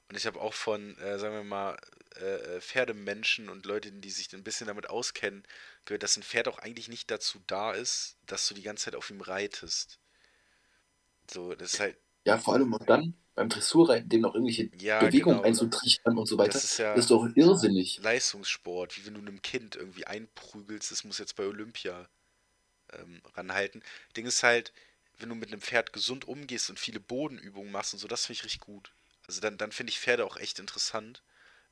und 0.10 0.16
ich 0.18 0.26
habe 0.26 0.42
auch 0.42 0.54
von, 0.54 0.98
äh, 0.98 1.20
sagen 1.20 1.36
wir 1.36 1.44
mal, 1.44 1.78
äh, 2.16 2.56
äh, 2.56 2.62
Pferdemenschen 2.62 3.50
und 3.50 3.66
Leute, 3.66 3.92
die 3.92 4.10
sich 4.10 4.34
ein 4.34 4.44
bisschen 4.44 4.68
damit 4.68 4.90
auskennen, 4.90 5.44
gehört, 5.86 6.04
dass 6.04 6.18
ein 6.18 6.24
Pferd 6.24 6.48
auch 6.48 6.58
eigentlich 6.58 6.88
nicht 6.90 7.12
dazu 7.12 7.40
da 7.48 7.72
ist, 7.74 8.18
dass 8.26 8.48
du 8.48 8.56
die 8.56 8.64
ganze 8.64 8.86
Zeit 8.86 8.96
auf 8.96 9.10
ihm 9.10 9.22
reitest. 9.22 10.00
So, 11.30 11.54
das 11.54 11.76
ist 11.76 11.80
halt. 11.80 11.98
Ja, 12.30 12.38
vor 12.38 12.54
allem 12.54 12.74
und 12.74 12.90
dann 12.90 13.14
beim 13.36 13.50
Dressurreiten 13.50 14.10
dem 14.10 14.22
noch 14.22 14.36
irgendwelche 14.36 14.70
ja, 14.80 15.00
Bewegungen 15.00 15.38
genau. 15.38 15.48
einzutrichtern 15.48 16.18
und 16.18 16.26
so 16.26 16.38
weiter. 16.38 16.52
Das 16.52 16.64
ist, 16.64 16.78
ja 16.78 16.94
das 16.94 17.06
ist 17.06 17.12
doch 17.12 17.26
irrsinnig. 17.36 18.00
Leistungssport, 18.02 18.98
wie 18.98 19.06
wenn 19.06 19.14
du 19.14 19.22
einem 19.22 19.42
Kind 19.42 19.76
irgendwie 19.76 20.06
einprügelst, 20.06 20.92
das 20.92 21.06
muss 21.06 21.20
jetzt 21.20 21.38
bei 21.38 21.46
Olympia 21.46 22.10
ähm, 22.94 23.22
ranhalten. 23.36 23.82
Ding 24.18 24.26
ist 24.26 24.44
halt, 24.44 24.74
wenn 25.20 25.30
du 25.30 25.36
mit 25.36 25.52
einem 25.52 25.62
Pferd 25.62 25.94
gesund 25.94 26.28
umgehst 26.28 26.70
und 26.70 26.80
viele 26.80 27.00
Bodenübungen 27.00 27.72
machst 27.72 27.94
und 27.94 28.00
so, 28.00 28.08
das 28.08 28.26
finde 28.26 28.40
ich 28.40 28.44
richtig 28.46 28.62
gut. 28.62 28.92
Also 29.28 29.42
dann, 29.42 29.58
dann 29.58 29.72
finde 29.72 29.92
ich 29.92 30.00
Pferde 30.00 30.26
auch 30.26 30.38
echt 30.38 30.60
interessant. 30.60 31.22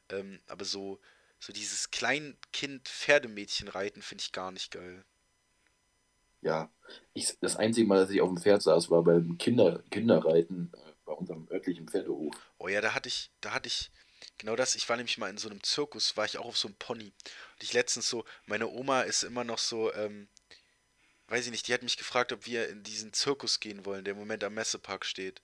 Ähm, 0.09 0.39
aber 0.47 0.63
so, 0.63 0.99
so 1.39 1.51
dieses 1.51 1.91
Kleinkind-Pferdemädchen 1.91 3.67
reiten 3.67 4.01
finde 4.01 4.21
ich 4.21 4.31
gar 4.31 4.51
nicht 4.51 4.71
geil. 4.71 5.03
Ja, 6.47 6.71
ich, 7.13 7.37
das 7.41 7.57
einzige 7.57 7.85
Mal, 7.85 7.99
dass 7.99 8.09
ich 8.09 8.21
auf 8.21 8.29
dem 8.29 8.37
Pferd 8.37 8.61
saß, 8.61 8.89
war 8.89 9.03
beim 9.03 9.37
Kinder, 9.37 9.83
Kinderreiten 9.91 10.71
äh, 10.73 10.91
bei 11.03 11.11
unserem 11.11 11.45
örtlichen 11.51 11.89
Pferdehof. 11.89 12.33
Oh 12.57 12.69
ja, 12.69 12.79
da 12.79 12.93
hatte 12.93 13.09
ich, 13.09 13.31
da 13.41 13.51
hatte 13.51 13.67
ich, 13.67 13.91
genau 14.37 14.55
das, 14.55 14.75
ich 14.75 14.87
war 14.87 14.95
nämlich 14.95 15.17
mal 15.17 15.29
in 15.29 15.37
so 15.37 15.49
einem 15.49 15.61
Zirkus, 15.61 16.15
war 16.15 16.23
ich 16.23 16.37
auch 16.37 16.45
auf 16.45 16.57
so 16.57 16.69
einem 16.69 16.77
Pony. 16.77 17.07
Und 17.07 17.63
ich 17.63 17.73
letztens 17.73 18.07
so, 18.07 18.23
meine 18.45 18.69
Oma 18.69 19.01
ist 19.01 19.23
immer 19.23 19.43
noch 19.43 19.57
so, 19.57 19.93
ähm, 19.93 20.29
weiß 21.27 21.43
ich 21.43 21.51
nicht, 21.51 21.67
die 21.67 21.73
hat 21.73 21.83
mich 21.83 21.97
gefragt, 21.97 22.31
ob 22.31 22.45
wir 22.45 22.69
in 22.69 22.81
diesen 22.81 23.11
Zirkus 23.11 23.59
gehen 23.59 23.85
wollen, 23.85 24.05
der 24.05 24.13
im 24.13 24.19
Moment 24.19 24.45
am 24.45 24.53
Messepark 24.53 25.03
steht. 25.03 25.41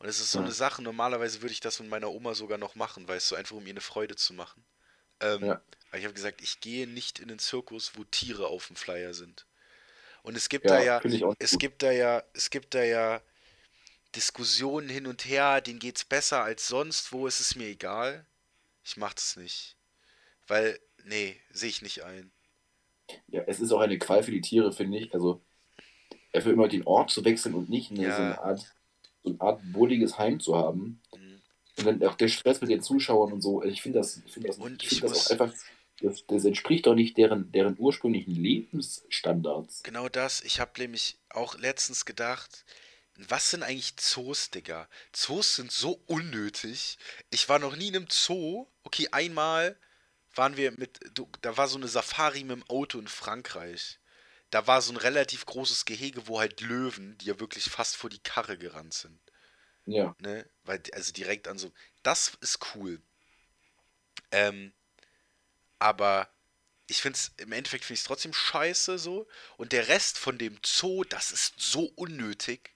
Und 0.00 0.08
es 0.08 0.18
ist 0.18 0.32
so 0.32 0.40
ja. 0.40 0.44
eine 0.44 0.52
Sache, 0.52 0.82
normalerweise 0.82 1.40
würde 1.40 1.52
ich 1.52 1.60
das 1.60 1.78
mit 1.78 1.88
meiner 1.88 2.10
Oma 2.10 2.34
sogar 2.34 2.58
noch 2.58 2.74
machen, 2.74 3.06
weißt 3.06 3.30
du, 3.30 3.36
einfach 3.36 3.54
um 3.54 3.64
ihr 3.64 3.74
eine 3.74 3.80
Freude 3.80 4.16
zu 4.16 4.34
machen. 4.34 4.64
Ähm, 5.20 5.44
ja. 5.44 5.62
Aber 5.90 5.98
ich 5.98 6.04
habe 6.04 6.14
gesagt, 6.14 6.40
ich 6.40 6.58
gehe 6.58 6.88
nicht 6.88 7.20
in 7.20 7.28
den 7.28 7.38
Zirkus, 7.38 7.92
wo 7.94 8.02
Tiere 8.02 8.48
auf 8.48 8.66
dem 8.66 8.74
Flyer 8.74 9.14
sind. 9.14 9.46
Und 10.26 10.36
es 10.36 10.48
gibt 10.48 10.64
ja, 10.64 10.78
da 10.78 10.82
ja, 10.82 11.00
es 11.38 11.52
gut. 11.52 11.60
gibt 11.60 11.82
da 11.84 11.92
ja, 11.92 12.20
es 12.34 12.50
gibt 12.50 12.74
da 12.74 12.82
ja 12.82 13.22
Diskussionen 14.16 14.88
hin 14.88 15.06
und 15.06 15.24
her, 15.24 15.60
denen 15.60 15.78
geht's 15.78 16.04
besser 16.04 16.42
als 16.42 16.66
sonst 16.66 17.12
wo, 17.12 17.28
ist 17.28 17.38
es 17.38 17.54
mir 17.54 17.68
egal. 17.68 18.26
Ich 18.84 18.96
mach 18.96 19.14
das 19.14 19.36
nicht. 19.36 19.76
Weil, 20.48 20.80
nee, 21.04 21.36
sehe 21.50 21.68
ich 21.68 21.80
nicht 21.80 22.02
ein. 22.02 22.32
Ja, 23.28 23.42
es 23.46 23.60
ist 23.60 23.70
auch 23.70 23.78
eine 23.78 24.00
Qual 24.00 24.24
für 24.24 24.32
die 24.32 24.40
Tiere, 24.40 24.72
finde 24.72 24.98
ich. 24.98 25.14
Also, 25.14 25.44
er 26.32 26.44
will 26.44 26.54
immer 26.54 26.66
den 26.66 26.84
Ort 26.88 27.12
zu 27.12 27.24
wechseln 27.24 27.54
und 27.54 27.70
nicht 27.70 27.92
eine, 27.92 28.02
ja. 28.02 28.16
so 28.16 28.22
eine 28.22 28.40
Art, 28.40 28.74
so 29.22 29.30
eine 29.30 29.40
Art 29.40 29.60
wohliges 29.74 30.18
Heim 30.18 30.40
zu 30.40 30.56
haben. 30.56 31.00
Mhm. 31.14 31.42
Und 31.78 31.86
dann 31.86 32.02
auch 32.02 32.16
der 32.16 32.26
Stress 32.26 32.60
mit 32.60 32.70
den 32.70 32.82
Zuschauern 32.82 33.32
und 33.32 33.42
so. 33.42 33.62
Ich 33.62 33.80
finde 33.80 34.00
das, 34.00 34.20
ich 34.26 34.32
find 34.32 34.48
das, 34.48 34.58
und 34.58 34.82
ich 34.82 34.88
find 34.88 35.04
das 35.04 35.26
auch 35.26 35.30
einfach. 35.30 35.54
Das, 36.00 36.26
das, 36.26 36.44
entspricht 36.44 36.86
doch 36.86 36.94
nicht 36.94 37.16
deren, 37.16 37.50
deren 37.52 37.76
ursprünglichen 37.78 38.34
Lebensstandards. 38.34 39.82
Genau 39.82 40.08
das. 40.08 40.42
Ich 40.42 40.60
habe 40.60 40.72
nämlich 40.78 41.18
auch 41.30 41.56
letztens 41.58 42.04
gedacht, 42.04 42.66
was 43.16 43.50
sind 43.50 43.62
eigentlich 43.62 43.96
Zoos, 43.96 44.50
Digga? 44.50 44.88
Zoos 45.12 45.56
sind 45.56 45.72
so 45.72 46.02
unnötig. 46.06 46.98
Ich 47.30 47.48
war 47.48 47.58
noch 47.58 47.76
nie 47.76 47.88
in 47.88 47.96
einem 47.96 48.06
Zoo. 48.10 48.66
Okay, 48.82 49.08
einmal 49.10 49.78
waren 50.34 50.58
wir 50.58 50.72
mit, 50.72 51.00
da 51.40 51.56
war 51.56 51.66
so 51.68 51.78
eine 51.78 51.88
Safari 51.88 52.44
mit 52.44 52.58
dem 52.58 52.68
Auto 52.68 52.98
in 52.98 53.08
Frankreich. 53.08 53.98
Da 54.50 54.66
war 54.66 54.82
so 54.82 54.92
ein 54.92 54.98
relativ 54.98 55.46
großes 55.46 55.86
Gehege, 55.86 56.28
wo 56.28 56.38
halt 56.38 56.60
Löwen, 56.60 57.16
die 57.18 57.26
ja 57.26 57.40
wirklich 57.40 57.64
fast 57.64 57.96
vor 57.96 58.10
die 58.10 58.18
Karre 58.18 58.58
gerannt 58.58 58.94
sind. 58.94 59.18
Ja. 59.86 60.14
Ne? 60.20 60.48
Weil, 60.64 60.82
also 60.92 61.12
direkt 61.12 61.48
an 61.48 61.58
so. 61.58 61.72
Das 62.02 62.36
ist 62.40 62.58
cool. 62.74 63.00
Ähm, 64.30 64.72
aber 65.78 66.28
ich 66.88 67.02
finde 67.02 67.16
es, 67.16 67.32
im 67.38 67.52
Endeffekt 67.52 67.84
finde 67.84 67.94
ich 67.94 68.00
es 68.00 68.06
trotzdem 68.06 68.32
scheiße 68.32 68.98
so. 68.98 69.26
Und 69.56 69.72
der 69.72 69.88
Rest 69.88 70.18
von 70.18 70.38
dem 70.38 70.58
Zoo, 70.64 71.04
das 71.04 71.32
ist 71.32 71.54
so 71.58 71.90
unnötig. 71.96 72.70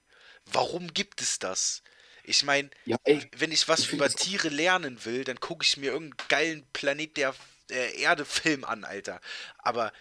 Warum 0.52 0.92
gibt 0.92 1.20
es 1.20 1.38
das? 1.38 1.82
Ich 2.24 2.44
meine, 2.44 2.70
ja, 2.84 2.96
wenn 3.36 3.52
ich 3.52 3.68
was 3.68 3.80
ich 3.80 3.92
über 3.92 4.08
Tiere 4.08 4.48
lernen 4.48 5.04
will, 5.04 5.24
dann 5.24 5.40
gucke 5.40 5.64
ich 5.64 5.76
mir 5.76 5.92
irgendeinen 5.92 6.28
geilen 6.28 6.66
Planet 6.72 7.16
der, 7.16 7.34
der 7.68 7.94
Erde-Film 7.96 8.64
an, 8.64 8.84
Alter. 8.84 9.20
Aber. 9.58 9.92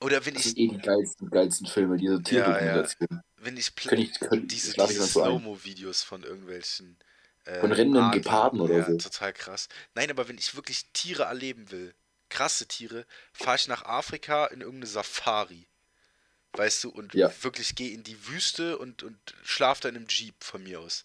Oder 0.00 0.24
wenn 0.24 0.34
das 0.34 0.46
ich. 0.46 0.52
Sind 0.52 0.58
eh 0.58 0.68
die 0.68 0.78
geilsten, 0.78 1.30
geilsten 1.30 1.66
Filme, 1.66 1.96
diese 1.96 2.22
Tierdokumentation. 2.22 3.08
Ja, 3.10 3.16
ja. 3.16 3.22
Wenn 3.36 3.56
ich, 3.56 3.72
ich 3.76 4.20
können, 4.20 4.48
diese, 4.48 4.72
diese 4.72 5.06
Slow-Mo-Videos 5.06 6.02
von 6.02 6.22
irgendwelchen. 6.22 6.98
Äh, 7.44 7.60
von 7.60 7.72
rennenden 7.72 8.10
Geparden 8.10 8.60
oder 8.60 8.78
ja, 8.78 8.86
so. 8.86 8.96
total 8.96 9.32
krass. 9.32 9.68
Nein, 9.94 10.10
aber 10.10 10.28
wenn 10.28 10.38
ich 10.38 10.54
wirklich 10.54 10.86
Tiere 10.92 11.24
erleben 11.24 11.70
will, 11.70 11.94
krasse 12.28 12.66
Tiere, 12.66 13.06
fahre 13.32 13.56
ich 13.56 13.68
nach 13.68 13.84
Afrika 13.84 14.46
in 14.46 14.60
irgendeine 14.60 14.86
Safari 14.86 15.66
weißt 16.52 16.84
du, 16.84 16.90
und 16.90 17.14
ja. 17.14 17.30
wirklich 17.42 17.74
gehe 17.74 17.92
in 17.92 18.02
die 18.02 18.28
Wüste 18.28 18.78
und, 18.78 19.02
und 19.02 19.18
schlaf 19.42 19.80
dann 19.80 19.96
im 19.96 20.06
Jeep 20.08 20.42
von 20.42 20.62
mir 20.62 20.80
aus. 20.80 21.04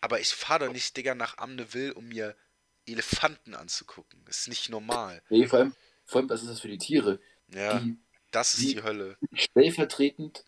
Aber 0.00 0.20
ich 0.20 0.28
fahre 0.28 0.66
doch 0.66 0.72
nicht, 0.72 0.96
Digga, 0.96 1.14
nach 1.14 1.38
Amneville, 1.38 1.94
um 1.94 2.08
mir 2.08 2.34
Elefanten 2.86 3.54
anzugucken. 3.54 4.22
Das 4.26 4.40
ist 4.40 4.48
nicht 4.48 4.68
normal. 4.68 5.22
Nee, 5.28 5.46
vor 5.46 5.58
allem, 5.58 5.74
vor 6.04 6.20
allem 6.20 6.30
was 6.30 6.42
ist 6.42 6.50
das 6.50 6.60
für 6.60 6.68
die 6.68 6.78
Tiere? 6.78 7.20
Ja, 7.48 7.80
die, 7.80 7.96
das 8.30 8.54
ist 8.54 8.62
die, 8.62 8.74
die 8.74 8.82
Hölle. 8.82 9.16
Stellvertretend 9.34 10.44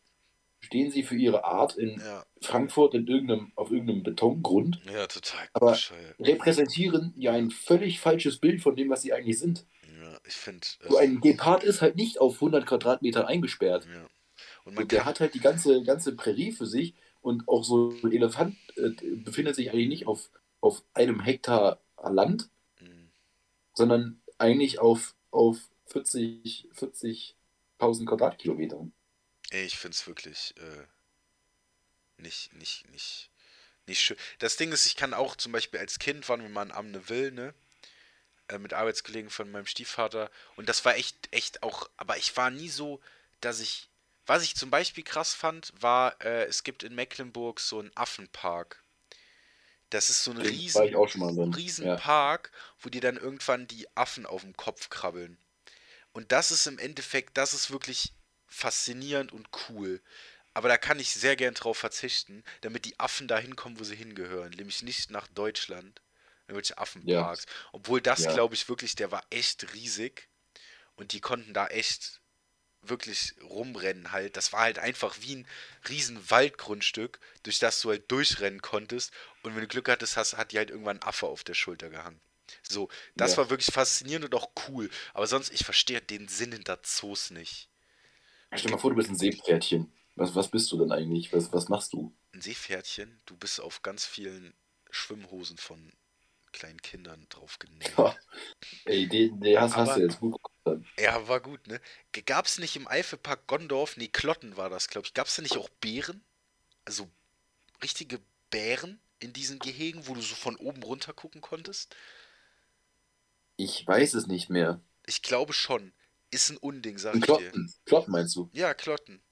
stehen 0.60 0.90
sie 0.90 1.02
für 1.02 1.16
ihre 1.16 1.44
Art 1.44 1.76
in 1.76 1.98
ja. 1.98 2.24
Frankfurt 2.40 2.94
in 2.94 3.06
irgendeinem, 3.06 3.52
auf 3.54 3.70
irgendeinem 3.70 4.02
Betongrund. 4.02 4.80
Ja, 4.92 5.06
total. 5.06 5.48
Aber 5.52 5.72
bescheuert. 5.72 6.16
repräsentieren 6.20 7.14
ja 7.16 7.32
ein 7.32 7.50
völlig 7.50 8.00
falsches 8.00 8.38
Bild 8.38 8.60
von 8.60 8.76
dem, 8.76 8.90
was 8.90 9.02
sie 9.02 9.12
eigentlich 9.12 9.38
sind. 9.38 9.66
Ja, 10.00 10.18
ich 10.26 10.34
finde. 10.34 10.66
So 10.88 10.96
ein 10.96 11.20
Gepard 11.20 11.64
ist 11.64 11.80
halt 11.80 11.96
nicht 11.96 12.20
auf 12.20 12.34
100 12.34 12.66
Quadratmeter 12.66 13.26
eingesperrt. 13.26 13.86
Ja. 13.86 14.06
Und, 14.64 14.78
und 14.78 14.92
der 14.92 15.04
hat 15.04 15.20
halt 15.20 15.34
die 15.34 15.40
ganze, 15.40 15.82
ganze 15.82 16.14
Prärie 16.14 16.52
für 16.52 16.66
sich 16.66 16.94
und 17.20 17.48
auch 17.48 17.64
so 17.64 17.94
ein 18.02 18.12
Elefant 18.12 18.56
äh, 18.76 18.90
befindet 19.16 19.54
sich 19.56 19.70
eigentlich 19.70 19.88
nicht 19.88 20.06
auf, 20.06 20.30
auf 20.60 20.82
einem 20.94 21.20
Hektar 21.20 21.80
Land, 22.02 22.48
mhm. 22.80 23.10
sondern 23.74 24.20
eigentlich 24.38 24.78
auf, 24.78 25.14
auf 25.30 25.58
40, 25.86 26.68
40.000 26.74 28.04
Quadratkilometern. 28.06 28.92
Ich 29.50 29.78
finde 29.78 29.94
es 29.94 30.06
wirklich 30.06 30.54
äh, 30.58 30.86
nicht, 32.18 32.52
nicht, 32.54 32.88
nicht, 32.90 33.30
nicht 33.86 34.00
schön. 34.00 34.16
Das 34.38 34.56
Ding 34.56 34.72
ist, 34.72 34.86
ich 34.86 34.96
kann 34.96 35.14
auch 35.14 35.36
zum 35.36 35.52
Beispiel 35.52 35.80
als 35.80 35.98
Kind, 35.98 36.28
waren 36.28 36.42
wir 36.42 36.48
mal 36.48 36.66
in 36.66 36.72
Amneville, 36.72 37.32
ne? 37.32 37.54
Äh, 38.48 38.58
mit 38.58 38.72
Arbeitskollegen 38.72 39.30
von 39.30 39.50
meinem 39.50 39.66
Stiefvater. 39.66 40.30
Und 40.56 40.68
das 40.68 40.84
war 40.84 40.96
echt, 40.96 41.28
echt 41.32 41.62
auch, 41.62 41.88
aber 41.96 42.18
ich 42.18 42.36
war 42.36 42.50
nie 42.50 42.68
so, 42.68 43.00
dass 43.40 43.60
ich 43.60 43.88
was 44.28 44.42
ich 44.42 44.54
zum 44.54 44.68
Beispiel 44.68 45.04
krass 45.04 45.32
fand, 45.32 45.72
war, 45.80 46.20
äh, 46.20 46.44
es 46.44 46.62
gibt 46.62 46.82
in 46.82 46.94
Mecklenburg 46.94 47.60
so 47.60 47.78
einen 47.78 47.90
Affenpark. 47.94 48.82
Das 49.88 50.10
ist 50.10 50.22
so 50.22 50.32
ein 50.32 50.36
riesen, 50.36 50.94
riesen 51.54 51.86
ja. 51.86 51.96
Park, 51.96 52.52
wo 52.80 52.90
dir 52.90 53.00
dann 53.00 53.16
irgendwann 53.16 53.66
die 53.66 53.88
Affen 53.96 54.26
auf 54.26 54.42
dem 54.42 54.54
Kopf 54.54 54.90
krabbeln. 54.90 55.38
Und 56.12 56.30
das 56.30 56.50
ist 56.50 56.66
im 56.66 56.78
Endeffekt, 56.78 57.38
das 57.38 57.54
ist 57.54 57.70
wirklich 57.70 58.12
faszinierend 58.48 59.32
und 59.32 59.48
cool. 59.68 60.00
Aber 60.54 60.68
da 60.68 60.76
kann 60.76 60.98
ich 60.98 61.10
sehr 61.10 61.36
gern 61.36 61.54
drauf 61.54 61.78
verzichten, 61.78 62.42
damit 62.62 62.84
die 62.84 62.98
Affen 62.98 63.28
da 63.28 63.38
hinkommen, 63.38 63.78
wo 63.78 63.84
sie 63.84 63.94
hingehören. 63.94 64.50
Nämlich 64.50 64.82
nicht 64.82 65.10
nach 65.10 65.28
Deutschland. 65.28 66.00
Irgendwelche 66.48 66.78
Affenparks. 66.78 67.44
Ja. 67.44 67.52
Obwohl 67.72 68.00
das, 68.00 68.24
ja. 68.24 68.32
glaube 68.32 68.54
ich, 68.54 68.68
wirklich, 68.68 68.96
der 68.96 69.12
war 69.12 69.22
echt 69.30 69.74
riesig. 69.74 70.28
Und 70.96 71.12
die 71.12 71.20
konnten 71.20 71.54
da 71.54 71.68
echt 71.68 72.20
wirklich 72.82 73.34
rumrennen 73.42 74.12
halt. 74.12 74.36
Das 74.36 74.52
war 74.52 74.62
halt 74.62 74.78
einfach 74.78 75.16
wie 75.20 75.36
ein 75.36 75.46
riesen 75.88 76.30
Waldgrundstück, 76.30 77.20
durch 77.42 77.58
das 77.58 77.80
du 77.80 77.90
halt 77.90 78.10
durchrennen 78.10 78.62
konntest. 78.62 79.12
Und 79.42 79.54
wenn 79.54 79.62
du 79.62 79.68
Glück 79.68 79.88
hattest, 79.88 80.16
hast, 80.16 80.36
hat 80.36 80.52
die 80.52 80.58
halt 80.58 80.70
irgendwann 80.70 80.98
ein 80.98 81.02
Affe 81.02 81.26
auf 81.26 81.44
der 81.44 81.54
Schulter 81.54 81.90
gehangen. 81.90 82.20
So, 82.62 82.88
das 83.14 83.32
ja. 83.32 83.38
war 83.38 83.50
wirklich 83.50 83.72
faszinierend 83.72 84.24
und 84.24 84.34
auch 84.34 84.50
cool. 84.68 84.90
Aber 85.12 85.26
sonst, 85.26 85.52
ich 85.52 85.64
verstehe 85.64 86.00
den 86.00 86.28
Sinn 86.28 86.52
hinter 86.52 86.82
Zoos 86.82 87.30
nicht. 87.30 87.68
Stell 88.52 88.70
dir 88.70 88.76
mal 88.76 88.80
vor, 88.80 88.90
du 88.90 88.96
bist 88.96 89.10
ein 89.10 89.16
Seepferdchen. 89.16 89.92
Was, 90.16 90.34
was 90.34 90.48
bist 90.48 90.70
du 90.72 90.78
denn 90.78 90.90
eigentlich? 90.90 91.32
Was, 91.32 91.52
was 91.52 91.68
machst 91.68 91.92
du? 91.92 92.14
Ein 92.32 92.40
Seepferdchen? 92.40 93.20
Du 93.26 93.36
bist 93.36 93.60
auf 93.60 93.82
ganz 93.82 94.04
vielen 94.04 94.54
Schwimmhosen 94.90 95.58
von 95.58 95.92
kleinen 96.52 96.80
Kindern 96.82 97.26
drauf 97.28 97.58
genäht. 97.58 97.92
Ja. 97.96 98.16
Ey, 98.84 99.06
den, 99.06 99.40
den 99.40 99.60
hast, 99.60 99.76
hast, 99.76 99.96
du 99.96 100.00
jetzt 100.00 100.18
gut 100.18 100.36
gemacht. 100.64 100.84
Ja, 100.98 101.28
war 101.28 101.40
gut, 101.40 101.66
ne? 101.66 101.80
Gab 102.26 102.46
es 102.46 102.58
nicht 102.58 102.74
im 102.76 102.88
Eifelpark 102.88 103.46
Gondorf, 103.46 103.96
nee, 103.96 104.08
Klotten 104.08 104.56
war 104.56 104.70
das, 104.70 104.88
glaube 104.88 105.06
ich, 105.06 105.14
gab 105.14 105.26
es 105.26 105.36
da 105.36 105.42
nicht 105.42 105.56
auch 105.56 105.68
Bären? 105.68 106.22
Also 106.84 107.08
richtige 107.82 108.20
Bären 108.50 108.98
in 109.20 109.32
diesen 109.32 109.58
Gehegen, 109.58 110.06
wo 110.08 110.14
du 110.14 110.20
so 110.20 110.34
von 110.34 110.56
oben 110.56 110.82
runter 110.82 111.12
gucken 111.12 111.40
konntest? 111.40 111.94
Ich 113.56 113.86
weiß 113.86 114.14
es 114.14 114.26
nicht 114.26 114.50
mehr. 114.50 114.80
Ich 115.06 115.22
glaube 115.22 115.52
schon. 115.52 115.92
Ist 116.30 116.50
ein 116.50 116.56
Unding, 116.58 116.98
sag 116.98 117.14
ich 117.14 117.22
Klotten. 117.22 117.66
dir. 117.66 117.72
Klotten 117.86 118.12
meinst 118.12 118.36
du? 118.36 118.50
Ja, 118.52 118.74
Klotten. 118.74 119.22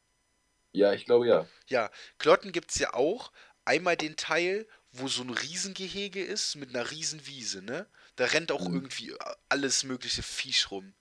Ja, 0.73 0.93
ich 0.93 1.05
glaube 1.05 1.27
ja. 1.27 1.49
Ja, 1.69 1.91
Klotten 2.19 2.53
gibt 2.53 2.71
es 2.71 2.79
ja 2.79 2.95
auch. 2.95 3.33
Einmal 3.65 3.97
den 3.97 4.17
Teil, 4.17 4.67
wo 4.93 5.09
so 5.09 5.23
ein 5.23 5.31
Riesengehege 5.31 6.23
ist 6.23 6.57
mit 6.57 6.71
einer 6.71 6.91
Riesenwiese, 6.91 7.63
ne? 7.63 7.87
Da 8.17 8.27
rennt 8.27 8.53
auch 8.53 8.67
mhm. 8.69 8.75
irgendwie 8.75 9.15
alles 9.49 9.85
mögliche 9.85 10.23
Viech 10.23 10.71
rum. 10.71 10.95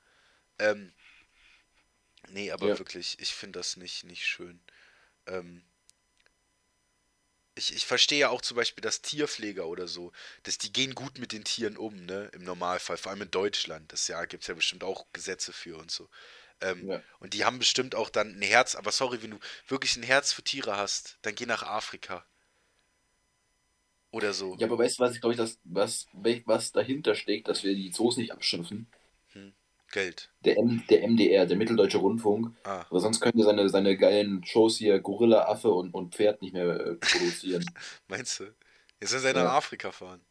Ähm, 0.60 0.94
nee, 2.30 2.52
aber 2.52 2.68
ja. 2.68 2.78
wirklich, 2.80 3.18
ich 3.20 3.34
finde 3.34 3.60
das 3.60 3.78
nicht, 3.78 4.04
nicht 4.04 4.26
schön. 4.26 4.60
Ähm, 5.28 5.64
ich, 7.56 7.74
ich 7.74 7.86
verstehe 7.86 8.20
ja 8.20 8.30
auch 8.30 8.42
zum 8.42 8.58
Beispiel, 8.58 8.82
dass 8.82 9.02
Tierpfleger 9.02 9.68
oder 9.68 9.88
so, 9.88 10.12
dass 10.44 10.58
die 10.58 10.72
gehen 10.72 10.94
gut 10.94 11.18
mit 11.18 11.32
den 11.32 11.44
Tieren 11.44 11.78
um, 11.78 12.06
ne? 12.06 12.30
Im 12.34 12.44
Normalfall, 12.44 12.98
vor 12.98 13.12
allem 13.12 13.24
in 13.24 13.32
Deutschland. 13.32 13.92
Das 13.92 14.08
ja, 14.08 14.26
gibt 14.26 14.44
es 14.44 14.48
ja 14.48 14.54
bestimmt 14.54 14.84
auch 14.84 15.06
Gesetze 15.14 15.54
für 15.54 15.78
und 15.78 15.90
so. 15.90 16.10
Ähm, 16.62 16.88
ja. 16.88 17.02
Und 17.20 17.34
die 17.34 17.46
haben 17.46 17.60
bestimmt 17.60 17.96
auch 17.96 18.10
dann 18.10 18.38
ein 18.38 18.42
Herz, 18.42 18.76
aber 18.76 18.92
sorry, 18.92 19.22
wenn 19.24 19.32
du 19.32 19.40
wirklich 19.68 19.96
ein 19.96 20.04
Herz 20.04 20.34
für 20.34 20.44
Tiere 20.44 20.78
hast, 20.78 21.18
dann 21.22 21.36
geh 21.36 21.46
nach 21.46 21.64
Afrika. 21.64 22.26
Oder 24.12 24.34
so. 24.34 24.56
Ja, 24.60 24.68
aber 24.68 24.78
weißt 24.78 25.00
du, 25.00 25.04
was 25.04 25.16
ich 25.16 25.22
glaube 25.22 25.34
ich, 25.34 25.38
das, 25.38 25.60
was, 25.64 26.08
was 26.14 26.72
dahinter 26.72 27.16
steckt, 27.16 27.48
dass 27.48 27.64
wir 27.64 27.76
die 27.76 27.92
Zoos 27.92 28.18
nicht 28.18 28.32
abschimpfen? 28.32 28.88
Hm. 29.34 29.54
Geld. 29.92 30.30
Der, 30.44 30.58
M, 30.58 30.84
der 30.90 31.08
MDR, 31.08 31.46
der 31.46 31.58
Mitteldeutsche 31.58 31.98
Rundfunk. 31.98 32.56
Ah. 32.64 32.86
Aber 32.90 33.00
sonst 33.00 33.20
können 33.22 33.38
wir 33.38 33.46
seine, 33.46 33.70
seine 33.70 33.98
geilen 33.98 34.44
Shows 34.44 34.78
hier 34.78 35.00
Gorilla, 35.00 35.48
Affe 35.48 35.70
und, 35.70 35.94
und 35.94 36.16
Pferd 36.16 36.42
nicht 36.42 36.54
mehr 36.54 36.66
äh, 36.66 36.96
produzieren. 36.96 37.66
Meinst 38.08 38.40
du? 38.40 38.54
Jetzt 39.00 39.12
soll 39.12 39.24
er 39.26 39.36
ja. 39.36 39.44
nach 39.44 39.54
Afrika 39.54 39.92
fahren. 39.92 40.22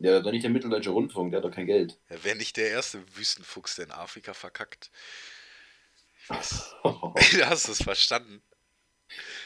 Ja, 0.00 0.20
doch 0.20 0.30
nicht 0.30 0.44
der 0.44 0.50
Mitteldeutsche 0.50 0.90
Rundfunk, 0.90 1.32
der 1.32 1.38
hat 1.38 1.44
doch 1.44 1.54
kein 1.54 1.66
Geld. 1.66 1.98
Er 2.08 2.22
wäre 2.22 2.36
nicht 2.36 2.56
der 2.56 2.70
erste 2.70 3.02
Wüstenfuchs, 3.16 3.76
der 3.76 3.86
in 3.86 3.90
Afrika 3.90 4.32
verkackt. 4.32 4.90
Ich 6.22 6.30
weiß. 6.30 6.76
Hast 7.44 7.68
du 7.68 7.72
es 7.72 7.82
verstanden? 7.82 8.42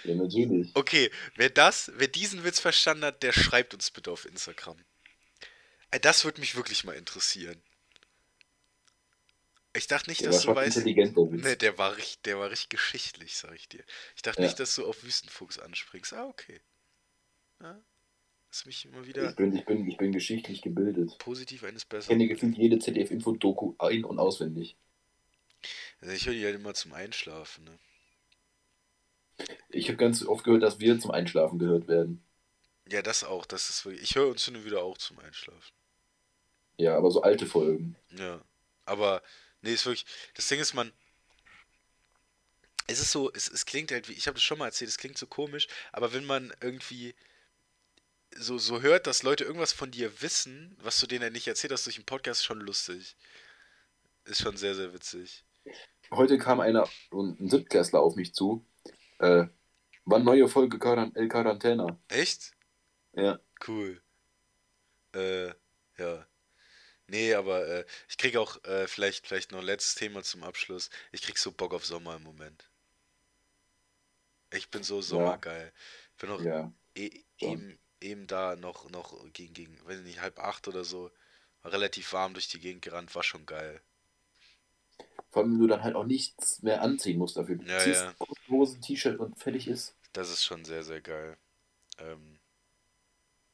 Ja, 0.04 0.14
natürlich. 0.14 0.70
Okay, 0.74 1.10
wer 1.36 1.48
das, 1.48 1.92
wer 1.94 2.08
diesen 2.08 2.44
Witz 2.44 2.60
verstanden 2.60 3.04
hat, 3.04 3.22
der 3.22 3.32
schreibt 3.32 3.72
uns 3.74 3.90
bitte 3.90 4.10
auf 4.10 4.26
Instagram. 4.26 4.76
Äh, 5.90 6.00
das 6.00 6.24
würde 6.24 6.40
mich 6.40 6.56
wirklich 6.56 6.84
mal 6.84 6.96
interessieren. 6.96 7.62
Ich 9.74 9.86
dachte 9.86 10.10
nicht, 10.10 10.20
der 10.20 10.30
dass 10.30 10.42
du 10.42 10.54
weißt. 10.54 10.84
Ne, 10.84 11.56
der 11.56 11.78
war 11.78 11.96
richtig, 11.96 12.22
der 12.22 12.38
war 12.38 12.50
richtig 12.50 12.70
geschichtlich, 12.70 13.36
sag 13.36 13.54
ich 13.54 13.68
dir. 13.68 13.82
Ich 14.16 14.22
dachte 14.22 14.42
ja. 14.42 14.46
nicht, 14.46 14.60
dass 14.60 14.74
du 14.74 14.86
auf 14.86 15.02
Wüstenfuchs 15.02 15.58
anspringst. 15.58 16.12
Ah, 16.12 16.26
okay. 16.26 16.60
Ja, 17.60 17.80
hast 18.50 18.66
mich 18.66 18.84
immer 18.84 19.06
wieder. 19.06 19.30
Ich 19.30 19.36
bin, 19.36 19.56
ich 19.56 19.64
bin, 19.64 19.88
ich 19.88 19.96
bin 19.96 20.12
geschichtlich 20.12 20.60
gebildet. 20.60 21.16
Positiv 21.18 21.64
eines 21.64 21.84
Besseren. 21.86 22.20
Ich 22.20 22.28
kenne 22.28 22.34
gefühlt 22.34 22.58
jede 22.58 22.78
ZDF-Info-Doku 22.78 23.74
ein- 23.78 24.04
und 24.04 24.18
auswendig. 24.18 24.76
Also 26.00 26.14
ich 26.14 26.26
höre 26.26 26.34
die 26.34 26.44
halt 26.44 26.56
immer 26.56 26.74
zum 26.74 26.92
Einschlafen, 26.92 27.64
ne? 27.64 27.78
Ich 29.70 29.88
habe 29.88 29.96
ganz 29.96 30.24
oft 30.24 30.44
gehört, 30.44 30.62
dass 30.62 30.80
wir 30.80 30.98
zum 30.98 31.10
Einschlafen 31.10 31.58
gehört 31.58 31.88
werden. 31.88 32.22
Ja, 32.90 33.02
das 33.02 33.24
auch. 33.24 33.46
Das 33.46 33.70
ist 33.70 33.84
wirklich, 33.84 34.02
ich 34.02 34.16
höre 34.16 34.28
uns 34.28 34.44
hin 34.44 34.56
und 34.56 34.64
wieder 34.64 34.82
auch 34.82 34.98
zum 34.98 35.18
Einschlafen. 35.20 35.72
Ja, 36.76 36.96
aber 36.96 37.10
so 37.10 37.22
alte 37.22 37.46
Folgen. 37.46 37.96
Ja. 38.10 38.42
Aber, 38.84 39.22
nee, 39.62 39.72
ist 39.72 39.86
wirklich. 39.86 40.06
Das 40.34 40.48
Ding 40.48 40.60
ist, 40.60 40.74
man. 40.74 40.92
Es 42.86 43.00
ist 43.00 43.12
so, 43.12 43.32
es, 43.32 43.48
es 43.48 43.64
klingt 43.64 43.90
halt 43.92 44.08
wie, 44.08 44.12
ich 44.12 44.26
habe 44.26 44.34
das 44.34 44.42
schon 44.42 44.58
mal 44.58 44.66
erzählt, 44.66 44.90
es 44.90 44.98
klingt 44.98 45.16
so 45.16 45.26
komisch, 45.26 45.68
aber 45.92 46.12
wenn 46.12 46.24
man 46.24 46.52
irgendwie 46.60 47.14
so, 48.36 48.58
so 48.58 48.82
hört, 48.82 49.06
dass 49.06 49.22
Leute 49.22 49.44
irgendwas 49.44 49.72
von 49.72 49.90
dir 49.90 50.20
wissen, 50.20 50.76
was 50.82 50.98
du 51.00 51.06
denen 51.06 51.32
nicht 51.32 51.46
erzählt 51.46 51.72
hast 51.72 51.86
durch 51.86 51.96
den 51.96 52.04
Podcast, 52.04 52.40
ist 52.40 52.44
schon 52.46 52.60
lustig. 52.60 53.16
Ist 54.24 54.42
schon 54.42 54.56
sehr, 54.56 54.74
sehr 54.74 54.92
witzig. 54.92 55.44
Heute 56.10 56.38
kam 56.38 56.60
einer, 56.60 56.88
ein 57.12 57.48
Siebtklässler 57.48 58.00
auf 58.00 58.16
mich 58.16 58.34
zu. 58.34 58.64
Äh, 59.18 59.46
wann 60.04 60.24
neue 60.24 60.48
Folge 60.48 60.78
El 61.14 61.28
Quarantena? 61.28 61.98
Echt? 62.08 62.52
Ja. 63.14 63.40
Cool. 63.66 64.02
Äh, 65.14 65.48
ja. 65.98 66.26
Nee, 67.08 67.34
aber 67.34 67.66
äh, 67.66 67.84
ich 68.08 68.16
krieg 68.16 68.36
auch 68.36 68.62
äh, 68.64 68.86
vielleicht, 68.86 69.26
vielleicht 69.26 69.52
noch 69.52 69.58
ein 69.58 69.66
letztes 69.66 69.96
Thema 69.96 70.22
zum 70.22 70.42
Abschluss. 70.42 70.90
Ich 71.10 71.22
krieg 71.22 71.38
so 71.38 71.52
Bock 71.52 71.74
auf 71.74 71.84
Sommer 71.84 72.16
im 72.16 72.22
Moment. 72.22 72.68
Ich 74.52 74.70
bin 74.70 74.82
so 74.82 75.00
sommergeil. 75.02 75.72
Ich 76.12 76.20
bin 76.20 76.30
noch 76.30 76.42
ja. 76.42 76.72
e 76.94 77.10
eben, 77.38 77.78
eben 78.00 78.26
da 78.26 78.56
noch, 78.56 78.90
noch 78.90 79.24
gegen, 79.32 79.54
gegen, 79.54 79.78
weiß 79.86 80.00
nicht, 80.00 80.20
halb 80.20 80.38
acht 80.38 80.68
oder 80.68 80.84
so, 80.84 81.10
relativ 81.64 82.12
warm 82.12 82.34
durch 82.34 82.48
die 82.48 82.60
Gegend 82.60 82.82
gerannt, 82.82 83.14
war 83.14 83.22
schon 83.22 83.46
geil. 83.46 83.80
Vor 85.30 85.42
allem, 85.42 85.52
wenn 85.52 85.60
du 85.60 85.66
dann 85.66 85.82
halt 85.82 85.94
auch 85.94 86.04
nichts 86.04 86.62
mehr 86.62 86.82
anziehen 86.82 87.18
musst 87.18 87.36
dafür. 87.36 87.56
Du 87.56 87.64
ja, 87.64 87.78
ziehst 87.78 88.02
ja. 88.02 88.14
Hosen, 88.48 88.82
T-Shirt 88.82 89.18
und 89.18 89.38
fertig 89.38 89.66
ist. 89.66 89.94
Das 90.12 90.30
ist 90.30 90.44
schon 90.44 90.64
sehr, 90.64 90.84
sehr 90.84 91.00
geil. 91.00 91.38
Ähm, 91.98 92.38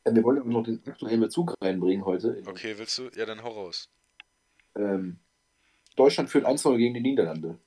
ja, 0.09 0.15
wir 0.15 0.25
wollen 0.25 0.39
aber 0.39 0.51
noch 0.51 0.65
den 0.65 0.81
aktuellen 0.87 1.21
Bezug 1.21 1.55
reinbringen 1.61 2.05
heute. 2.05 2.43
Okay, 2.47 2.79
willst 2.79 2.97
du? 2.99 3.11
Ja, 3.15 3.27
dann 3.27 3.43
hau 3.43 3.51
raus. 3.51 3.91
Ähm, 4.75 5.19
Deutschland 5.97 6.31
führt 6.31 6.45
1 6.45 6.63
gegen 6.63 6.95
die 6.95 7.01
Niederlande. 7.01 7.59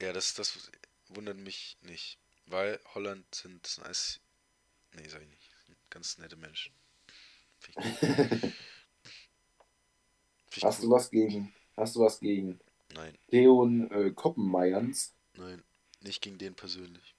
Ja, 0.00 0.12
das, 0.12 0.34
das 0.34 0.70
wundert 1.08 1.38
mich 1.38 1.78
nicht. 1.82 2.18
Weil 2.46 2.78
Holland 2.94 3.24
sind 3.34 3.80
als. 3.84 4.20
Nee, 4.94 5.08
sag 5.08 5.22
ich 5.22 5.28
nicht. 5.28 5.50
Ganz 5.90 6.18
nette 6.18 6.36
Menschen. 6.36 6.74
hast 10.62 10.82
du 10.82 10.90
was 10.90 11.10
gegen. 11.10 11.54
Hast 11.76 11.96
du 11.96 12.00
was 12.00 12.20
gegen 12.20 12.60
Nein. 12.94 13.16
Leon 13.28 13.90
äh, 13.90 14.10
Koppenmeyerns? 14.12 15.14
Nein, 15.34 15.62
nicht 16.02 16.22
gegen 16.22 16.38
den 16.38 16.54
persönlich. 16.54 17.14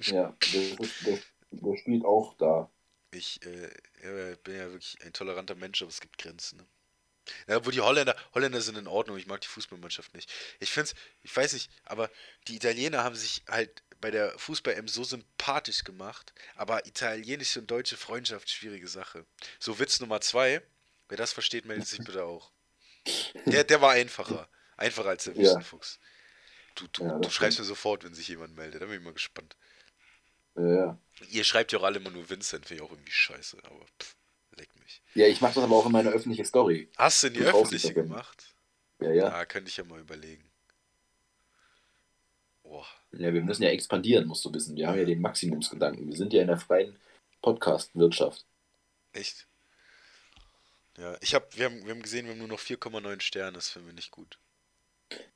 Ja, 0.00 0.36
der, 0.52 0.76
der, 1.04 1.18
der 1.50 1.76
spielt 1.76 2.04
auch 2.04 2.34
da. 2.34 2.70
Ich 3.12 3.40
äh, 3.44 4.36
bin 4.42 4.56
ja 4.56 4.70
wirklich 4.70 4.98
ein 5.04 5.12
toleranter 5.12 5.54
Mensch, 5.54 5.82
aber 5.82 5.90
es 5.90 6.00
gibt 6.00 6.18
Grenzen. 6.18 6.58
Ne? 6.58 6.66
Ja, 7.46 7.64
wo 7.64 7.70
die 7.70 7.80
Holländer, 7.80 8.16
Holländer 8.34 8.60
sind 8.60 8.76
in 8.78 8.86
Ordnung, 8.86 9.16
ich 9.16 9.26
mag 9.26 9.40
die 9.40 9.48
Fußballmannschaft 9.48 10.14
nicht. 10.14 10.32
Ich 10.58 10.70
finde 10.72 10.90
es, 10.90 10.94
ich 11.22 11.36
weiß 11.36 11.52
nicht, 11.52 11.70
aber 11.84 12.10
die 12.48 12.56
Italiener 12.56 13.04
haben 13.04 13.14
sich 13.14 13.42
halt 13.48 13.82
bei 14.00 14.10
der 14.10 14.36
Fußball-M 14.38 14.88
so 14.88 15.04
sympathisch 15.04 15.84
gemacht, 15.84 16.32
aber 16.56 16.86
italienische 16.86 17.60
und 17.60 17.70
deutsche 17.70 17.96
Freundschaft, 17.96 18.50
schwierige 18.50 18.88
Sache. 18.88 19.24
So 19.60 19.78
Witz 19.78 20.00
Nummer 20.00 20.20
zwei, 20.20 20.62
wer 21.08 21.16
das 21.16 21.32
versteht, 21.32 21.64
meldet 21.66 21.86
sich 21.86 22.00
bitte 22.00 22.24
auch. 22.24 22.50
Der, 23.46 23.64
der 23.64 23.80
war 23.80 23.92
einfacher. 23.92 24.48
Einfacher 24.76 25.10
als 25.10 25.24
der 25.24 25.36
Wüstenfuchs. 25.36 26.00
Du, 26.74 26.86
du, 26.88 27.04
ja, 27.04 27.18
du 27.18 27.30
schreibst 27.30 27.58
mir 27.58 27.64
sofort, 27.64 28.04
wenn 28.04 28.14
sich 28.14 28.28
jemand 28.28 28.56
meldet. 28.56 28.82
Da 28.82 28.86
bin 28.86 28.96
ich 28.96 29.02
mal 29.02 29.12
gespannt. 29.12 29.56
Ja. 30.56 30.98
Ihr 31.30 31.44
schreibt 31.44 31.72
ja 31.72 31.78
auch 31.78 31.84
alle 31.84 31.98
immer 31.98 32.10
nur 32.10 32.28
Vincent, 32.28 32.66
finde 32.66 32.82
ich 32.82 32.88
auch 32.88 32.92
irgendwie 32.92 33.12
scheiße, 33.12 33.58
aber 33.64 33.86
pff, 34.00 34.16
leck 34.56 34.68
mich. 34.80 35.02
Ja, 35.14 35.26
ich 35.26 35.40
mache 35.40 35.54
das 35.54 35.64
aber 35.64 35.76
auch 35.76 35.86
in 35.86 35.92
meine 35.92 36.10
öffentliche 36.10 36.44
Story. 36.44 36.90
Hast 36.96 37.22
du 37.22 37.28
in 37.28 37.34
die 37.34 37.40
öffentliche 37.40 37.94
gemacht? 37.94 38.54
Ja, 39.00 39.12
ja. 39.12 39.28
Ja, 39.28 39.44
könnte 39.44 39.68
ich 39.68 39.76
ja 39.76 39.84
mal 39.84 40.00
überlegen. 40.00 40.50
Boah. 42.62 42.86
Ja, 43.12 43.34
wir 43.34 43.42
müssen 43.42 43.62
ja 43.62 43.70
expandieren, 43.70 44.26
musst 44.26 44.44
du 44.44 44.52
wissen. 44.54 44.76
Wir 44.76 44.88
haben 44.88 44.98
ja 44.98 45.04
den 45.04 45.20
Maximumsgedanken. 45.20 46.08
Wir 46.08 46.16
sind 46.16 46.32
ja 46.32 46.40
in 46.40 46.46
der 46.46 46.58
freien 46.58 46.98
Podcast-Wirtschaft. 47.42 48.46
Echt? 49.12 49.46
Ja, 50.96 51.16
ich 51.20 51.34
hab, 51.34 51.56
wir, 51.56 51.66
haben, 51.66 51.84
wir 51.84 51.90
haben 51.92 52.02
gesehen, 52.02 52.26
wir 52.26 52.32
haben 52.32 52.38
nur 52.38 52.48
noch 52.48 52.60
4,9 52.60 53.20
Sterne, 53.20 53.52
das 53.52 53.70
finden 53.70 53.88
wir 53.88 53.94
nicht 53.94 54.10
gut. 54.10 54.38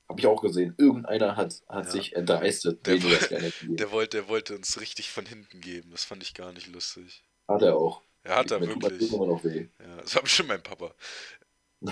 Habe 0.09 0.21
ich 0.21 0.27
auch 0.27 0.41
gesehen. 0.41 0.75
Irgendeiner 0.79 1.37
hat, 1.37 1.63
hat 1.69 1.87
ja. 1.87 1.91
sich 1.91 2.15
erdreistet. 2.15 2.87
Der, 2.87 2.99
der, 2.99 3.53
der, 3.63 3.91
wollte, 3.91 4.19
der 4.19 4.29
wollte 4.29 4.55
uns 4.55 4.81
richtig 4.81 5.11
von 5.11 5.27
hinten 5.27 5.61
geben. 5.61 5.91
Das 5.91 6.05
fand 6.05 6.23
ich 6.23 6.35
gar 6.35 6.53
nicht 6.53 6.69
lustig. 6.69 7.25
Hat 7.49 7.63
er 7.63 7.77
auch. 7.77 8.03
Er 8.23 8.37
hat 8.37 8.51
er 8.51 8.61
wirklich. 8.61 9.13
Immer 9.13 9.27
noch 9.27 9.43
weh. 9.45 9.69
Ja, 9.81 9.97
das 9.97 10.15
war 10.15 10.23
bestimmt 10.23 10.49
mein 10.49 10.63
Papa. 10.63 10.95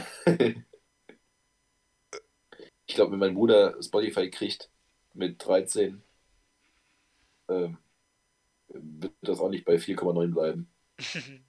ich 2.86 2.94
glaube, 2.94 3.12
wenn 3.12 3.18
mein 3.18 3.34
Bruder 3.34 3.80
Spotify 3.82 4.30
kriegt 4.30 4.70
mit 5.12 5.44
13, 5.44 6.02
ähm, 7.48 7.78
wird 8.68 9.12
das 9.22 9.40
auch 9.40 9.48
nicht 9.48 9.64
bei 9.64 9.76
4,9 9.76 10.32
bleiben. 10.32 10.68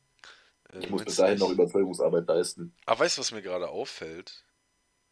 ich 0.80 0.90
muss 0.90 1.06
bis 1.06 1.16
dahin 1.16 1.40
noch 1.40 1.52
Überzeugungsarbeit 1.52 2.28
leisten. 2.28 2.76
Aber 2.86 3.00
weißt 3.02 3.18
du, 3.18 3.22
was 3.22 3.32
mir 3.32 3.42
gerade 3.42 3.70
auffällt? 3.70 4.46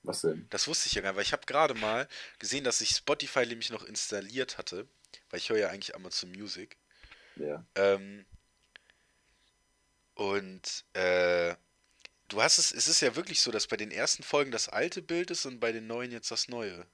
Was 0.04 0.22
denn? 0.22 0.46
Das 0.50 0.68
wusste 0.68 0.88
ich 0.88 0.96
ja 0.96 1.02
gar 1.02 1.12
nicht, 1.12 1.18
weil 1.18 1.24
ich 1.24 1.34
habe 1.34 1.46
gerade 1.46 1.74
mal 1.74 2.08
gesehen, 2.40 2.64
dass 2.64 2.82
ich 2.82 2.90
Spotify 2.90 3.46
nämlich 3.46 3.70
noch 3.70 3.84
installiert 3.84 4.58
hatte, 4.58 4.88
weil 5.30 5.40
ich 5.40 5.50
höre 5.50 5.58
ja 5.58 5.70
eigentlich 5.70 5.96
Amazon 5.96 6.32
Music. 6.32 6.78
Ja. 7.38 7.66
Ähm, 7.76 8.26
und 10.16 10.86
äh, 10.94 11.56
du 12.28 12.42
hast 12.42 12.58
es, 12.58 12.72
es 12.72 12.88
ist 12.88 13.02
ja 13.02 13.16
wirklich 13.16 13.40
so, 13.40 13.52
dass 13.52 13.68
bei 13.68 13.78
den 13.78 13.92
ersten 13.92 14.24
Folgen 14.24 14.52
das 14.52 14.70
alte 14.70 15.02
Bild 15.02 15.32
ist 15.32 15.46
und 15.46 15.60
bei 15.60 15.72
den 15.72 15.88
neuen 15.88 16.12
jetzt 16.12 16.32
das 16.32 16.48
neue. 16.50 16.86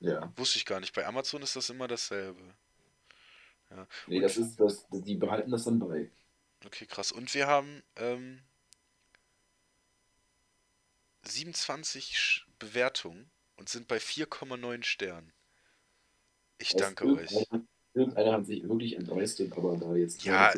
Ja. 0.00 0.32
Wusste 0.36 0.58
ich 0.58 0.66
gar 0.66 0.80
nicht. 0.80 0.94
Bei 0.94 1.06
Amazon 1.06 1.42
ist 1.42 1.56
das 1.56 1.70
immer 1.70 1.88
dasselbe. 1.88 2.42
Ja. 3.70 3.86
Nee, 4.06 4.16
und, 4.16 4.22
das 4.22 4.36
ist 4.36 4.60
das, 4.60 4.86
die 4.90 5.16
behalten 5.16 5.50
das 5.50 5.64
dann 5.64 5.78
bei. 5.78 6.10
Okay, 6.66 6.86
krass. 6.86 7.10
Und 7.10 7.32
wir 7.34 7.46
haben 7.46 7.82
ähm, 7.96 8.40
27 11.24 12.44
Bewertungen 12.58 13.30
und 13.56 13.68
sind 13.68 13.88
bei 13.88 13.98
4,9 13.98 14.82
Sternen. 14.84 15.32
Ich 16.58 16.70
es 16.70 16.76
danke 16.76 17.06
euch. 17.06 17.46
Irgendeiner 17.94 18.32
hat 18.32 18.46
sich 18.46 18.68
wirklich 18.68 18.96
entleistet, 18.96 19.52
aber 19.56 19.76
da 19.76 19.94
jetzt. 19.94 20.24
Ja, 20.24 20.52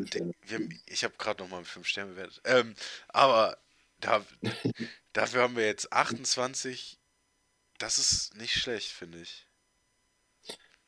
wir, 0.47 0.69
ich 0.87 1.05
habe 1.05 1.15
gerade 1.19 1.43
nochmal 1.43 1.61
mit 1.61 1.69
5 1.69 1.87
Sternen 1.87 2.15
bewertet. 2.15 2.41
Ähm, 2.45 2.75
aber 3.09 3.59
da, 4.01 4.25
dafür 5.13 5.43
haben 5.43 5.57
wir 5.57 5.67
jetzt 5.67 5.93
28. 5.93 6.99
Das 7.79 7.99
ist 7.99 8.37
nicht 8.37 8.55
schlecht, 8.55 8.91
finde 8.91 9.21
ich. 9.21 9.47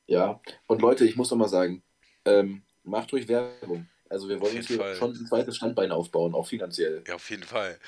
Ja, 0.07 0.41
und 0.67 0.81
Leute, 0.81 1.05
ich 1.05 1.17
muss 1.17 1.31
noch 1.31 1.37
mal 1.37 1.49
sagen, 1.49 1.83
ähm, 2.25 2.63
macht 2.83 3.13
ruhig 3.13 3.29
Werbung. 3.29 3.87
Also 4.09 4.29
wir 4.29 4.41
wollen 4.41 4.57
uns 4.57 4.69
hier 4.69 4.79
Fall. 4.79 4.97
schon 4.97 5.13
ein 5.13 5.27
zweites 5.27 5.57
Standbein 5.57 5.93
aufbauen, 5.93 6.35
auch 6.35 6.47
finanziell. 6.47 7.05
Ja, 7.07 7.17
auf 7.17 7.29
jeden 7.29 7.43
Fall. 7.43 7.79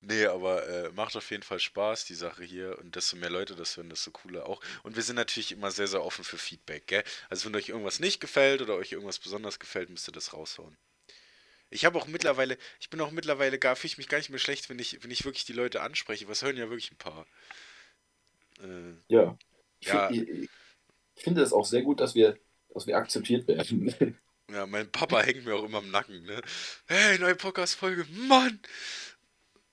Nee, 0.00 0.26
aber 0.26 0.66
äh, 0.68 0.90
macht 0.92 1.16
auf 1.16 1.30
jeden 1.30 1.42
Fall 1.42 1.58
Spaß, 1.58 2.04
die 2.04 2.14
Sache 2.14 2.44
hier. 2.44 2.78
Und 2.78 2.94
desto 2.96 3.16
mehr 3.16 3.30
Leute 3.30 3.56
das 3.56 3.76
hören, 3.76 3.88
desto 3.88 4.10
cooler 4.10 4.46
auch. 4.46 4.62
Und 4.82 4.94
wir 4.94 5.02
sind 5.02 5.16
natürlich 5.16 5.52
immer 5.52 5.70
sehr, 5.70 5.88
sehr 5.88 6.04
offen 6.04 6.24
für 6.24 6.38
Feedback, 6.38 6.86
gell? 6.86 7.02
Also 7.28 7.46
wenn 7.46 7.56
euch 7.56 7.70
irgendwas 7.70 7.98
nicht 7.98 8.20
gefällt 8.20 8.60
oder 8.60 8.76
euch 8.76 8.92
irgendwas 8.92 9.18
besonders 9.18 9.58
gefällt, 9.58 9.90
müsst 9.90 10.08
ihr 10.08 10.12
das 10.12 10.32
raushauen. 10.32 10.76
Ich 11.70 11.84
habe 11.84 11.98
auch 11.98 12.06
mittlerweile, 12.06 12.58
ich 12.78 12.90
bin 12.90 13.00
auch 13.00 13.10
mittlerweile 13.10 13.58
gar, 13.58 13.74
fühle 13.74 13.92
ich 13.92 13.98
mich 13.98 14.08
gar 14.08 14.18
nicht 14.18 14.30
mehr 14.30 14.38
schlecht, 14.38 14.68
wenn 14.68 14.78
ich, 14.78 15.02
wenn 15.02 15.10
ich 15.10 15.24
wirklich 15.24 15.46
die 15.46 15.52
Leute 15.52 15.80
anspreche. 15.80 16.28
Was 16.28 16.42
hören 16.42 16.56
ja 16.56 16.68
wirklich 16.70 16.92
ein 16.92 16.98
paar. 16.98 17.26
Äh, 18.62 18.94
ja. 19.08 19.36
Ich, 19.80 19.88
ja. 19.88 20.08
Find, 20.08 20.28
ich, 20.28 20.50
ich 21.16 21.22
finde 21.22 21.42
es 21.42 21.52
auch 21.52 21.64
sehr 21.64 21.82
gut, 21.82 22.00
dass 22.00 22.14
wir, 22.14 22.38
dass 22.72 22.86
wir 22.86 22.96
akzeptiert 22.96 23.48
werden. 23.48 24.16
Ja, 24.48 24.64
mein 24.64 24.90
Papa 24.92 25.22
hängt 25.22 25.44
mir 25.44 25.56
auch 25.56 25.64
immer 25.64 25.80
im 25.80 25.90
Nacken, 25.90 26.22
ne? 26.22 26.40
Hey, 26.86 27.18
neue 27.18 27.34
Podcast-Folge, 27.34 28.06
Mann! 28.10 28.60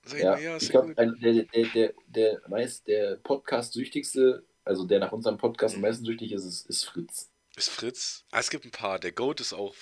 Sag 0.04 0.20
ja, 0.20 0.38
ja 0.38 0.56
ich 0.56 0.68
glaube, 0.68 0.94
der, 0.94 1.44
der, 1.44 1.64
der, 1.74 1.94
der, 2.06 2.42
meist, 2.48 2.86
der 2.86 3.16
Podcast-süchtigste, 3.16 4.44
also 4.64 4.84
der 4.84 4.98
nach 5.00 5.12
unserem 5.12 5.38
Podcast 5.38 5.74
am 5.76 5.80
meisten 5.80 6.04
süchtig 6.04 6.32
ist, 6.32 6.44
ist, 6.44 6.66
ist 6.68 6.84
Fritz. 6.84 7.30
Ist 7.56 7.70
Fritz? 7.70 8.24
Ah, 8.30 8.40
es 8.40 8.50
gibt 8.50 8.64
ein 8.64 8.70
paar. 8.70 8.98
Der 8.98 9.12
Goat 9.12 9.40
ist 9.40 9.52
auch 9.52 9.74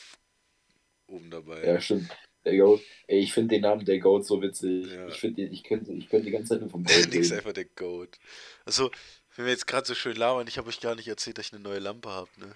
oben 1.06 1.30
dabei. 1.30 1.64
Ja, 1.64 1.80
stimmt. 1.80 2.10
Der 2.44 2.56
Goat. 2.56 2.80
Ey, 3.06 3.20
ich 3.20 3.32
finde 3.32 3.54
den 3.54 3.62
Namen 3.62 3.84
der 3.84 3.98
Goat 3.98 4.26
so 4.26 4.42
witzig. 4.42 4.86
Ja. 4.90 5.08
Ich 5.08 5.20
finde, 5.20 5.42
ich 5.42 5.64
könnte, 5.64 5.92
ich 5.92 6.08
könnte 6.08 6.26
die 6.26 6.32
ganze 6.32 6.50
Zeit 6.50 6.60
nur 6.60 6.70
vom 6.70 6.84
Goat 6.84 7.08
Nix 7.12 7.32
einfach 7.32 7.52
der 7.52 7.64
Goat. 7.64 8.18
Also, 8.64 8.90
wenn 9.36 9.46
wir 9.46 9.52
jetzt 9.52 9.66
gerade 9.66 9.86
so 9.86 9.94
schön 9.94 10.16
labern, 10.16 10.46
ich 10.46 10.58
habe 10.58 10.68
euch 10.68 10.80
gar 10.80 10.94
nicht 10.94 11.08
erzählt, 11.08 11.38
dass 11.38 11.46
ich 11.46 11.52
eine 11.52 11.62
neue 11.62 11.78
Lampe 11.78 12.10
habe, 12.10 12.30
ne? 12.38 12.54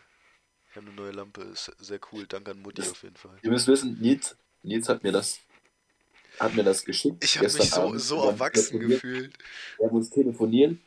Ich 0.71 0.77
habe 0.77 0.89
eine 0.89 0.97
neue 0.97 1.13
Lampe, 1.13 1.43
ist 1.43 1.73
sehr 1.79 2.01
cool. 2.13 2.27
Danke 2.27 2.51
an 2.51 2.61
Mutti 2.61 2.83
das, 2.83 2.91
auf 2.91 3.03
jeden 3.03 3.17
Fall. 3.17 3.39
Ihr 3.43 3.51
müsst 3.51 3.67
wissen, 3.67 3.99
Nils, 3.99 4.37
Nils 4.63 4.89
hat 4.89 5.03
mir 5.03 5.13
das 5.13 5.41
hat 6.39 6.55
mir 6.55 6.65
das 6.65 6.85
geschickt. 6.85 7.23
Ich 7.25 7.37
habe 7.37 7.47
mich 7.47 7.71
so, 7.71 7.99
so 7.99 8.29
erwachsen 8.29 8.81
gefühlt. 8.81 9.37
Wir 9.79 9.87
haben 9.87 9.97
uns 9.97 10.11
telefonieren. 10.11 10.83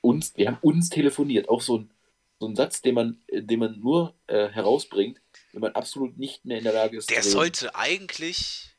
Uns, 0.00 0.36
wir 0.36 0.48
haben 0.48 0.58
uns 0.60 0.88
telefoniert. 0.90 1.48
Auch 1.48 1.62
so 1.62 1.78
ein, 1.78 1.90
so 2.38 2.46
ein 2.46 2.56
Satz, 2.56 2.82
den 2.82 2.94
man, 2.94 3.22
den 3.32 3.58
man 3.58 3.80
nur 3.80 4.14
äh, 4.26 4.48
herausbringt, 4.48 5.20
wenn 5.52 5.60
man 5.60 5.72
absolut 5.72 6.18
nicht 6.18 6.44
mehr 6.44 6.58
in 6.58 6.64
der 6.64 6.72
Lage 6.72 6.98
ist. 6.98 7.10
Der 7.10 7.22
sollte 7.22 7.74
eigentlich, 7.74 8.76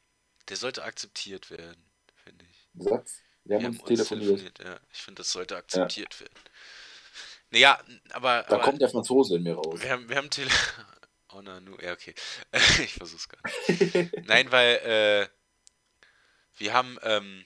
der 0.50 0.58
sollte 0.58 0.84
akzeptiert 0.84 1.50
werden, 1.50 1.84
finde 2.24 2.46
ich. 2.46 2.84
Satz? 2.84 3.22
Wir 3.44 3.58
haben, 3.58 3.64
wir 3.64 3.70
uns, 3.70 3.78
haben 3.80 3.90
uns 3.90 4.08
telefoniert. 4.08 4.60
Ja, 4.64 4.80
ich 4.92 5.02
finde, 5.02 5.20
das 5.20 5.32
sollte 5.32 5.56
akzeptiert 5.56 6.14
ja. 6.14 6.20
werden. 6.22 6.34
Naja, 7.52 7.80
aber. 8.12 8.44
Da 8.50 8.56
aber, 8.56 8.64
kommt 8.64 8.82
der 8.82 8.90
Franzose 8.90 9.38
in 9.38 9.44
mir 9.44 9.56
raus. 9.56 9.82
Wir 9.82 9.92
haben, 9.92 10.10
wir 10.10 10.16
haben 10.16 10.30
Tele. 10.30 10.50
Oh 11.34 11.42
nein, 11.42 11.68
ja, 11.82 11.92
okay. 11.92 12.16
ich 12.82 12.94
versuch's 12.94 13.28
gar 13.28 13.42
nicht. 13.68 14.26
Nein, 14.26 14.50
weil, 14.54 14.76
äh, 14.76 15.28
wir 16.58 16.74
haben 16.74 16.98
ähm, 17.04 17.46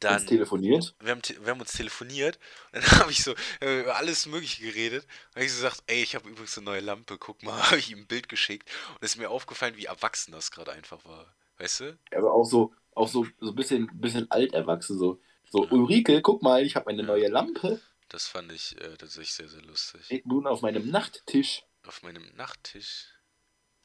dann. 0.00 0.20
Uns 0.20 0.26
telefoniert? 0.26 0.94
Wir 1.00 1.10
haben, 1.10 1.20
wir 1.22 1.50
haben 1.50 1.60
uns 1.60 1.72
telefoniert 1.72 2.38
und 2.72 2.82
dann 2.82 2.90
habe 3.00 3.10
ich 3.10 3.22
so 3.22 3.34
äh, 3.60 3.80
über 3.82 3.96
alles 3.96 4.26
Mögliche 4.26 4.62
geredet. 4.62 5.04
Und 5.28 5.36
habe 5.36 5.44
ich 5.44 5.52
so 5.52 5.62
gesagt, 5.62 5.82
ey, 5.86 6.02
ich 6.02 6.14
habe 6.14 6.28
übrigens 6.28 6.56
eine 6.58 6.64
neue 6.64 6.80
Lampe, 6.80 7.18
guck 7.18 7.42
mal, 7.42 7.62
habe 7.66 7.78
ich 7.78 7.90
ihm 7.90 8.00
ein 8.00 8.06
Bild 8.06 8.28
geschickt. 8.28 8.68
Und 8.90 9.02
es 9.02 9.12
ist 9.12 9.18
mir 9.18 9.30
aufgefallen, 9.30 9.76
wie 9.76 9.84
erwachsen 9.84 10.32
das 10.32 10.50
gerade 10.50 10.72
einfach 10.72 11.04
war. 11.04 11.34
Weißt 11.58 11.80
du? 11.80 11.98
Aber 12.14 12.32
auch 12.32 12.44
so, 12.44 12.72
auch 12.94 13.08
so, 13.08 13.26
so 13.38 13.50
ein 13.50 13.54
bisschen, 13.54 13.88
bisschen 14.00 14.30
alt 14.30 14.54
erwachsen, 14.54 14.98
so. 14.98 15.20
So, 15.50 15.66
Ulrike, 15.68 16.22
guck 16.22 16.42
mal, 16.42 16.64
ich 16.64 16.76
habe 16.76 16.88
eine 16.88 17.02
neue 17.02 17.28
Lampe. 17.28 17.80
Das 18.08 18.26
fand 18.26 18.52
ich 18.52 18.80
äh, 18.80 18.96
tatsächlich 18.96 19.32
sehr, 19.32 19.48
sehr 19.48 19.62
lustig. 19.62 20.04
Steht 20.04 20.26
nun 20.26 20.46
auf 20.46 20.62
meinem 20.62 20.88
Nachttisch. 20.88 21.64
Auf 21.86 22.02
meinem 22.02 22.24
Nachttisch? 22.36 23.08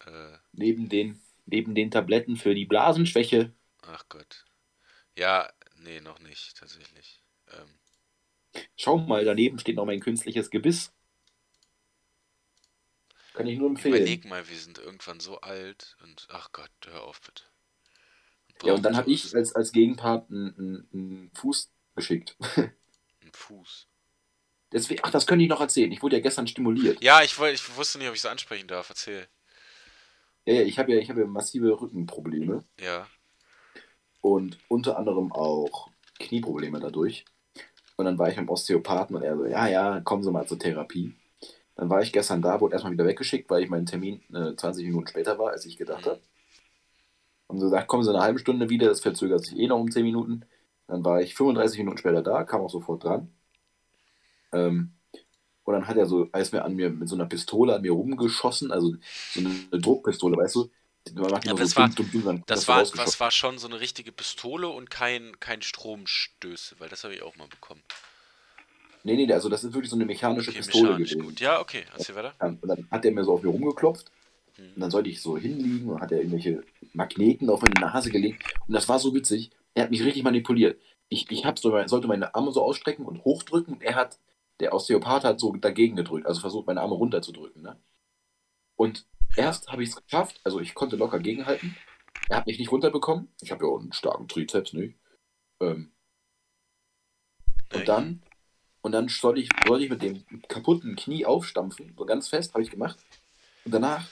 Äh, 0.06 0.38
neben 0.52 0.90
den 0.90 1.20
neben 1.46 1.76
den 1.76 1.92
Tabletten 1.92 2.36
für 2.38 2.56
die 2.56 2.66
Blasenschwäche. 2.66 3.54
Ach 3.82 4.06
Gott. 4.10 4.46
Ja, 5.18 5.52
nee, 5.78 6.02
noch 6.02 6.20
nicht, 6.20 6.58
tatsächlich. 6.58 7.24
Ähm. 7.52 7.80
Schau 8.76 8.98
mal, 8.98 9.26
daneben 9.26 9.60
steht 9.60 9.76
noch 9.76 9.86
mein 9.86 10.00
künstliches 10.00 10.50
Gebiss. 10.50 10.94
Kann 13.34 13.48
ich 13.48 13.60
nur 13.60 13.70
empfehlen. 13.70 13.96
Überleg 13.96 14.26
mal, 14.26 14.48
wir 14.48 14.58
sind 14.58 14.78
irgendwann 14.78 15.20
so 15.20 15.42
alt 15.42 15.98
und 16.04 16.28
ach 16.30 16.52
Gott, 16.54 16.72
hör 16.86 17.04
auf 17.04 17.20
bitte. 17.22 17.44
ja, 18.64 18.74
und 18.74 18.84
dann 18.84 18.96
habe 18.96 19.12
ich 19.12 19.36
als, 19.36 19.54
als 19.54 19.74
Gegenpart 19.74 20.30
einen, 20.30 20.58
einen, 20.58 20.90
einen 20.94 21.32
Fuß 21.34 21.70
geschickt. 21.96 22.38
Ein 23.22 23.32
Fuß. 23.34 23.88
Deswegen, 24.72 25.02
ach, 25.04 25.12
das 25.12 25.26
könnte 25.26 25.44
ich 25.44 25.50
noch 25.50 25.62
erzählen. 25.62 25.92
Ich 25.92 26.04
wurde 26.04 26.18
ja 26.18 26.22
gestern 26.22 26.48
stimuliert. 26.48 27.02
Ja, 27.02 27.24
ich, 27.24 27.40
ich 27.40 27.78
wusste 27.78 27.98
nicht, 27.98 28.08
ob 28.08 28.14
ich 28.14 28.20
es 28.20 28.26
ansprechen 28.26 28.68
darf. 28.68 28.90
Erzähl. 28.90 29.28
Ja, 30.46 30.54
ja, 30.54 30.62
ich 30.62 30.78
habe 30.80 30.94
ja, 30.94 31.08
hab 31.08 31.18
ja 31.18 31.26
massive 31.26 31.80
Rückenprobleme. 31.80 32.64
Ja. 32.80 33.08
Und 34.22 34.58
unter 34.68 34.98
anderem 34.98 35.32
auch 35.32 35.90
Knieprobleme 36.20 36.80
dadurch. 36.80 37.26
Und 37.98 38.06
dann 38.06 38.18
war 38.18 38.30
ich 38.30 38.36
beim 38.36 38.50
Osteopathen 38.50 39.16
und 39.16 39.24
er 39.24 39.38
so, 39.38 39.46
ja, 39.46 39.68
ja, 39.68 40.02
kommen 40.02 40.24
Sie 40.24 40.32
mal 40.32 40.48
zur 40.48 40.60
Therapie. 40.60 41.16
Dann 41.76 41.90
war 41.90 42.02
ich 42.02 42.14
gestern 42.14 42.42
da, 42.42 42.60
wurde 42.62 42.74
erstmal 42.74 42.94
wieder 42.94 43.06
weggeschickt, 43.06 43.50
weil 43.50 43.64
ich 43.64 43.70
meinen 43.70 43.86
Termin 43.86 44.22
äh, 44.34 44.56
20 44.56 44.86
Minuten 44.86 45.08
später 45.08 45.38
war, 45.38 45.52
als 45.52 45.66
ich 45.66 45.78
gedacht 45.78 46.06
mhm. 46.06 46.10
habe. 46.10 46.22
Und 47.48 47.60
so 47.60 47.66
gesagt, 47.66 47.88
kommen 47.88 48.04
Sie 48.04 48.10
eine 48.10 48.22
halbe 48.22 48.40
Stunde 48.40 48.70
wieder, 48.70 48.88
das 48.88 49.02
verzögert 49.02 49.46
sich 49.46 49.58
eh 49.58 49.68
noch 49.68 49.80
um 49.80 49.92
10 49.92 50.04
Minuten. 50.04 50.46
Dann 50.88 51.04
war 51.04 51.22
ich 51.22 51.36
35 51.36 51.80
Minuten 51.80 51.98
später 51.98 52.22
da, 52.22 52.44
kam 52.44 52.62
auch 52.62 52.70
sofort 52.70 53.04
dran. 53.04 53.32
Ähm, 54.52 54.94
und 55.66 55.74
dann 55.74 55.88
hat 55.88 55.98
er 55.98 56.06
so, 56.06 56.30
als 56.32 56.52
mir 56.52 56.64
an 56.64 56.76
mir 56.76 56.92
mit 56.92 57.10
so 57.10 57.16
einer 57.16 57.26
Pistole 57.26 57.76
an 57.76 57.82
mir 57.82 57.92
rumgeschossen, 57.92 58.72
also 58.72 58.96
so 59.34 59.40
eine, 59.40 59.82
Druckpistole, 59.82 60.38
weißt 60.38 60.56
du? 60.56 60.70
Man 61.14 61.30
macht 61.30 61.46
ja, 61.46 61.56
so 61.56 61.76
war, 61.76 61.90
das, 62.48 62.68
war, 62.68 62.84
das 62.84 63.20
war 63.20 63.30
schon 63.30 63.60
so 63.60 63.68
eine 63.68 63.80
richtige 63.80 64.12
Pistole 64.12 64.68
und 64.68 64.90
kein, 64.90 65.40
kein 65.40 65.62
Stromstöße, 65.62 66.76
weil 66.80 66.90
das 66.90 67.04
habe 67.04 67.14
ich 67.14 67.22
auch 67.22 67.36
mal 67.36 67.48
bekommen. 67.48 67.82
Nee, 69.04 69.16
nee, 69.16 69.32
also 69.32 69.50
das 69.50 69.64
ist 69.64 69.74
wirklich 69.74 69.92
so 69.92 69.96
eine 69.96 70.06
mechanische 70.06 70.50
okay, 70.50 70.60
Pistole 70.60 70.84
mechanisch 70.84 71.12
gewesen. 71.12 71.28
Gut. 71.28 71.40
Ja, 71.40 71.62
okay, 71.62 71.84
erzähl 71.94 72.16
weiter. 72.16 72.34
Und 72.40 72.68
dann 72.68 72.88
hat 72.90 73.06
er 73.06 73.12
mir 73.12 73.24
so 73.24 73.34
auf 73.34 73.44
mir 73.44 73.50
rumgeklopft 73.50 74.12
hm. 74.56 74.66
und 74.76 74.82
dann 74.82 74.90
sollte 74.90 75.10
ich 75.10 75.22
so 75.22 75.38
hinliegen 75.38 75.90
und 75.90 76.02
hat 76.02 76.12
er 76.12 76.20
irgendwelche 76.20 76.64
Magneten 76.94 77.50
auf 77.52 77.62
meine 77.62 77.80
Nase 77.80 78.10
gelegt 78.10 78.44
und 78.68 78.74
das 78.74 78.90
war 78.90 78.98
so 78.98 79.14
witzig. 79.14 79.52
Er 79.76 79.84
hat 79.84 79.92
mich 79.92 80.04
richtig 80.04 80.24
manipuliert. 80.24 80.80
Ich, 81.10 81.30
ich 81.30 81.46
hab 81.46 81.60
so, 81.60 81.72
sollte 81.86 82.08
meine 82.08 82.34
Arme 82.34 82.52
so 82.52 82.64
ausstrecken 82.64 83.06
und 83.06 83.24
hochdrücken 83.26 83.76
und 83.76 83.84
er 83.84 83.96
hat 83.96 84.18
der 84.60 84.74
Osteopath 84.74 85.24
hat 85.24 85.40
so 85.40 85.54
dagegen 85.54 85.96
gedrückt, 85.96 86.26
also 86.26 86.42
versucht, 86.42 86.68
meine 86.68 86.82
Arme 86.82 86.96
runterzudrücken. 86.96 87.62
Ne? 87.62 87.80
Und 88.76 89.06
erst 89.36 89.72
habe 89.72 89.84
ich 89.84 89.90
es 89.90 90.04
geschafft, 90.04 90.40
also 90.44 90.60
ich 90.60 90.74
konnte 90.74 90.96
locker 90.96 91.20
gegenhalten. 91.20 91.76
Er 92.30 92.38
hat 92.38 92.48
mich 92.48 92.58
nicht 92.58 92.72
runterbekommen. 92.72 93.30
Ich 93.42 93.52
habe 93.52 93.66
ja 93.66 93.72
auch 93.72 93.80
einen 93.80 93.94
starken 93.94 94.28
Trizeps, 94.28 94.74
nicht? 94.74 94.98
Ähm, 95.60 95.92
und 97.74 97.88
dann, 97.88 98.24
und 98.82 98.94
dann 98.94 99.10
sollte 99.10 99.42
ich, 99.42 99.50
sollte 99.66 99.84
ich 99.84 99.90
mit 99.90 100.02
dem 100.02 100.24
kaputten 100.48 100.96
Knie 100.96 101.26
aufstampfen, 101.26 101.94
so 101.98 102.06
ganz 102.06 102.30
fest, 102.30 102.54
habe 102.54 102.64
ich 102.64 102.72
gemacht. 102.72 102.98
Und 103.66 103.74
danach, 103.74 104.08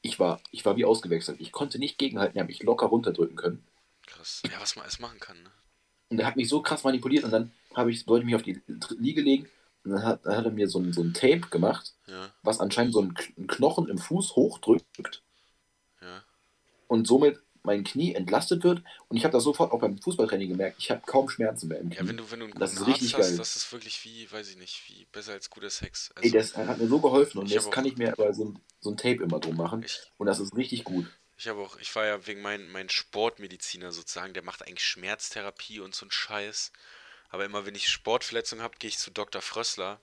ich 0.00 0.18
war, 0.18 0.40
ich 0.50 0.64
war 0.64 0.76
wie 0.76 0.84
ausgewechselt. 0.84 1.40
Ich 1.40 1.52
konnte 1.52 1.78
nicht 1.78 1.98
gegenhalten, 1.98 2.38
er 2.38 2.42
hat 2.42 2.48
mich 2.48 2.62
locker 2.62 2.86
runterdrücken 2.86 3.36
können. 3.36 3.66
Krass. 4.06 4.42
Ja, 4.46 4.60
was 4.60 4.76
man 4.76 4.84
alles 4.84 4.98
machen 4.98 5.18
kann, 5.20 5.42
ne? 5.42 5.50
Und 6.08 6.20
er 6.20 6.26
hat 6.26 6.36
mich 6.36 6.48
so 6.48 6.62
krass 6.62 6.84
manipuliert 6.84 7.24
und 7.24 7.32
dann 7.32 7.52
habe 7.74 7.90
ich, 7.90 8.06
wollte 8.06 8.22
ich 8.22 8.26
mich 8.26 8.36
auf 8.36 8.42
die 8.42 8.62
Liege 8.96 9.20
legen 9.20 9.48
dann 9.90 10.02
hat, 10.02 10.24
dann 10.24 10.36
hat 10.36 10.44
er 10.44 10.50
mir 10.50 10.68
so 10.68 10.78
ein, 10.78 10.92
so 10.92 11.02
ein 11.02 11.14
Tape 11.14 11.48
gemacht, 11.50 11.94
ja. 12.06 12.30
was 12.42 12.60
anscheinend 12.60 12.94
so 12.94 13.00
einen 13.00 13.14
Knochen 13.46 13.88
im 13.88 13.98
Fuß 13.98 14.36
hochdrückt. 14.36 15.22
Ja. 16.00 16.22
Und 16.88 17.06
somit 17.06 17.38
mein 17.66 17.84
Knie 17.84 18.14
entlastet 18.14 18.64
wird. 18.64 18.82
Und 19.08 19.18
ich 19.18 19.24
habe 19.24 19.32
das 19.32 19.44
sofort 19.44 19.72
auch 19.72 19.80
beim 19.80 19.98
Fußballtraining 19.98 20.48
gemerkt. 20.48 20.76
Ich 20.78 20.90
habe 20.90 21.02
kaum 21.04 21.28
Schmerzen 21.28 21.68
mehr 21.68 21.80
im 21.80 21.90
Knie. 21.90 21.98
Ja, 21.98 22.08
wenn 22.08 22.16
du, 22.16 22.30
wenn 22.30 22.40
du 22.40 22.48
das 22.48 22.72
ist 22.72 22.86
richtig 22.86 23.14
hast, 23.14 23.28
geil. 23.28 23.36
Das 23.36 23.56
ist 23.56 23.70
wirklich 23.72 24.02
wie, 24.04 24.30
weiß 24.30 24.48
ich 24.48 24.56
nicht, 24.56 24.88
wie 24.88 25.04
besser 25.12 25.32
als 25.32 25.50
guter 25.50 25.68
Sex. 25.68 26.10
Also, 26.14 26.26
Ey, 26.26 26.32
das 26.32 26.56
hat 26.56 26.78
mir 26.78 26.88
so 26.88 27.00
geholfen 27.00 27.38
und 27.38 27.50
jetzt 27.50 27.70
kann 27.70 27.84
ich 27.84 27.98
mir 27.98 28.12
aber 28.12 28.32
so 28.32 28.46
ein, 28.46 28.58
so 28.80 28.90
ein 28.90 28.96
Tape 28.96 29.22
immer 29.22 29.40
drum 29.40 29.56
machen. 29.56 29.82
Ich, 29.82 30.00
und 30.16 30.26
das 30.26 30.40
ist 30.40 30.56
richtig 30.56 30.84
gut. 30.84 31.06
Ich 31.38 31.48
habe 31.48 31.60
auch, 31.60 31.76
ich 31.78 31.94
war 31.94 32.06
ja 32.06 32.26
wegen 32.26 32.40
meinem 32.40 32.72
mein 32.72 32.88
Sportmediziner 32.88 33.92
sozusagen, 33.92 34.32
der 34.32 34.42
macht 34.42 34.66
eigentlich 34.66 34.86
Schmerztherapie 34.86 35.80
und 35.80 35.94
so 35.94 36.06
ein 36.06 36.10
Scheiß. 36.10 36.72
Aber 37.30 37.44
immer 37.44 37.66
wenn 37.66 37.74
ich 37.74 37.88
Sportverletzungen 37.88 38.62
habe, 38.62 38.76
gehe 38.78 38.88
ich 38.88 38.98
zu 38.98 39.10
Dr. 39.10 39.42
Frössler 39.42 40.00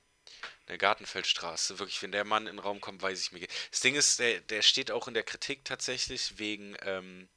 in 0.61 0.67
der 0.67 0.77
Gartenfeldstraße. 0.77 1.79
Wirklich, 1.79 2.01
wenn 2.01 2.11
der 2.11 2.25
Mann 2.25 2.47
in 2.47 2.55
den 2.55 2.59
Raum 2.59 2.81
kommt, 2.81 3.01
weiß 3.01 3.21
ich 3.21 3.31
mir. 3.31 3.45
Das 3.71 3.79
Ding 3.81 3.95
ist, 3.95 4.19
der, 4.19 4.39
der 4.41 4.61
steht 4.61 4.91
auch 4.91 5.07
in 5.07 5.13
der 5.13 5.23
Kritik 5.23 5.65
tatsächlich 5.65 6.37
wegen, 6.39 6.75
ähm, 6.81 7.29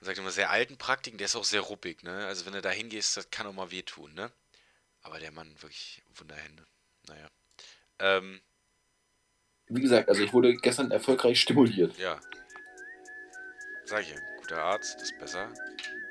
man 0.00 0.06
sagt 0.06 0.18
immer, 0.18 0.30
sehr 0.30 0.50
alten 0.50 0.78
Praktiken. 0.78 1.18
Der 1.18 1.26
ist 1.26 1.36
auch 1.36 1.44
sehr 1.44 1.60
ruppig, 1.60 2.02
ne? 2.02 2.26
Also 2.26 2.46
wenn 2.46 2.54
du 2.54 2.62
da 2.62 2.70
hingehst, 2.70 3.16
das 3.16 3.30
kann 3.30 3.46
auch 3.46 3.52
mal 3.52 3.70
wehtun, 3.70 4.12
ne? 4.14 4.32
Aber 5.02 5.18
der 5.18 5.32
Mann, 5.32 5.54
wirklich 5.60 6.02
Wunderhände. 6.14 6.64
Naja. 7.08 7.30
Ähm, 7.98 8.40
Wie 9.68 9.80
gesagt, 9.80 10.08
also 10.08 10.22
ich 10.22 10.32
wurde 10.32 10.54
gestern 10.56 10.90
erfolgreich 10.90 11.40
stimuliert. 11.40 11.96
Ja. 11.98 12.20
Sag 13.84 14.02
ich 14.02 14.10
ja, 14.10 14.16
guter 14.38 14.62
Arzt 14.62 15.00
ist 15.02 15.18
besser 15.18 15.52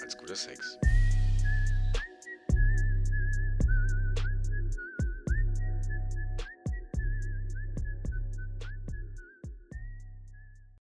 als 0.01 0.17
guter 0.17 0.35
Sex. 0.35 0.77